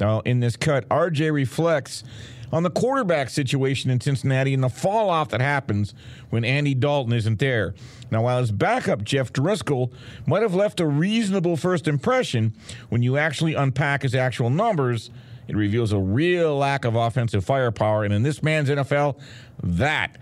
Now, 0.00 0.20
in 0.20 0.40
this 0.40 0.56
cut, 0.56 0.88
RJ 0.88 1.32
reflects 1.32 2.04
on 2.52 2.62
the 2.62 2.70
quarterback 2.70 3.30
situation 3.30 3.90
in 3.90 4.00
Cincinnati 4.00 4.54
and 4.54 4.62
the 4.62 4.68
fall 4.68 5.10
off 5.10 5.30
that 5.30 5.40
happens 5.40 5.94
when 6.30 6.44
Andy 6.44 6.74
Dalton 6.74 7.12
isn't 7.12 7.38
there. 7.38 7.74
Now, 8.10 8.22
while 8.22 8.40
his 8.40 8.52
backup, 8.52 9.02
Jeff 9.02 9.32
Driskel, 9.32 9.92
might 10.26 10.42
have 10.42 10.54
left 10.54 10.80
a 10.80 10.86
reasonable 10.86 11.56
first 11.56 11.88
impression, 11.88 12.54
when 12.88 13.02
you 13.02 13.16
actually 13.16 13.54
unpack 13.54 14.02
his 14.02 14.14
actual 14.14 14.50
numbers, 14.50 15.10
it 15.48 15.56
reveals 15.56 15.92
a 15.92 15.98
real 15.98 16.56
lack 16.56 16.84
of 16.84 16.94
offensive 16.94 17.44
firepower. 17.44 18.04
And 18.04 18.12
in 18.12 18.22
this 18.22 18.42
man's 18.42 18.68
NFL, 18.68 19.18
that 19.62 20.18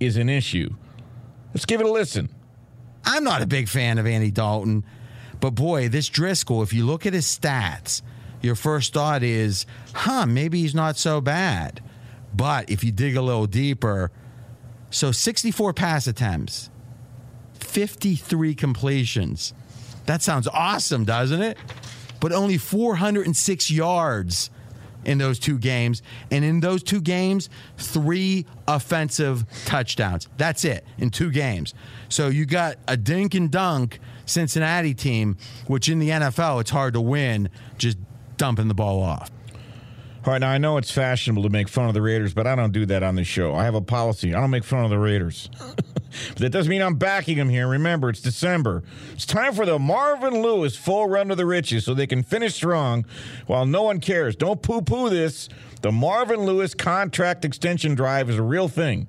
is 0.00 0.16
an 0.16 0.28
issue. 0.28 0.70
Let's 1.52 1.66
give 1.66 1.80
it 1.80 1.86
a 1.86 1.90
listen. 1.90 2.28
I'm 3.04 3.24
not 3.24 3.42
a 3.42 3.46
big 3.46 3.68
fan 3.68 3.98
of 3.98 4.06
Andy 4.06 4.30
Dalton, 4.30 4.84
but 5.40 5.50
boy, 5.50 5.88
this 5.88 6.08
Driskel, 6.08 6.62
if 6.62 6.72
you 6.72 6.86
look 6.86 7.06
at 7.06 7.12
his 7.12 7.26
stats, 7.26 8.02
your 8.44 8.54
first 8.54 8.92
thought 8.92 9.22
is, 9.22 9.66
huh, 9.94 10.26
maybe 10.26 10.60
he's 10.60 10.74
not 10.74 10.96
so 10.96 11.20
bad. 11.20 11.82
But 12.34 12.70
if 12.70 12.84
you 12.84 12.92
dig 12.92 13.16
a 13.16 13.22
little 13.22 13.46
deeper, 13.46 14.10
so 14.90 15.12
64 15.12 15.72
pass 15.72 16.06
attempts, 16.06 16.70
53 17.54 18.54
completions. 18.54 19.54
That 20.06 20.22
sounds 20.22 20.46
awesome, 20.48 21.04
doesn't 21.04 21.42
it? 21.42 21.56
But 22.20 22.32
only 22.32 22.58
406 22.58 23.70
yards 23.70 24.50
in 25.04 25.18
those 25.18 25.38
two 25.38 25.58
games. 25.58 26.02
And 26.30 26.44
in 26.44 26.60
those 26.60 26.82
two 26.82 27.00
games, 27.00 27.48
three 27.76 28.46
offensive 28.66 29.44
touchdowns. 29.64 30.28
That's 30.36 30.64
it 30.64 30.84
in 30.98 31.10
two 31.10 31.30
games. 31.30 31.74
So 32.08 32.28
you 32.28 32.46
got 32.46 32.76
a 32.88 32.96
dink 32.96 33.34
and 33.34 33.50
dunk 33.50 34.00
Cincinnati 34.26 34.94
team, 34.94 35.36
which 35.66 35.88
in 35.88 35.98
the 35.98 36.10
NFL, 36.10 36.60
it's 36.60 36.70
hard 36.70 36.94
to 36.94 37.00
win 37.00 37.50
just 37.78 37.98
dumping 38.36 38.68
the 38.68 38.74
ball 38.74 39.02
off. 39.02 39.30
All 40.26 40.32
right, 40.32 40.38
now 40.38 40.48
I 40.48 40.56
know 40.56 40.78
it's 40.78 40.90
fashionable 40.90 41.42
to 41.42 41.50
make 41.50 41.68
fun 41.68 41.86
of 41.86 41.92
the 41.92 42.00
Raiders, 42.00 42.32
but 42.32 42.46
I 42.46 42.54
don't 42.54 42.72
do 42.72 42.86
that 42.86 43.02
on 43.02 43.14
the 43.14 43.24
show. 43.24 43.54
I 43.54 43.64
have 43.64 43.74
a 43.74 43.82
policy. 43.82 44.34
I 44.34 44.40
don't 44.40 44.50
make 44.50 44.64
fun 44.64 44.82
of 44.82 44.88
the 44.88 44.98
Raiders. 44.98 45.50
but 45.58 46.38
that 46.38 46.48
doesn't 46.48 46.70
mean 46.70 46.80
I'm 46.80 46.94
backing 46.94 47.36
them 47.36 47.50
here. 47.50 47.68
Remember, 47.68 48.08
it's 48.08 48.22
December. 48.22 48.82
It's 49.12 49.26
time 49.26 49.52
for 49.52 49.66
the 49.66 49.78
Marvin 49.78 50.40
Lewis 50.40 50.76
full 50.76 51.10
run 51.10 51.28
to 51.28 51.34
the 51.34 51.44
riches 51.44 51.84
so 51.84 51.92
they 51.92 52.06
can 52.06 52.22
finish 52.22 52.54
strong 52.54 53.04
while 53.46 53.66
no 53.66 53.82
one 53.82 54.00
cares. 54.00 54.34
Don't 54.34 54.62
poo 54.62 54.80
poo 54.80 55.10
this. 55.10 55.50
The 55.82 55.92
Marvin 55.92 56.40
Lewis 56.40 56.72
contract 56.72 57.44
extension 57.44 57.94
drive 57.94 58.30
is 58.30 58.38
a 58.38 58.42
real 58.42 58.68
thing. 58.68 59.06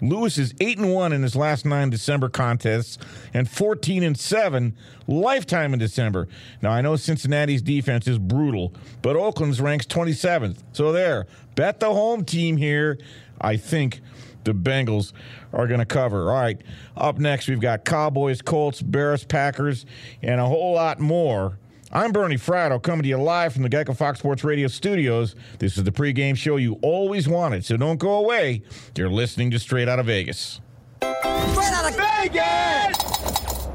Lewis 0.00 0.38
is 0.38 0.54
8 0.60 0.78
and 0.78 0.94
1 0.94 1.12
in 1.12 1.22
his 1.22 1.34
last 1.34 1.64
9 1.64 1.90
December 1.90 2.28
contests 2.28 2.98
and 3.34 3.48
14 3.48 4.02
and 4.02 4.18
7 4.18 4.76
lifetime 5.06 5.72
in 5.72 5.78
December. 5.78 6.28
Now 6.62 6.70
I 6.70 6.80
know 6.80 6.96
Cincinnati's 6.96 7.62
defense 7.62 8.06
is 8.06 8.18
brutal, 8.18 8.72
but 9.02 9.16
Oakland's 9.16 9.60
ranks 9.60 9.86
27th. 9.86 10.58
So 10.72 10.92
there. 10.92 11.26
Bet 11.54 11.80
the 11.80 11.92
home 11.92 12.24
team 12.24 12.56
here. 12.56 12.98
I 13.40 13.56
think 13.56 14.00
the 14.44 14.52
Bengals 14.52 15.12
are 15.52 15.66
going 15.66 15.80
to 15.80 15.86
cover. 15.86 16.30
All 16.30 16.40
right. 16.40 16.60
Up 16.96 17.18
next 17.18 17.48
we've 17.48 17.60
got 17.60 17.84
Cowboys, 17.84 18.40
Colts, 18.40 18.80
Bears, 18.80 19.24
Packers 19.24 19.84
and 20.22 20.40
a 20.40 20.46
whole 20.46 20.74
lot 20.74 21.00
more. 21.00 21.58
I'm 21.90 22.12
Bernie 22.12 22.36
Fratto 22.36 22.82
coming 22.82 23.04
to 23.04 23.08
you 23.08 23.16
live 23.16 23.54
from 23.54 23.62
the 23.62 23.70
Geico 23.70 23.96
Fox 23.96 24.18
Sports 24.18 24.44
Radio 24.44 24.68
studios. 24.68 25.34
This 25.58 25.78
is 25.78 25.84
the 25.84 25.90
pregame 25.90 26.36
show 26.36 26.56
you 26.56 26.78
always 26.82 27.26
wanted, 27.26 27.64
so 27.64 27.78
don't 27.78 27.96
go 27.96 28.12
away. 28.12 28.62
You're 28.94 29.08
listening 29.08 29.50
to 29.52 29.58
Straight 29.58 29.88
Out 29.88 29.98
of 29.98 30.04
Vegas. 30.04 30.60
Straight 31.00 31.24
out 31.24 31.88
of 31.88 31.96
Vegas! 31.96 33.68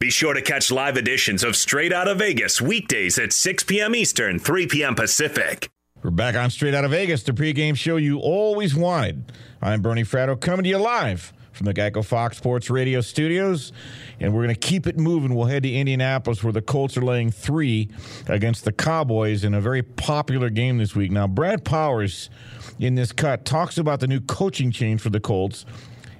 Be 0.00 0.10
sure 0.10 0.34
to 0.34 0.42
catch 0.42 0.72
live 0.72 0.96
editions 0.96 1.44
of 1.44 1.54
Straight 1.54 1.92
Out 1.92 2.08
of 2.08 2.18
Vegas 2.18 2.60
weekdays 2.60 3.16
at 3.16 3.32
6 3.32 3.62
p.m. 3.62 3.94
Eastern, 3.94 4.40
3 4.40 4.66
p.m. 4.66 4.96
Pacific. 4.96 5.70
We're 6.02 6.10
back 6.10 6.34
on 6.34 6.50
Straight 6.50 6.74
Out 6.74 6.84
of 6.84 6.90
Vegas, 6.90 7.22
the 7.22 7.30
pregame 7.30 7.76
show 7.76 7.96
you 7.96 8.18
always 8.18 8.74
wanted. 8.74 9.32
I'm 9.62 9.82
Bernie 9.82 10.02
Fratto 10.02 10.40
coming 10.40 10.64
to 10.64 10.68
you 10.68 10.78
live 10.78 11.32
from 11.58 11.66
the 11.66 11.74
Geico 11.74 12.04
Fox 12.04 12.38
Sports 12.38 12.70
Radio 12.70 13.00
studios. 13.00 13.72
And 14.20 14.32
we're 14.32 14.44
going 14.44 14.54
to 14.54 14.60
keep 14.60 14.86
it 14.86 14.96
moving. 14.96 15.34
We'll 15.34 15.48
head 15.48 15.64
to 15.64 15.72
Indianapolis 15.72 16.42
where 16.42 16.52
the 16.52 16.62
Colts 16.62 16.96
are 16.96 17.02
laying 17.02 17.30
three 17.32 17.88
against 18.28 18.64
the 18.64 18.72
Cowboys 18.72 19.42
in 19.42 19.54
a 19.54 19.60
very 19.60 19.82
popular 19.82 20.50
game 20.50 20.78
this 20.78 20.94
week. 20.94 21.10
Now, 21.10 21.26
Brad 21.26 21.64
Powers 21.64 22.30
in 22.78 22.94
this 22.94 23.10
cut 23.10 23.44
talks 23.44 23.76
about 23.76 23.98
the 23.98 24.06
new 24.06 24.20
coaching 24.20 24.70
change 24.70 25.00
for 25.00 25.10
the 25.10 25.20
Colts. 25.20 25.66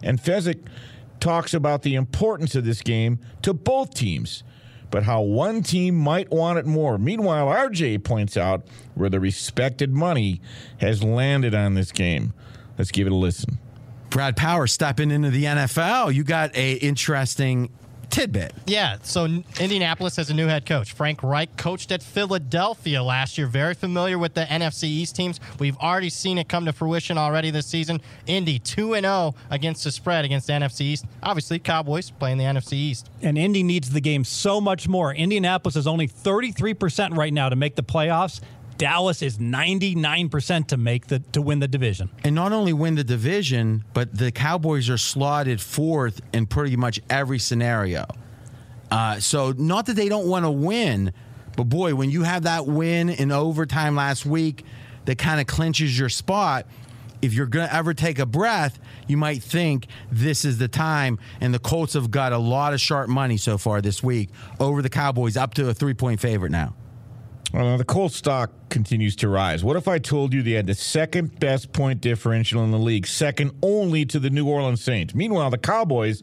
And 0.02 0.20
Fezzik 0.20 0.66
talks 1.20 1.54
about 1.54 1.82
the 1.82 1.94
importance 1.94 2.54
of 2.56 2.64
this 2.64 2.82
game 2.82 3.20
to 3.42 3.54
both 3.54 3.94
teams, 3.94 4.42
but 4.90 5.04
how 5.04 5.22
one 5.22 5.62
team 5.62 5.94
might 5.94 6.30
want 6.30 6.58
it 6.58 6.66
more. 6.66 6.98
Meanwhile, 6.98 7.46
RJ 7.46 8.02
points 8.02 8.36
out 8.36 8.66
where 8.94 9.08
the 9.08 9.20
respected 9.20 9.92
money 9.92 10.40
has 10.78 11.04
landed 11.04 11.54
on 11.54 11.74
this 11.74 11.92
game. 11.92 12.34
Let's 12.76 12.90
give 12.90 13.06
it 13.06 13.12
a 13.12 13.16
listen. 13.16 13.58
Brad 14.10 14.36
Power 14.36 14.66
stepping 14.66 15.10
into 15.10 15.30
the 15.30 15.44
NFL. 15.44 16.14
You 16.14 16.24
got 16.24 16.54
a 16.56 16.74
interesting 16.74 17.70
tidbit. 18.10 18.54
Yeah, 18.66 18.96
so 19.02 19.26
Indianapolis 19.60 20.16
has 20.16 20.30
a 20.30 20.34
new 20.34 20.46
head 20.46 20.66
coach. 20.66 20.92
Frank 20.92 21.22
Reich 21.22 21.56
coached 21.56 21.92
at 21.92 22.02
Philadelphia 22.02 23.02
last 23.02 23.38
year. 23.38 23.46
Very 23.46 23.74
familiar 23.74 24.18
with 24.18 24.34
the 24.34 24.44
NFC 24.44 24.84
East 24.84 25.16
teams. 25.16 25.40
We've 25.58 25.76
already 25.76 26.10
seen 26.10 26.38
it 26.38 26.48
come 26.48 26.64
to 26.64 26.72
fruition 26.72 27.18
already 27.18 27.50
this 27.50 27.66
season. 27.66 28.00
Indy 28.26 28.58
2 28.58 28.94
and 28.94 29.04
0 29.04 29.34
against 29.50 29.84
the 29.84 29.92
spread 29.92 30.24
against 30.24 30.46
the 30.46 30.54
NFC 30.54 30.80
East. 30.82 31.06
Obviously, 31.22 31.58
Cowboys 31.58 32.10
playing 32.10 32.38
the 32.38 32.44
NFC 32.44 32.72
East. 32.74 33.10
And 33.22 33.36
Indy 33.36 33.62
needs 33.62 33.90
the 33.90 34.00
game 34.00 34.24
so 34.24 34.60
much 34.60 34.88
more. 34.88 35.14
Indianapolis 35.14 35.76
is 35.76 35.86
only 35.86 36.08
33% 36.08 37.16
right 37.16 37.32
now 37.32 37.48
to 37.48 37.56
make 37.56 37.76
the 37.76 37.82
playoffs. 37.82 38.40
Dallas 38.78 39.22
is 39.22 39.38
99% 39.38 40.68
to 40.68 40.76
make 40.76 41.08
the 41.08 41.18
to 41.32 41.42
win 41.42 41.58
the 41.58 41.68
division. 41.68 42.08
And 42.24 42.34
not 42.34 42.52
only 42.52 42.72
win 42.72 42.94
the 42.94 43.04
division, 43.04 43.84
but 43.92 44.16
the 44.16 44.30
Cowboys 44.30 44.88
are 44.88 44.96
slotted 44.96 45.60
fourth 45.60 46.20
in 46.32 46.46
pretty 46.46 46.76
much 46.76 47.00
every 47.10 47.38
scenario. 47.40 48.06
Uh, 48.90 49.20
so 49.20 49.52
not 49.52 49.86
that 49.86 49.96
they 49.96 50.08
don't 50.08 50.26
want 50.28 50.44
to 50.44 50.50
win, 50.50 51.12
but 51.56 51.64
boy, 51.64 51.94
when 51.94 52.10
you 52.10 52.22
have 52.22 52.44
that 52.44 52.66
win 52.66 53.10
in 53.10 53.32
overtime 53.32 53.96
last 53.96 54.24
week 54.24 54.64
that 55.04 55.18
kind 55.18 55.40
of 55.40 55.46
clinches 55.46 55.98
your 55.98 56.08
spot, 56.08 56.66
if 57.20 57.34
you're 57.34 57.46
going 57.46 57.68
to 57.68 57.74
ever 57.74 57.94
take 57.94 58.20
a 58.20 58.26
breath, 58.26 58.78
you 59.08 59.16
might 59.16 59.42
think 59.42 59.88
this 60.10 60.44
is 60.44 60.58
the 60.58 60.68
time. 60.68 61.18
And 61.40 61.52
the 61.52 61.58
Colts 61.58 61.94
have 61.94 62.10
got 62.10 62.32
a 62.32 62.38
lot 62.38 62.74
of 62.74 62.80
sharp 62.80 63.08
money 63.08 63.36
so 63.36 63.58
far 63.58 63.80
this 63.80 64.02
week 64.02 64.30
over 64.60 64.82
the 64.82 64.88
Cowboys, 64.88 65.36
up 65.36 65.54
to 65.54 65.68
a 65.68 65.74
three 65.74 65.94
point 65.94 66.20
favorite 66.20 66.52
now. 66.52 66.74
Well, 67.52 67.78
the 67.78 67.84
Colts 67.84 68.14
stock 68.14 68.50
continues 68.68 69.16
to 69.16 69.28
rise. 69.28 69.64
What 69.64 69.76
if 69.76 69.88
I 69.88 69.98
told 69.98 70.34
you 70.34 70.42
they 70.42 70.52
had 70.52 70.66
the 70.66 70.74
second 70.74 71.40
best 71.40 71.72
point 71.72 72.02
differential 72.02 72.62
in 72.62 72.70
the 72.72 72.78
league, 72.78 73.06
second 73.06 73.52
only 73.62 74.04
to 74.06 74.18
the 74.18 74.28
New 74.28 74.46
Orleans 74.46 74.82
Saints? 74.82 75.14
Meanwhile, 75.14 75.50
the 75.50 75.58
Cowboys, 75.58 76.22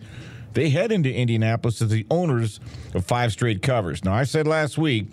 they 0.54 0.70
head 0.70 0.92
into 0.92 1.12
Indianapolis 1.12 1.82
as 1.82 1.90
the 1.90 2.06
owners 2.12 2.60
of 2.94 3.06
five 3.06 3.32
straight 3.32 3.64
covers. 3.64 4.06
Now, 4.06 4.14
I 4.14 4.24
said 4.24 4.46
last 4.46 4.78
week 4.78 5.08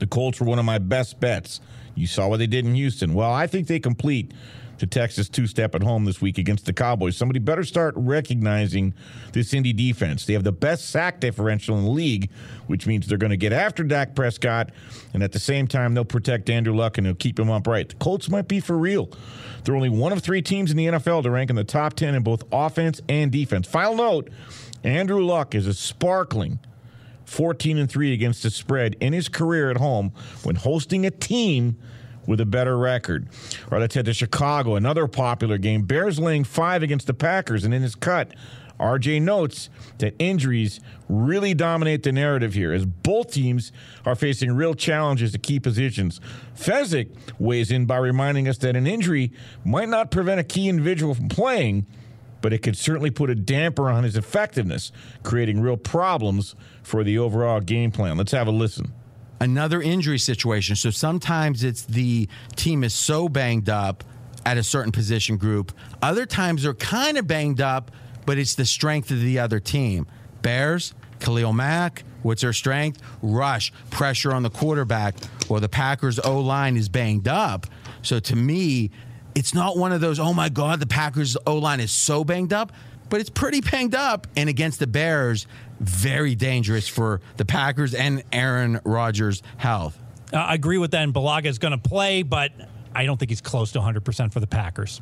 the 0.00 0.06
Colts 0.06 0.40
were 0.40 0.46
one 0.46 0.58
of 0.58 0.64
my 0.64 0.78
best 0.78 1.20
bets. 1.20 1.60
You 1.94 2.08
saw 2.08 2.26
what 2.26 2.38
they 2.38 2.48
did 2.48 2.66
in 2.66 2.74
Houston. 2.74 3.14
Well, 3.14 3.32
I 3.32 3.46
think 3.46 3.68
they 3.68 3.78
complete 3.78 4.32
to 4.80 4.86
Texas 4.86 5.28
two 5.28 5.46
step 5.46 5.74
at 5.74 5.82
home 5.82 6.06
this 6.06 6.20
week 6.20 6.38
against 6.38 6.64
the 6.64 6.72
Cowboys. 6.72 7.16
Somebody 7.16 7.38
better 7.38 7.64
start 7.64 7.94
recognizing 7.96 8.94
this 9.32 9.52
Indy 9.52 9.72
defense. 9.72 10.24
They 10.24 10.32
have 10.32 10.42
the 10.42 10.52
best 10.52 10.88
sack 10.88 11.20
differential 11.20 11.78
in 11.78 11.84
the 11.84 11.90
league, 11.90 12.30
which 12.66 12.86
means 12.86 13.06
they're 13.06 13.18
going 13.18 13.30
to 13.30 13.36
get 13.36 13.52
after 13.52 13.84
Dak 13.84 14.14
Prescott, 14.14 14.70
and 15.12 15.22
at 15.22 15.32
the 15.32 15.38
same 15.38 15.66
time, 15.66 15.92
they'll 15.92 16.04
protect 16.04 16.48
Andrew 16.48 16.74
Luck 16.74 16.96
and 16.96 17.06
they'll 17.06 17.14
keep 17.14 17.38
him 17.38 17.50
upright. 17.50 17.90
The 17.90 17.94
Colts 17.96 18.30
might 18.30 18.48
be 18.48 18.58
for 18.58 18.76
real. 18.76 19.10
They're 19.64 19.76
only 19.76 19.90
one 19.90 20.12
of 20.12 20.22
three 20.22 20.40
teams 20.40 20.70
in 20.70 20.78
the 20.78 20.86
NFL 20.86 21.24
to 21.24 21.30
rank 21.30 21.50
in 21.50 21.56
the 21.56 21.64
top 21.64 21.92
10 21.94 22.14
in 22.14 22.22
both 22.22 22.42
offense 22.50 23.02
and 23.08 23.30
defense. 23.30 23.68
Final 23.68 23.96
note 23.96 24.30
Andrew 24.82 25.22
Luck 25.22 25.54
is 25.54 25.66
a 25.66 25.74
sparkling 25.74 26.58
14 27.26 27.76
and 27.76 27.90
3 27.90 28.14
against 28.14 28.42
the 28.42 28.50
spread 28.50 28.96
in 28.98 29.12
his 29.12 29.28
career 29.28 29.70
at 29.70 29.76
home 29.76 30.12
when 30.42 30.56
hosting 30.56 31.04
a 31.04 31.10
team 31.10 31.78
with 32.26 32.40
a 32.40 32.46
better 32.46 32.76
record. 32.78 33.28
Right, 33.70 33.80
let's 33.80 33.94
head 33.94 34.04
to 34.06 34.14
Chicago, 34.14 34.76
another 34.76 35.06
popular 35.06 35.58
game. 35.58 35.82
Bears 35.82 36.18
laying 36.18 36.44
five 36.44 36.82
against 36.82 37.06
the 37.06 37.14
Packers, 37.14 37.64
and 37.64 37.72
in 37.74 37.82
his 37.82 37.94
cut, 37.94 38.34
RJ 38.80 39.20
notes 39.20 39.68
that 39.98 40.14
injuries 40.18 40.80
really 41.08 41.52
dominate 41.52 42.02
the 42.02 42.12
narrative 42.12 42.54
here 42.54 42.72
as 42.72 42.86
both 42.86 43.32
teams 43.32 43.72
are 44.06 44.14
facing 44.14 44.52
real 44.52 44.74
challenges 44.74 45.32
to 45.32 45.38
key 45.38 45.60
positions. 45.60 46.20
Fezzik 46.56 47.10
weighs 47.38 47.70
in 47.70 47.84
by 47.84 47.98
reminding 47.98 48.48
us 48.48 48.56
that 48.58 48.76
an 48.76 48.86
injury 48.86 49.32
might 49.64 49.88
not 49.88 50.10
prevent 50.10 50.40
a 50.40 50.44
key 50.44 50.68
individual 50.68 51.14
from 51.14 51.28
playing, 51.28 51.86
but 52.40 52.54
it 52.54 52.62
could 52.62 52.76
certainly 52.76 53.10
put 53.10 53.28
a 53.28 53.34
damper 53.34 53.90
on 53.90 54.02
his 54.02 54.16
effectiveness, 54.16 54.92
creating 55.22 55.60
real 55.60 55.76
problems 55.76 56.54
for 56.82 57.04
the 57.04 57.18
overall 57.18 57.60
game 57.60 57.90
plan. 57.90 58.16
Let's 58.16 58.32
have 58.32 58.48
a 58.48 58.52
listen. 58.52 58.94
Another 59.40 59.80
injury 59.80 60.18
situation. 60.18 60.76
So 60.76 60.90
sometimes 60.90 61.64
it's 61.64 61.82
the 61.82 62.28
team 62.56 62.84
is 62.84 62.94
so 62.94 63.28
banged 63.28 63.68
up 63.68 64.04
at 64.44 64.58
a 64.58 64.62
certain 64.62 64.92
position 64.92 65.36
group. 65.36 65.72
Other 66.02 66.26
times 66.26 66.62
they're 66.62 66.74
kind 66.74 67.18
of 67.18 67.26
banged 67.26 67.60
up, 67.60 67.90
but 68.26 68.38
it's 68.38 68.54
the 68.54 68.66
strength 68.66 69.10
of 69.10 69.20
the 69.20 69.38
other 69.38 69.60
team. 69.60 70.06
Bears, 70.42 70.94
Khalil 71.20 71.52
Mack, 71.52 72.04
what's 72.22 72.42
their 72.42 72.52
strength? 72.52 73.00
Rush, 73.22 73.72
pressure 73.90 74.32
on 74.32 74.42
the 74.42 74.50
quarterback. 74.50 75.16
Well, 75.48 75.60
the 75.60 75.68
Packers 75.68 76.18
O 76.18 76.40
line 76.40 76.76
is 76.76 76.88
banged 76.88 77.28
up. 77.28 77.66
So 78.02 78.18
to 78.20 78.36
me, 78.36 78.90
it's 79.34 79.54
not 79.54 79.76
one 79.76 79.92
of 79.92 80.00
those, 80.00 80.18
oh 80.18 80.32
my 80.32 80.48
God, 80.48 80.80
the 80.80 80.86
Packers 80.86 81.36
O 81.46 81.56
line 81.56 81.80
is 81.80 81.92
so 81.92 82.24
banged 82.24 82.52
up, 82.52 82.72
but 83.10 83.20
it's 83.20 83.30
pretty 83.30 83.60
banged 83.60 83.94
up. 83.94 84.26
And 84.36 84.48
against 84.48 84.78
the 84.78 84.86
Bears, 84.86 85.46
very 85.80 86.34
dangerous 86.34 86.88
for 86.88 87.20
the 87.36 87.44
Packers 87.44 87.94
and 87.94 88.22
Aaron 88.32 88.80
Rodgers' 88.84 89.42
health. 89.58 89.98
Uh, 90.32 90.36
I 90.36 90.54
agree 90.54 90.78
with 90.78 90.92
that. 90.92 91.02
And 91.02 91.12
Bulaga 91.12 91.46
is 91.46 91.58
going 91.58 91.72
to 91.72 91.88
play, 91.88 92.22
but 92.22 92.52
I 92.94 93.04
don't 93.04 93.18
think 93.18 93.30
he's 93.30 93.40
close 93.40 93.72
to 93.72 93.80
100% 93.80 94.32
for 94.32 94.40
the 94.40 94.46
Packers. 94.46 95.00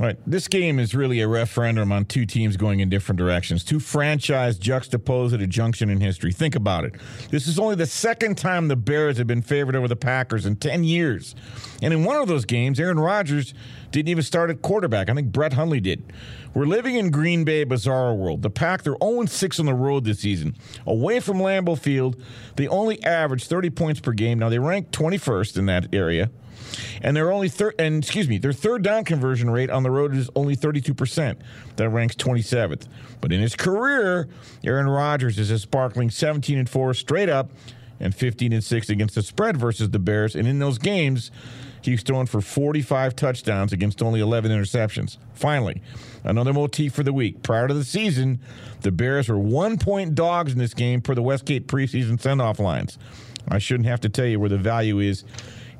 All 0.00 0.06
right, 0.06 0.16
this 0.26 0.48
game 0.48 0.80
is 0.80 0.92
really 0.92 1.20
a 1.20 1.28
referendum 1.28 1.92
on 1.92 2.04
two 2.04 2.26
teams 2.26 2.56
going 2.56 2.80
in 2.80 2.88
different 2.88 3.16
directions. 3.16 3.62
Two 3.62 3.78
franchise 3.78 4.58
juxtaposed 4.58 5.32
at 5.32 5.40
a 5.40 5.46
junction 5.46 5.88
in 5.88 6.00
history. 6.00 6.32
Think 6.32 6.56
about 6.56 6.84
it. 6.84 6.96
This 7.30 7.46
is 7.46 7.60
only 7.60 7.76
the 7.76 7.86
second 7.86 8.36
time 8.36 8.66
the 8.66 8.74
Bears 8.74 9.18
have 9.18 9.28
been 9.28 9.40
favored 9.40 9.76
over 9.76 9.86
the 9.86 9.94
Packers 9.94 10.46
in 10.46 10.56
10 10.56 10.82
years. 10.82 11.36
And 11.80 11.94
in 11.94 12.02
one 12.02 12.16
of 12.16 12.26
those 12.26 12.44
games, 12.44 12.80
Aaron 12.80 12.98
Rodgers 12.98 13.54
didn't 13.92 14.08
even 14.08 14.24
start 14.24 14.50
at 14.50 14.62
quarterback. 14.62 15.08
I 15.08 15.14
think 15.14 15.30
Brett 15.30 15.52
Hundley 15.52 15.78
did. 15.78 16.12
We're 16.54 16.66
living 16.66 16.96
in 16.96 17.12
Green 17.12 17.44
Bay 17.44 17.62
bizarre 17.62 18.14
world. 18.14 18.42
The 18.42 18.50
Pack, 18.50 18.82
they're 18.82 18.96
0 19.00 19.26
6 19.26 19.60
on 19.60 19.66
the 19.66 19.74
road 19.74 20.04
this 20.04 20.18
season. 20.18 20.56
Away 20.88 21.20
from 21.20 21.38
Lambeau 21.38 21.78
Field, 21.78 22.20
they 22.56 22.66
only 22.66 23.00
average 23.04 23.46
30 23.46 23.70
points 23.70 24.00
per 24.00 24.10
game. 24.10 24.40
Now, 24.40 24.48
they 24.48 24.58
rank 24.58 24.90
21st 24.90 25.56
in 25.56 25.66
that 25.66 25.94
area 25.94 26.30
and 27.02 27.16
they're 27.16 27.32
only 27.32 27.48
third. 27.48 27.74
And 27.78 28.02
excuse 28.02 28.28
me, 28.28 28.38
their 28.38 28.52
third 28.52 28.82
down 28.82 29.04
conversion 29.04 29.50
rate 29.50 29.70
on 29.70 29.82
the 29.82 29.90
road 29.90 30.14
is 30.14 30.30
only 30.34 30.54
32 30.54 30.94
percent. 30.94 31.40
That 31.76 31.88
ranks 31.88 32.14
27th. 32.16 32.86
But 33.20 33.32
in 33.32 33.40
his 33.40 33.56
career, 33.56 34.28
Aaron 34.64 34.88
Rodgers 34.88 35.38
is 35.38 35.50
a 35.50 35.58
sparkling 35.58 36.10
17 36.10 36.58
and 36.58 36.68
four 36.68 36.94
straight 36.94 37.28
up, 37.28 37.50
and 38.00 38.14
15 38.14 38.52
and 38.52 38.62
six 38.62 38.88
against 38.88 39.14
the 39.14 39.22
spread 39.22 39.56
versus 39.56 39.90
the 39.90 39.98
Bears. 39.98 40.34
And 40.34 40.46
in 40.46 40.58
those 40.58 40.78
games, 40.78 41.30
he's 41.82 42.02
thrown 42.02 42.26
for 42.26 42.40
45 42.40 43.16
touchdowns 43.16 43.72
against 43.72 44.02
only 44.02 44.20
11 44.20 44.50
interceptions. 44.50 45.16
Finally, 45.34 45.82
another 46.22 46.52
motif 46.52 46.92
for 46.92 47.02
the 47.02 47.12
week. 47.12 47.42
Prior 47.42 47.68
to 47.68 47.74
the 47.74 47.84
season, 47.84 48.40
the 48.82 48.92
Bears 48.92 49.28
were 49.28 49.38
one 49.38 49.78
point 49.78 50.14
dogs 50.14 50.52
in 50.52 50.58
this 50.58 50.74
game 50.74 51.00
per 51.00 51.14
the 51.14 51.22
Westgate 51.22 51.66
preseason 51.66 52.20
send 52.20 52.40
off 52.40 52.58
lines. 52.58 52.98
I 53.48 53.58
shouldn't 53.58 53.86
have 53.88 54.00
to 54.00 54.08
tell 54.08 54.26
you 54.26 54.40
where 54.40 54.48
the 54.48 54.58
value 54.58 55.00
is 55.00 55.24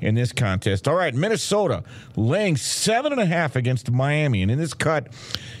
in 0.01 0.15
this 0.15 0.31
contest. 0.31 0.87
All 0.87 0.95
right, 0.95 1.13
Minnesota 1.13 1.83
laying 2.15 2.57
seven 2.57 3.11
and 3.11 3.21
a 3.21 3.25
half 3.25 3.55
against 3.55 3.91
Miami. 3.91 4.41
And 4.41 4.51
in 4.51 4.57
this 4.57 4.73
cut, 4.73 5.07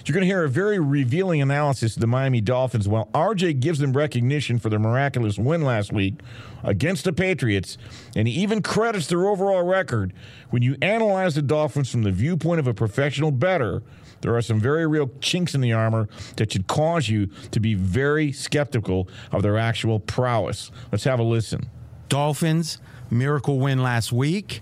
you're 0.05 0.13
going 0.13 0.21
to 0.21 0.27
hear 0.27 0.43
a 0.43 0.49
very 0.49 0.79
revealing 0.79 1.41
analysis 1.41 1.95
of 1.95 2.01
the 2.01 2.07
Miami 2.07 2.41
Dolphins 2.41 2.87
while 2.87 3.07
RJ 3.13 3.59
gives 3.59 3.79
them 3.79 3.93
recognition 3.93 4.59
for 4.59 4.69
their 4.69 4.79
miraculous 4.79 5.37
win 5.37 5.61
last 5.61 5.91
week 5.91 6.15
against 6.63 7.03
the 7.03 7.13
Patriots. 7.13 7.77
And 8.15 8.27
he 8.27 8.33
even 8.35 8.61
credits 8.61 9.07
their 9.07 9.27
overall 9.27 9.63
record. 9.63 10.13
When 10.49 10.61
you 10.61 10.77
analyze 10.81 11.35
the 11.35 11.41
Dolphins 11.41 11.89
from 11.89 12.03
the 12.03 12.11
viewpoint 12.11 12.59
of 12.59 12.67
a 12.67 12.73
professional 12.73 13.31
bettor, 13.31 13.83
there 14.21 14.35
are 14.35 14.41
some 14.41 14.59
very 14.59 14.87
real 14.87 15.11
chinks 15.21 15.53
in 15.53 15.61
the 15.61 15.73
armor 15.73 16.07
that 16.37 16.51
should 16.51 16.67
cause 16.67 17.09
you 17.09 17.27
to 17.51 17.59
be 17.59 17.75
very 17.75 18.31
skeptical 18.31 19.07
of 19.31 19.43
their 19.43 19.57
actual 19.57 19.99
prowess. 19.99 20.71
Let's 20.91 21.03
have 21.03 21.19
a 21.19 21.23
listen. 21.23 21.69
Dolphins 22.09 22.79
miracle 23.09 23.59
win 23.59 23.81
last 23.81 24.11
week, 24.11 24.61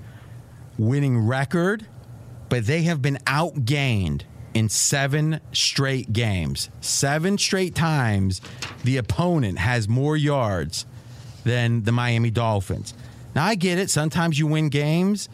winning 0.77 1.25
record, 1.25 1.85
but 2.49 2.65
they 2.65 2.83
have 2.83 3.01
been 3.01 3.17
outgained 3.25 4.23
in 4.53 4.69
seven 4.69 5.39
straight 5.51 6.13
games. 6.13 6.69
Seven 6.81 7.37
straight 7.37 7.75
times 7.75 8.41
the 8.83 8.97
opponent 8.97 9.57
has 9.57 9.87
more 9.87 10.15
yards 10.15 10.85
than 11.43 11.83
the 11.83 11.91
Miami 11.91 12.29
Dolphins. 12.29 12.93
Now, 13.35 13.45
I 13.45 13.55
get 13.55 13.79
it. 13.79 13.89
Sometimes 13.89 14.37
you 14.37 14.47
win 14.47 14.69
games 14.69 15.27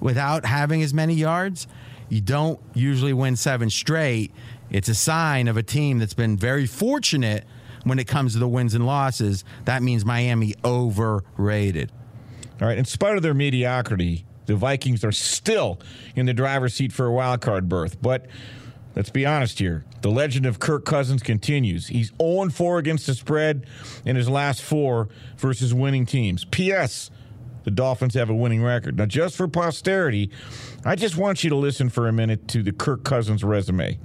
without 0.00 0.44
having 0.44 0.82
as 0.82 0.92
many 0.92 1.14
yards. 1.14 1.66
You 2.08 2.20
don't 2.20 2.60
usually 2.74 3.12
win 3.12 3.36
seven 3.36 3.70
straight. 3.70 4.32
It's 4.70 4.88
a 4.88 4.94
sign 4.94 5.48
of 5.48 5.56
a 5.56 5.62
team 5.62 5.98
that's 5.98 6.14
been 6.14 6.36
very 6.36 6.66
fortunate 6.66 7.44
when 7.84 7.98
it 7.98 8.06
comes 8.06 8.32
to 8.32 8.38
the 8.38 8.48
wins 8.48 8.74
and 8.74 8.86
losses. 8.86 9.44
That 9.66 9.82
means 9.82 10.04
Miami 10.04 10.54
overrated. 10.64 11.92
All 12.60 12.68
right, 12.68 12.78
in 12.78 12.84
spite 12.84 13.16
of 13.16 13.22
their 13.22 13.34
mediocrity, 13.34 14.24
the 14.46 14.54
Vikings 14.54 15.04
are 15.04 15.12
still 15.12 15.80
in 16.14 16.26
the 16.26 16.34
driver's 16.34 16.74
seat 16.74 16.92
for 16.92 17.06
a 17.06 17.12
wild 17.12 17.40
card 17.40 17.68
berth. 17.68 18.00
But 18.00 18.26
let's 18.94 19.10
be 19.10 19.26
honest 19.26 19.58
here. 19.58 19.84
The 20.02 20.10
legend 20.10 20.46
of 20.46 20.58
Kirk 20.60 20.84
Cousins 20.84 21.22
continues. 21.22 21.88
He's 21.88 22.12
0 22.20 22.50
4 22.50 22.78
against 22.78 23.06
the 23.06 23.14
spread 23.14 23.66
in 24.04 24.16
his 24.16 24.28
last 24.28 24.62
four 24.62 25.08
versus 25.36 25.74
winning 25.74 26.06
teams. 26.06 26.44
P.S. 26.44 27.10
The 27.64 27.70
Dolphins 27.70 28.14
have 28.14 28.28
a 28.28 28.34
winning 28.34 28.62
record. 28.62 28.98
Now, 28.98 29.06
just 29.06 29.36
for 29.36 29.48
posterity, 29.48 30.30
I 30.84 30.96
just 30.96 31.16
want 31.16 31.42
you 31.42 31.50
to 31.50 31.56
listen 31.56 31.88
for 31.88 32.06
a 32.06 32.12
minute 32.12 32.46
to 32.48 32.62
the 32.62 32.72
Kirk 32.72 33.04
Cousins 33.04 33.42
resume. 33.42 33.98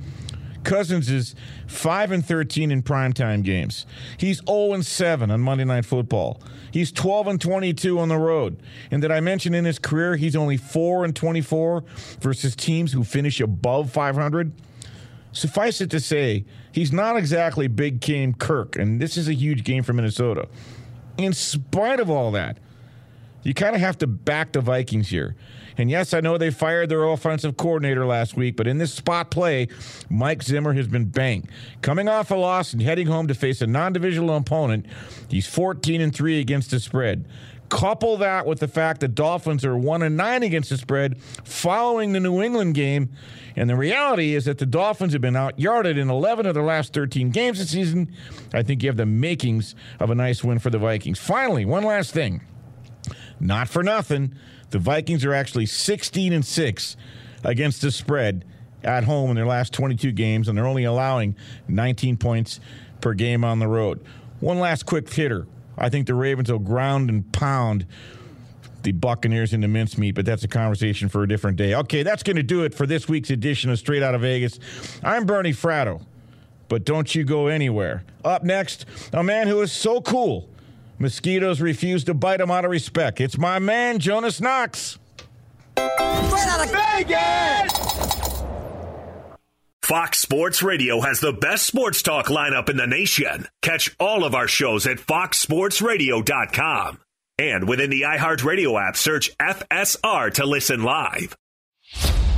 Cousins 0.63 1.09
is 1.09 1.35
5 1.67 2.11
and 2.11 2.25
13 2.25 2.71
in 2.71 2.83
primetime 2.83 3.43
games. 3.43 3.85
He's 4.17 4.41
0 4.47 4.73
and 4.73 4.85
7 4.85 5.31
on 5.31 5.41
Monday 5.41 5.65
Night 5.65 5.85
Football. 5.85 6.41
He's 6.71 6.91
12 6.91 7.27
and 7.27 7.41
22 7.41 7.99
on 7.99 8.09
the 8.09 8.17
road. 8.17 8.61
And 8.91 9.01
did 9.01 9.11
I 9.11 9.19
mention 9.19 9.53
in 9.53 9.65
his 9.65 9.79
career 9.79 10.15
he's 10.15 10.35
only 10.35 10.57
4 10.57 11.05
and 11.05 11.15
24 11.15 11.83
versus 12.19 12.55
teams 12.55 12.91
who 12.91 13.03
finish 13.03 13.39
above 13.39 13.91
500? 13.91 14.51
Suffice 15.31 15.79
it 15.79 15.91
to 15.91 15.99
say, 15.99 16.45
he's 16.71 16.91
not 16.91 17.15
exactly 17.15 17.67
big 17.67 17.99
game 17.99 18.33
Kirk, 18.33 18.75
and 18.75 18.99
this 18.99 19.15
is 19.15 19.27
a 19.27 19.33
huge 19.33 19.63
game 19.63 19.83
for 19.83 19.93
Minnesota. 19.93 20.47
In 21.17 21.33
spite 21.33 21.99
of 21.99 22.09
all 22.09 22.31
that, 22.31 22.57
you 23.43 23.53
kind 23.53 23.75
of 23.75 23.81
have 23.81 23.97
to 23.99 24.07
back 24.07 24.51
the 24.51 24.61
Vikings 24.61 25.09
here. 25.09 25.35
And 25.79 25.89
yes, 25.89 26.13
I 26.13 26.19
know 26.19 26.37
they 26.37 26.51
fired 26.51 26.89
their 26.89 27.05
offensive 27.05 27.55
coordinator 27.55 28.05
last 28.05 28.35
week, 28.35 28.57
but 28.57 28.67
in 28.67 28.79
this 28.79 28.93
spot 28.93 29.31
play, 29.31 29.69
Mike 30.09 30.43
Zimmer 30.43 30.73
has 30.73 30.89
been 30.89 31.05
banged. 31.05 31.49
Coming 31.81 32.09
off 32.09 32.31
a 32.31 32.35
loss 32.35 32.73
and 32.73 32.81
heading 32.81 33.07
home 33.07 33.27
to 33.27 33.33
face 33.33 33.61
a 33.61 33.67
non-divisional 33.67 34.35
opponent, 34.35 34.85
he's 35.29 35.47
14 35.47 36.01
and 36.01 36.13
3 36.13 36.41
against 36.41 36.71
the 36.71 36.81
spread. 36.81 37.25
Couple 37.69 38.17
that 38.17 38.45
with 38.45 38.59
the 38.59 38.67
fact 38.67 38.99
that 38.99 39.15
Dolphins 39.15 39.63
are 39.63 39.77
1 39.77 40.01
and 40.01 40.17
9 40.17 40.43
against 40.43 40.69
the 40.69 40.77
spread 40.77 41.21
following 41.21 42.11
the 42.11 42.19
New 42.19 42.41
England 42.41 42.75
game, 42.75 43.09
and 43.55 43.69
the 43.69 43.77
reality 43.77 44.35
is 44.35 44.45
that 44.45 44.57
the 44.57 44.65
Dolphins 44.65 45.13
have 45.13 45.21
been 45.21 45.37
out 45.37 45.57
yarded 45.57 45.97
in 45.97 46.09
11 46.09 46.45
of 46.45 46.55
their 46.55 46.63
last 46.63 46.91
13 46.91 47.29
games 47.29 47.57
this 47.57 47.69
season. 47.69 48.11
I 48.53 48.63
think 48.63 48.83
you 48.83 48.89
have 48.89 48.97
the 48.97 49.05
makings 49.05 49.75
of 50.01 50.09
a 50.09 50.15
nice 50.15 50.43
win 50.43 50.59
for 50.59 50.71
the 50.71 50.77
Vikings. 50.77 51.19
Finally, 51.19 51.63
one 51.63 51.83
last 51.83 52.11
thing. 52.11 52.41
Not 53.39 53.69
for 53.69 53.83
nothing. 53.83 54.33
The 54.69 54.79
Vikings 54.79 55.25
are 55.25 55.33
actually 55.33 55.65
16 55.65 56.33
and 56.33 56.45
6 56.45 56.97
against 57.43 57.81
the 57.81 57.91
spread 57.91 58.45
at 58.83 59.03
home 59.03 59.29
in 59.29 59.35
their 59.35 59.45
last 59.45 59.73
22 59.73 60.11
games, 60.11 60.47
and 60.47 60.57
they're 60.57 60.67
only 60.67 60.83
allowing 60.83 61.35
19 61.67 62.17
points 62.17 62.59
per 63.01 63.13
game 63.13 63.43
on 63.43 63.59
the 63.59 63.67
road. 63.67 64.03
One 64.39 64.59
last 64.59 64.85
quick 64.85 65.11
hitter. 65.11 65.47
I 65.77 65.89
think 65.89 66.07
the 66.07 66.13
Ravens 66.13 66.51
will 66.51 66.59
ground 66.59 67.09
and 67.09 67.29
pound 67.31 67.85
the 68.83 68.91
Buccaneers 68.93 69.53
into 69.53 69.67
mincemeat, 69.67 70.15
but 70.15 70.25
that's 70.25 70.43
a 70.43 70.47
conversation 70.47 71.09
for 71.09 71.23
a 71.23 71.27
different 71.27 71.57
day. 71.57 71.75
Okay, 71.75 72.03
that's 72.03 72.23
going 72.23 72.37
to 72.37 72.43
do 72.43 72.63
it 72.63 72.73
for 72.73 72.85
this 72.85 73.07
week's 73.09 73.29
edition 73.29 73.69
of 73.69 73.79
Straight 73.79 74.03
Out 74.03 74.15
of 74.15 74.21
Vegas. 74.21 74.59
I'm 75.03 75.25
Bernie 75.25 75.51
Fratto, 75.51 76.01
but 76.69 76.85
don't 76.85 77.13
you 77.13 77.23
go 77.23 77.47
anywhere. 77.47 78.03
Up 78.23 78.43
next, 78.43 78.85
a 79.11 79.23
man 79.23 79.47
who 79.47 79.61
is 79.61 79.71
so 79.71 80.01
cool 80.01 80.49
Mosquitoes 80.99 81.61
refuse 81.61 82.03
to 82.03 82.13
bite 82.13 82.41
him 82.41 82.51
out 82.51 82.65
of 82.65 82.71
respect. 82.71 83.21
It's 83.21 83.37
my 83.37 83.57
man, 83.57 83.99
Jonas 83.99 84.41
Knox. 84.41 84.99
Straight 85.77 86.47
out 86.47 86.65
of 86.65 86.71
Vegas! 86.71 87.71
Fox 89.81 90.19
Sports 90.19 90.61
Radio 90.61 90.99
has 91.01 91.19
the 91.19 91.33
best 91.33 91.65
sports 91.65 92.03
talk 92.03 92.27
lineup 92.27 92.69
in 92.69 92.77
the 92.77 92.85
nation. 92.85 93.47
Catch 93.63 93.95
all 93.99 94.23
of 94.23 94.35
our 94.35 94.47
shows 94.47 94.85
at 94.85 94.97
foxsportsradio.com. 94.97 96.99
And 97.39 97.67
within 97.67 97.89
the 97.89 98.01
iHeartRadio 98.01 98.79
app, 98.87 98.95
search 98.97 99.35
FSR 99.37 100.31
to 100.33 100.45
listen 100.45 100.83
live. 100.83 101.35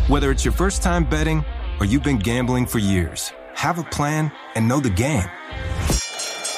Whether 0.07 0.31
it's 0.31 0.45
your 0.45 0.53
first 0.53 0.81
time 0.83 1.03
betting 1.03 1.43
or 1.79 1.85
you've 1.85 2.03
been 2.03 2.19
gambling 2.19 2.67
for 2.67 2.77
years, 2.77 3.33
have 3.55 3.79
a 3.79 3.83
plan 3.83 4.31
and 4.55 4.67
know 4.67 4.79
the 4.79 4.91
game. 4.91 5.27